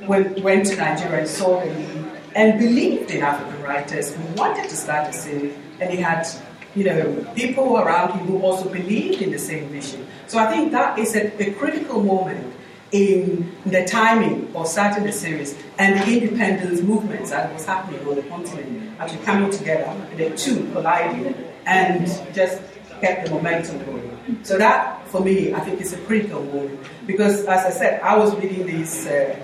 went, 0.07 0.41
went 0.43 0.67
to 0.67 0.75
Nigeria 0.75 1.19
and 1.19 1.27
saw 1.27 1.59
them 1.59 2.11
and 2.35 2.59
believed 2.59 3.11
in 3.11 3.21
African 3.21 3.61
writers 3.61 4.11
and 4.11 4.37
wanted 4.37 4.69
to 4.69 4.75
start 4.75 5.09
a 5.09 5.13
series, 5.13 5.55
and 5.79 5.89
he 5.91 5.97
had 5.97 6.27
you 6.75 6.83
know 6.83 7.25
people 7.35 7.77
around 7.77 8.17
him 8.17 8.27
who 8.27 8.41
also 8.41 8.69
believed 8.69 9.21
in 9.21 9.31
the 9.31 9.39
same 9.39 9.69
vision. 9.69 10.07
So 10.27 10.39
I 10.39 10.47
think 10.51 10.71
that 10.71 10.97
is 10.97 11.15
a, 11.15 11.25
a 11.41 11.53
critical 11.53 12.03
moment 12.03 12.53
in 12.91 13.51
the 13.65 13.83
timing 13.85 14.55
of 14.55 14.67
starting 14.67 15.03
the 15.03 15.11
series 15.11 15.57
and 15.79 15.99
the 15.99 16.21
independence 16.21 16.81
movements 16.81 17.31
that 17.31 17.51
was 17.51 17.65
happening 17.65 18.07
on 18.07 18.15
the 18.15 18.21
continent 18.23 18.93
actually 18.99 19.23
coming 19.23 19.49
together, 19.49 19.91
the 20.15 20.29
two 20.37 20.69
colliding 20.71 21.35
and 21.65 22.07
just 22.33 22.61
kept 23.01 23.25
the 23.25 23.31
momentum 23.33 23.83
going. 23.85 24.39
So 24.43 24.57
that, 24.57 25.05
for 25.07 25.21
me, 25.21 25.53
I 25.53 25.59
think 25.61 25.81
is 25.81 25.93
a 25.93 25.97
critical 26.01 26.43
moment 26.43 26.79
because, 27.05 27.43
as 27.45 27.65
I 27.65 27.69
said, 27.71 28.01
I 28.01 28.15
was 28.17 28.33
reading 28.35 28.65
these 28.65 29.07
uh, 29.07 29.35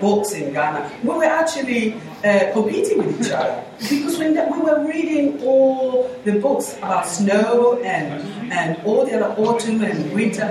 books 0.00 0.32
in 0.32 0.52
Ghana. 0.52 0.90
We 1.02 1.10
were 1.10 1.24
actually 1.24 1.94
uh, 2.24 2.52
competing 2.52 2.98
with 2.98 3.20
each 3.20 3.32
other 3.32 3.64
because 3.78 4.18
when 4.18 4.34
we 4.34 4.58
were 4.60 4.86
reading 4.86 5.40
all 5.42 6.10
the 6.24 6.38
books 6.38 6.76
about 6.78 7.06
snow 7.06 7.80
and 7.82 8.52
and 8.52 8.80
all 8.84 9.04
the 9.04 9.14
other 9.14 9.40
autumn 9.40 9.82
and 9.82 10.12
winter. 10.12 10.48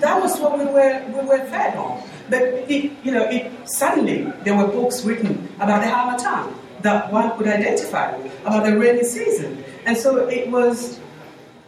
That 0.00 0.20
was 0.22 0.40
what 0.40 0.58
we 0.58 0.64
were 0.64 1.04
we 1.08 1.20
were 1.26 1.44
fed 1.46 1.76
on. 1.76 2.02
But 2.28 2.42
it, 2.70 2.92
you 3.02 3.12
know, 3.12 3.24
it 3.28 3.52
suddenly 3.68 4.32
there 4.44 4.56
were 4.56 4.68
books 4.68 5.04
written 5.04 5.48
about 5.56 5.82
the 5.82 5.90
Harmattan 5.90 6.54
that 6.82 7.12
one 7.12 7.36
could 7.36 7.48
identify 7.48 8.16
with, 8.16 8.32
about 8.40 8.64
the 8.64 8.78
rainy 8.78 9.04
season, 9.04 9.62
and 9.84 9.96
so 9.96 10.28
it 10.28 10.48
was 10.50 10.98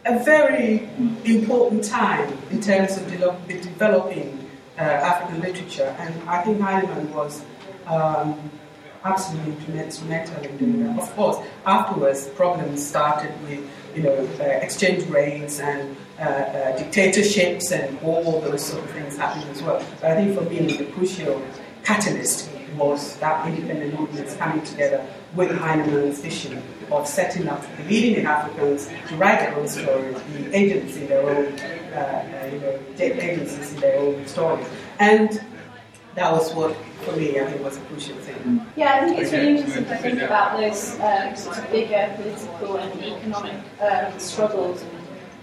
a 0.05 0.23
very 0.23 0.89
important 1.23 1.83
time 1.83 2.27
in 2.49 2.59
terms 2.59 2.97
of 2.97 3.07
de- 3.07 3.61
developing 3.61 4.42
uh, 4.77 4.81
African 4.81 5.41
literature, 5.41 5.95
and 5.99 6.29
I 6.29 6.41
think 6.41 6.59
Heinemann 6.59 7.13
was 7.13 7.43
um, 7.87 8.51
absolutely 9.03 9.79
instrumental 9.79 10.41
in 10.43 10.57
doing 10.57 10.83
that. 10.83 11.01
Of 11.01 11.15
course, 11.15 11.37
afterwards, 11.65 12.27
problems 12.29 12.85
started 12.85 13.31
with 13.43 13.69
you 13.95 14.03
know 14.03 14.15
uh, 14.39 14.43
exchange 14.43 15.07
rates 15.09 15.59
and 15.59 15.95
uh, 16.19 16.23
uh, 16.23 16.77
dictatorships 16.77 17.71
and 17.71 17.99
all 18.03 18.39
those 18.41 18.63
sort 18.63 18.83
of 18.83 18.89
things 18.91 19.17
happening 19.17 19.47
as 19.49 19.61
well. 19.61 19.83
But 20.01 20.11
I 20.11 20.15
think 20.15 20.37
for 20.37 20.43
me, 20.45 20.77
the 20.77 20.85
crucial 20.85 21.41
catalyst 21.83 22.49
was 22.77 23.17
that 23.17 23.47
independent 23.47 23.99
movements 23.99 24.35
coming 24.35 24.63
together 24.63 25.05
with 25.35 25.51
Heinemann's 25.51 26.19
vision 26.19 26.61
of 26.91 27.07
setting 27.07 27.47
up, 27.47 27.63
the 27.77 27.83
leading 27.83 28.15
in 28.15 28.25
Africans 28.25 28.89
to 29.07 29.15
write 29.15 29.39
their 29.39 29.55
own 29.55 29.67
stories, 29.67 30.19
be 30.21 30.53
agents 30.53 30.95
in 30.97 31.07
their 31.07 31.27
own, 31.27 31.53
uh, 31.93 31.99
uh, 31.99 32.49
you 32.51 32.59
know, 32.59 32.79
agencies 32.99 33.73
in 33.73 33.79
their 33.79 33.99
own 33.99 34.25
stories. 34.27 34.67
And 34.99 35.43
that 36.15 36.31
was 36.31 36.53
what, 36.53 36.75
for 37.03 37.15
me, 37.15 37.39
I 37.39 37.45
think 37.45 37.63
was 37.63 37.77
a 37.77 37.81
crucial 37.81 38.15
thing. 38.17 38.65
Yeah, 38.75 38.93
I 38.93 39.05
think 39.05 39.19
it's 39.19 39.31
really 39.31 39.57
interesting 39.57 39.85
to 39.85 39.97
think 39.97 40.21
about 40.21 40.57
those 40.57 40.99
um, 40.99 41.35
sort 41.35 41.57
of 41.57 41.71
bigger 41.71 42.13
political 42.15 42.77
and 42.77 43.03
economic 43.03 43.59
um, 43.81 44.19
struggles 44.19 44.81
and 44.81 44.91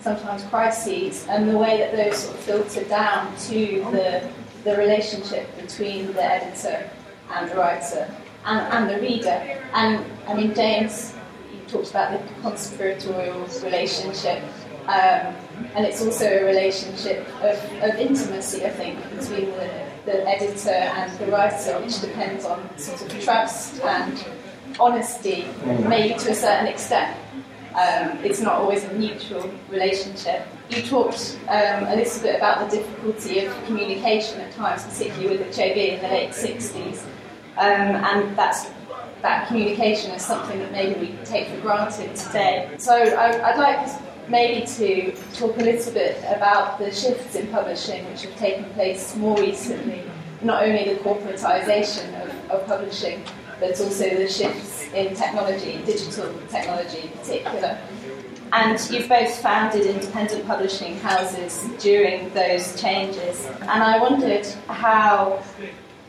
sometimes 0.00 0.42
crises, 0.44 1.26
and 1.28 1.48
the 1.48 1.58
way 1.58 1.78
that 1.78 1.94
those 1.94 2.18
sort 2.18 2.36
of 2.36 2.40
filter 2.42 2.84
down 2.84 3.36
to 3.36 3.84
the, 3.90 4.28
the 4.64 4.76
relationship 4.76 5.54
between 5.60 6.12
the 6.12 6.24
editor 6.24 6.88
and 7.32 7.50
the 7.50 7.56
writer 7.56 8.10
and, 8.46 8.60
and 8.72 8.90
the 8.90 9.00
reader. 9.00 9.60
And 9.74 10.04
I 10.26 10.34
mean, 10.34 10.54
James, 10.54 11.14
you 11.52 11.60
talked 11.68 11.90
about 11.90 12.12
the 12.12 12.40
conspiratorial 12.40 13.40
relationship, 13.62 14.42
um, 14.90 15.36
and 15.76 15.86
it's 15.86 16.02
also 16.02 16.26
a 16.26 16.44
relationship 16.44 17.24
of, 17.42 17.56
of 17.80 17.94
intimacy, 17.94 18.64
I 18.66 18.70
think, 18.70 18.98
between 19.10 19.46
the, 19.52 19.86
the 20.04 20.28
editor 20.28 20.70
and 20.70 21.16
the 21.20 21.26
writer, 21.26 21.78
which 21.80 22.00
depends 22.00 22.44
on 22.44 22.76
sort 22.76 23.00
of 23.00 23.22
trust 23.22 23.80
and 23.82 24.26
honesty, 24.80 25.46
maybe 25.86 26.18
to 26.18 26.30
a 26.30 26.34
certain 26.34 26.66
extent. 26.66 27.16
Um, 27.70 28.18
it's 28.24 28.40
not 28.40 28.54
always 28.54 28.82
a 28.82 28.92
mutual 28.94 29.48
relationship. 29.68 30.42
You 30.70 30.82
talked 30.82 31.38
um, 31.46 31.84
a 31.84 31.94
little 31.94 32.22
bit 32.22 32.34
about 32.34 32.68
the 32.68 32.78
difficulty 32.78 33.44
of 33.44 33.64
communication 33.66 34.40
at 34.40 34.52
times, 34.54 34.82
particularly 34.82 35.38
with 35.38 35.54
HIV 35.54 35.76
in 35.76 36.02
the 36.02 36.08
late 36.08 36.30
60s. 36.30 37.04
Um, 37.58 37.94
and 38.04 38.36
that's 38.36 38.68
that 39.22 39.46
communication 39.46 40.10
is 40.12 40.24
something 40.24 40.58
that 40.58 40.72
maybe 40.72 40.98
we 40.98 41.24
take 41.24 41.48
for 41.48 41.60
granted 41.60 42.16
today. 42.16 42.70
So 42.78 42.94
I, 42.94 43.50
would 43.50 43.60
like 43.60 43.86
maybe 44.30 44.66
to 44.66 45.12
talk 45.34 45.56
a 45.56 45.60
little 45.60 45.92
bit 45.92 46.18
about 46.28 46.78
the 46.78 46.92
shifts 46.92 47.34
in 47.34 47.48
publishing 47.48 48.04
which 48.10 48.22
have 48.22 48.36
taken 48.36 48.64
place 48.70 49.16
more 49.16 49.36
recently, 49.38 50.02
not 50.42 50.62
only 50.62 50.94
the 50.94 51.00
corporatisation 51.00 52.08
of, 52.22 52.50
of 52.50 52.66
publishing, 52.66 53.22
but 53.58 53.78
also 53.80 54.08
the 54.08 54.28
shifts 54.28 54.88
in 54.94 55.14
technology, 55.14 55.82
digital 55.84 56.32
technology 56.48 57.00
in 57.02 57.08
particular. 57.10 57.78
And 58.52 58.80
you've 58.90 59.08
both 59.08 59.32
founded 59.40 59.86
independent 59.86 60.46
publishing 60.46 60.98
houses 60.98 61.68
during 61.78 62.32
those 62.34 62.80
changes. 62.80 63.46
And 63.60 63.82
I 63.82 64.00
wondered 64.00 64.46
how 64.66 65.42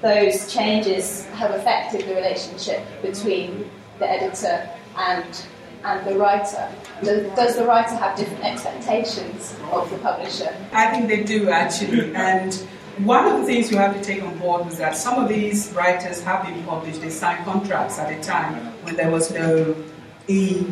those 0.02 0.52
changes 0.52 1.26
have 1.28 1.52
affected 1.52 2.08
the 2.08 2.16
relationship 2.16 2.84
between 3.04 3.70
the 4.00 4.10
editor 4.10 4.68
and 4.98 5.46
and 5.84 6.06
the 6.08 6.18
writer? 6.18 6.70
Does 7.04 7.56
the 7.56 7.66
writer 7.66 7.96
have 7.96 8.18
different 8.18 8.44
expectations 8.44 9.56
of 9.72 9.90
the 9.90 9.98
publisher? 9.98 10.56
I 10.72 10.92
think 10.92 11.08
they 11.08 11.24
do 11.24 11.50
actually. 11.50 12.14
And 12.16 12.54
one 13.00 13.26
of 13.26 13.40
the 13.40 13.46
things 13.46 13.72
you 13.72 13.78
have 13.78 13.96
to 13.96 14.02
take 14.04 14.22
on 14.24 14.38
board 14.38 14.66
was 14.66 14.78
that 14.78 14.96
some 14.96 15.22
of 15.22 15.30
these 15.30 15.72
writers 15.74 16.22
have 16.24 16.46
been 16.46 16.64
published, 16.64 17.02
they 17.02 17.10
signed 17.10 17.46
contracts 17.46 17.98
at 18.00 18.12
a 18.12 18.22
time 18.22 18.56
when 18.84 18.96
there 18.96 19.10
was 19.10 19.32
no 19.32 19.76
e 20.28 20.68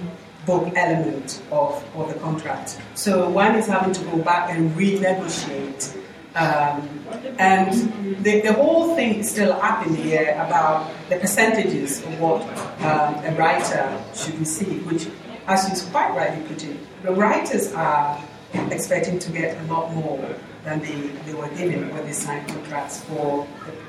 book 0.45 0.71
element 0.75 1.41
of, 1.51 1.83
of 1.95 2.11
the 2.13 2.19
contract. 2.19 2.79
So 2.95 3.29
one 3.29 3.55
is 3.55 3.67
having 3.67 3.93
to 3.93 4.03
go 4.05 4.17
back 4.17 4.49
and 4.49 4.71
renegotiate. 4.71 5.98
Um, 6.39 6.87
and 7.37 8.23
the, 8.23 8.39
the 8.39 8.53
whole 8.53 8.95
thing 8.95 9.15
is 9.15 9.29
still 9.29 9.51
up 9.51 9.85
in 9.85 9.93
the 9.95 10.13
air 10.17 10.35
about 10.45 10.89
the 11.09 11.17
percentages 11.17 11.99
of 12.05 12.17
what 12.19 12.41
um, 12.81 13.15
a 13.25 13.35
writer 13.37 14.01
should 14.15 14.39
receive, 14.39 14.89
which, 14.89 15.07
as 15.47 15.67
you 15.67 15.91
quite 15.91 16.15
rightly 16.15 16.47
put 16.47 16.63
it, 16.63 16.77
the 17.03 17.11
writers 17.11 17.73
are 17.73 18.23
expecting 18.71 19.19
to 19.19 19.31
get 19.33 19.57
a 19.57 19.73
lot 19.73 19.93
more 19.93 20.33
than 20.63 20.79
they, 20.79 21.07
they 21.25 21.33
were 21.33 21.49
given 21.49 21.89
when 21.93 22.05
they 22.05 22.13
signed 22.13 22.47
contracts 22.47 23.03
for 23.03 23.45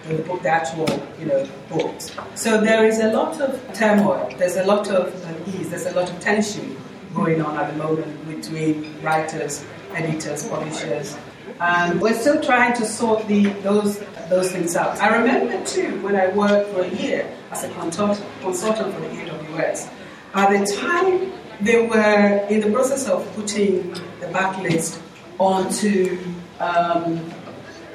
the, 0.06 0.14
the 0.14 0.22
book, 0.24 0.42
the 0.42 0.48
actual 0.48 0.88
you 1.20 1.26
know 1.26 1.48
books. 1.68 2.10
So 2.34 2.60
there 2.60 2.84
is 2.84 2.98
a 2.98 3.12
lot 3.12 3.40
of 3.40 3.60
turmoil. 3.74 4.28
There's 4.38 4.56
a 4.56 4.64
lot 4.64 4.88
of 4.90 5.14
unease. 5.24 5.70
There's 5.70 5.86
a 5.86 5.92
lot 5.92 6.10
of 6.10 6.18
tension 6.18 6.76
going 7.14 7.42
on 7.42 7.56
at 7.56 7.70
the 7.70 7.78
moment 7.78 8.26
between 8.28 9.00
writers, 9.02 9.64
editors, 9.94 10.48
publishers. 10.48 11.16
And 11.60 12.00
we're 12.00 12.18
still 12.18 12.40
trying 12.40 12.74
to 12.74 12.86
sort 12.86 13.26
the, 13.28 13.44
those 13.62 14.02
those 14.30 14.50
things 14.50 14.76
out. 14.76 14.98
I 14.98 15.16
remember 15.16 15.62
too 15.66 16.00
when 16.02 16.16
I 16.16 16.28
worked 16.28 16.72
for 16.72 16.82
a 16.82 16.88
year 16.88 17.30
as 17.50 17.64
a 17.64 17.68
consultant, 17.70 18.24
consultant 18.40 18.94
for 18.94 19.00
the 19.00 19.08
AWS. 19.08 19.90
At 20.34 20.50
the 20.50 20.76
time, 20.76 21.32
they 21.60 21.86
were 21.86 22.46
in 22.48 22.60
the 22.60 22.70
process 22.70 23.08
of 23.08 23.30
putting 23.34 23.90
the 24.20 24.26
backlist 24.32 25.00
onto 25.38 26.16
um, 26.60 27.30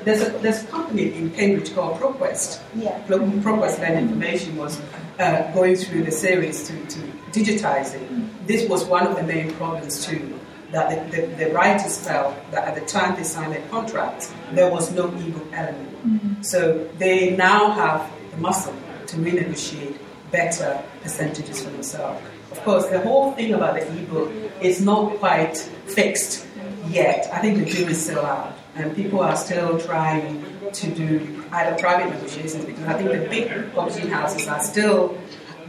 there's 0.03 0.21
a 0.21 0.29
there's 0.39 0.63
a 0.63 0.67
company 0.67 1.13
in 1.13 1.31
Cambridge 1.31 1.73
called 1.73 1.99
ProQuest. 1.99 2.61
Yeah. 2.75 3.01
ProQuest 3.07 3.79
Learn 3.79 3.97
Information 3.97 4.55
was 4.55 4.79
uh, 5.19 5.51
going 5.53 5.75
through 5.75 6.03
the 6.03 6.11
series 6.11 6.67
to, 6.67 6.85
to 6.85 6.99
digitizing. 7.31 8.05
Mm-hmm. 8.07 8.45
This 8.45 8.69
was 8.69 8.85
one 8.85 9.07
of 9.07 9.15
the 9.15 9.23
main 9.23 9.51
problems 9.53 10.05
too. 10.05 10.39
That 10.71 11.11
the, 11.11 11.21
the, 11.21 11.27
the, 11.27 11.53
writers 11.53 12.05
felt 12.05 12.35
that 12.51 12.67
at 12.67 12.75
the 12.75 12.85
time 12.85 13.15
they 13.15 13.23
signed 13.23 13.53
their 13.53 13.65
contracts, 13.69 14.33
there 14.51 14.69
was 14.69 14.91
no 14.91 15.07
ebook 15.07 15.47
element. 15.53 16.05
Mm-hmm. 16.05 16.41
So 16.41 16.89
they 16.97 17.35
now 17.35 17.71
have 17.71 18.11
the 18.31 18.37
muscle 18.37 18.73
to 19.07 19.17
renegotiate 19.17 19.97
better 20.31 20.83
percentages 21.01 21.63
for 21.63 21.69
themselves. 21.69 22.21
Of 22.51 22.63
course, 22.63 22.87
the 22.87 22.99
whole 22.99 23.31
thing 23.33 23.53
about 23.53 23.75
the 23.75 23.87
ebook 23.99 24.31
is 24.61 24.81
not 24.81 25.17
quite 25.17 25.57
fixed 25.85 26.47
yet. 26.87 27.29
I 27.31 27.39
think 27.39 27.59
the 27.59 27.65
jury 27.65 27.91
is 27.91 28.03
still 28.03 28.25
out, 28.25 28.57
and 28.75 28.95
people 28.95 29.21
are 29.21 29.35
still 29.35 29.79
trying 29.79 30.43
to 30.71 30.87
do 30.93 31.43
either 31.51 31.77
private 31.77 32.13
negotiations 32.13 32.65
because 32.65 32.85
I 32.85 32.93
think 32.93 33.11
the 33.11 33.27
big 33.29 33.73
publishing 33.73 34.09
houses 34.09 34.47
are 34.47 34.61
still 34.61 35.17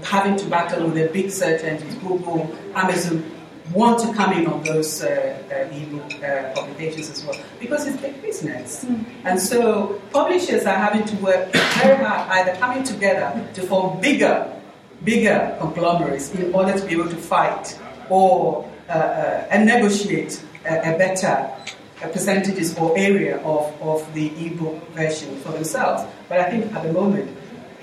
having 0.02 0.36
to 0.36 0.46
battle 0.46 0.84
with 0.84 0.94
the 0.94 1.08
big 1.12 1.30
search 1.30 1.62
engines, 1.62 1.94
Google, 1.96 2.54
Amazon, 2.74 3.24
want 3.72 3.98
to 4.00 4.12
come 4.14 4.32
in 4.32 4.46
on 4.46 4.62
those 4.62 5.02
uh, 5.02 5.08
uh, 5.50 5.74
ebook 5.74 6.22
uh, 6.22 6.52
publications 6.54 7.10
as 7.10 7.24
well 7.24 7.38
because 7.60 7.86
it's 7.86 8.00
big 8.00 8.20
business. 8.22 8.84
Mm. 8.84 9.04
And 9.24 9.40
so 9.40 10.00
publishers 10.12 10.64
are 10.64 10.76
having 10.76 11.04
to 11.04 11.16
work 11.16 11.52
very 11.52 12.04
hard, 12.04 12.30
either 12.30 12.58
coming 12.58 12.84
together 12.84 13.48
to 13.54 13.62
form 13.62 14.00
bigger, 14.00 14.52
bigger 15.04 15.56
conglomerates 15.60 16.32
in 16.34 16.54
order 16.54 16.78
to 16.78 16.86
be 16.86 16.92
able 16.92 17.08
to 17.08 17.16
fight 17.16 17.78
or 18.08 18.70
uh, 18.88 18.92
uh, 18.92 19.46
and 19.50 19.66
negotiate 19.66 20.42
a, 20.64 20.94
a 20.94 20.98
better 20.98 21.50
percentages 22.12 22.76
or 22.78 22.96
area 22.96 23.38
of, 23.38 23.82
of 23.82 24.14
the 24.14 24.28
ebook 24.46 24.88
version 24.90 25.34
for 25.40 25.52
themselves. 25.52 26.04
But 26.28 26.40
I 26.40 26.50
think 26.50 26.72
at 26.72 26.82
the 26.82 26.92
moment, 26.92 27.36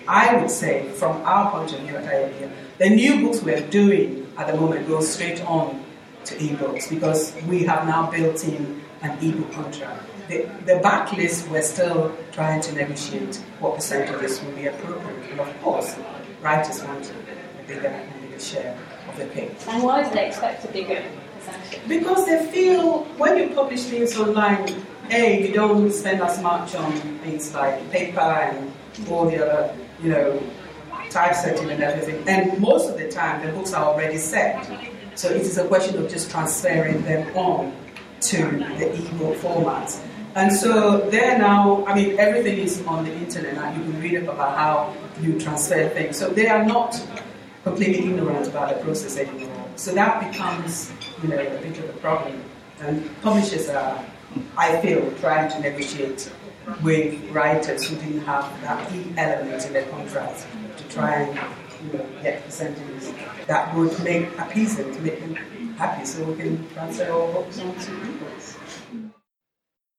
I 0.07 0.36
would 0.36 0.51
say, 0.51 0.89
from 0.89 1.21
our 1.23 1.51
point 1.51 1.73
of 1.73 1.79
view 1.79 1.95
at 1.95 2.05
Ayebia, 2.05 2.51
the 2.77 2.89
new 2.89 3.21
books 3.21 3.41
we're 3.41 3.67
doing 3.69 4.22
at 4.38 4.47
the 4.47 4.59
moment 4.59 4.88
go 4.88 5.01
straight 5.01 5.43
on 5.45 5.84
to 6.25 6.36
ebooks 6.36 6.89
because 6.89 7.36
we 7.47 7.63
have 7.63 7.86
now 7.86 8.09
built 8.09 8.43
in 8.45 8.81
an 9.01 9.17
ebook 9.23 9.51
contract. 9.51 10.03
The, 10.29 10.49
the 10.65 10.79
backlist, 10.81 11.49
we're 11.49 11.61
still 11.61 12.15
trying 12.31 12.61
to 12.61 12.73
negotiate 12.73 13.36
what 13.59 13.75
percentages 13.75 14.41
will 14.41 14.53
be 14.53 14.67
appropriate. 14.67 15.31
And 15.31 15.39
of 15.41 15.61
course, 15.61 15.95
writers 16.41 16.81
want 16.84 17.11
a 17.11 17.67
bigger 17.67 17.88
and 17.88 18.21
bigger 18.21 18.39
share 18.39 18.77
of 19.09 19.17
the 19.17 19.25
cake. 19.27 19.51
And 19.67 19.84
why 19.84 20.03
do 20.03 20.15
they 20.15 20.27
expect 20.27 20.63
a 20.63 20.69
bigger 20.69 21.03
percentage? 21.39 21.88
because 21.88 22.25
they 22.25 22.45
feel 22.51 23.03
when 23.17 23.38
you 23.38 23.53
publish 23.53 23.84
things 23.84 24.17
online, 24.17 24.73
A, 25.11 25.45
you 25.45 25.53
don't 25.53 25.91
spend 25.91 26.21
as 26.21 26.41
much 26.41 26.73
on 26.75 26.93
things 27.19 27.53
like 27.53 27.91
paper 27.91 28.21
and 28.21 28.71
all 29.09 29.25
the 29.25 29.43
other, 29.43 29.75
you 30.01 30.09
know, 30.09 30.41
typesetting 31.14 31.70
and 31.70 31.82
everything. 31.82 32.28
And 32.28 32.59
most 32.59 32.89
of 32.89 32.97
the 32.97 33.09
time, 33.09 33.45
the 33.45 33.51
books 33.51 33.74
are 33.74 33.86
already 33.86 34.18
set. 34.18 34.66
So 35.16 35.30
it 35.30 35.41
is 35.41 35.57
a 35.57 35.68
question 35.68 36.03
of 36.03 36.09
just 36.09 36.32
transferring 36.32 37.03
them 37.03 37.36
on 37.38 37.74
to 38.22 38.38
the 38.80 38.93
ebook 38.93 39.36
format. 39.38 39.95
And 40.36 40.51
so 40.51 41.09
there 41.11 41.38
now, 41.38 41.86
I 41.86 41.93
mean, 41.93 42.20
everything 42.20 42.57
is 42.57 42.84
on 42.88 43.05
the 43.05 43.14
internet 43.14 43.53
now. 43.53 43.72
You 43.72 43.84
can 43.84 44.01
read 44.01 44.16
about 44.24 44.57
how 44.57 44.95
you 45.22 45.39
transfer 45.39 45.89
things. 45.89 46.18
So 46.18 46.30
they 46.30 46.47
are 46.47 46.66
not 46.66 46.99
completely 47.64 48.09
ignorant 48.09 48.47
about 48.47 48.76
the 48.76 48.84
process 48.84 49.18
anymore. 49.18 49.68
So 49.76 49.93
that 49.93 50.32
becomes 50.32 50.91
you 51.22 51.30
know, 51.30 51.38
a 51.38 51.61
bit 51.61 51.78
of 51.78 51.89
a 51.89 51.93
problem. 51.99 52.43
And 52.80 53.22
publishers 53.22 53.70
are, 53.70 54.03
I 54.57 54.82
feel, 54.82 55.11
trying 55.20 55.51
to 55.51 55.59
negotiate 55.59 56.32
with 56.82 57.30
writers 57.32 57.88
who 57.88 57.95
didn't 57.97 58.22
have 58.22 58.45
that 58.61 58.89
key 58.89 59.14
element 59.18 59.66
in 59.66 59.74
their 59.74 59.88
contracts 59.89 60.45
to 60.45 60.62
try 60.93 61.21
and 61.21 61.39
you 61.91 61.97
know, 61.97 62.05
get 62.21 62.45
percentages 62.45 63.11
that 63.47 63.75
would 63.75 63.97
make 64.03 64.37
appease 64.37 64.77
them, 64.77 64.93
to 64.93 65.01
make 65.01 65.19
them 65.19 65.35
happy 65.75 66.05
so 66.05 66.23
we 66.23 66.35
can 66.35 66.69
transfer 66.69 67.11
our 67.11 67.33
books 67.33 67.59
onto. 67.59 68.22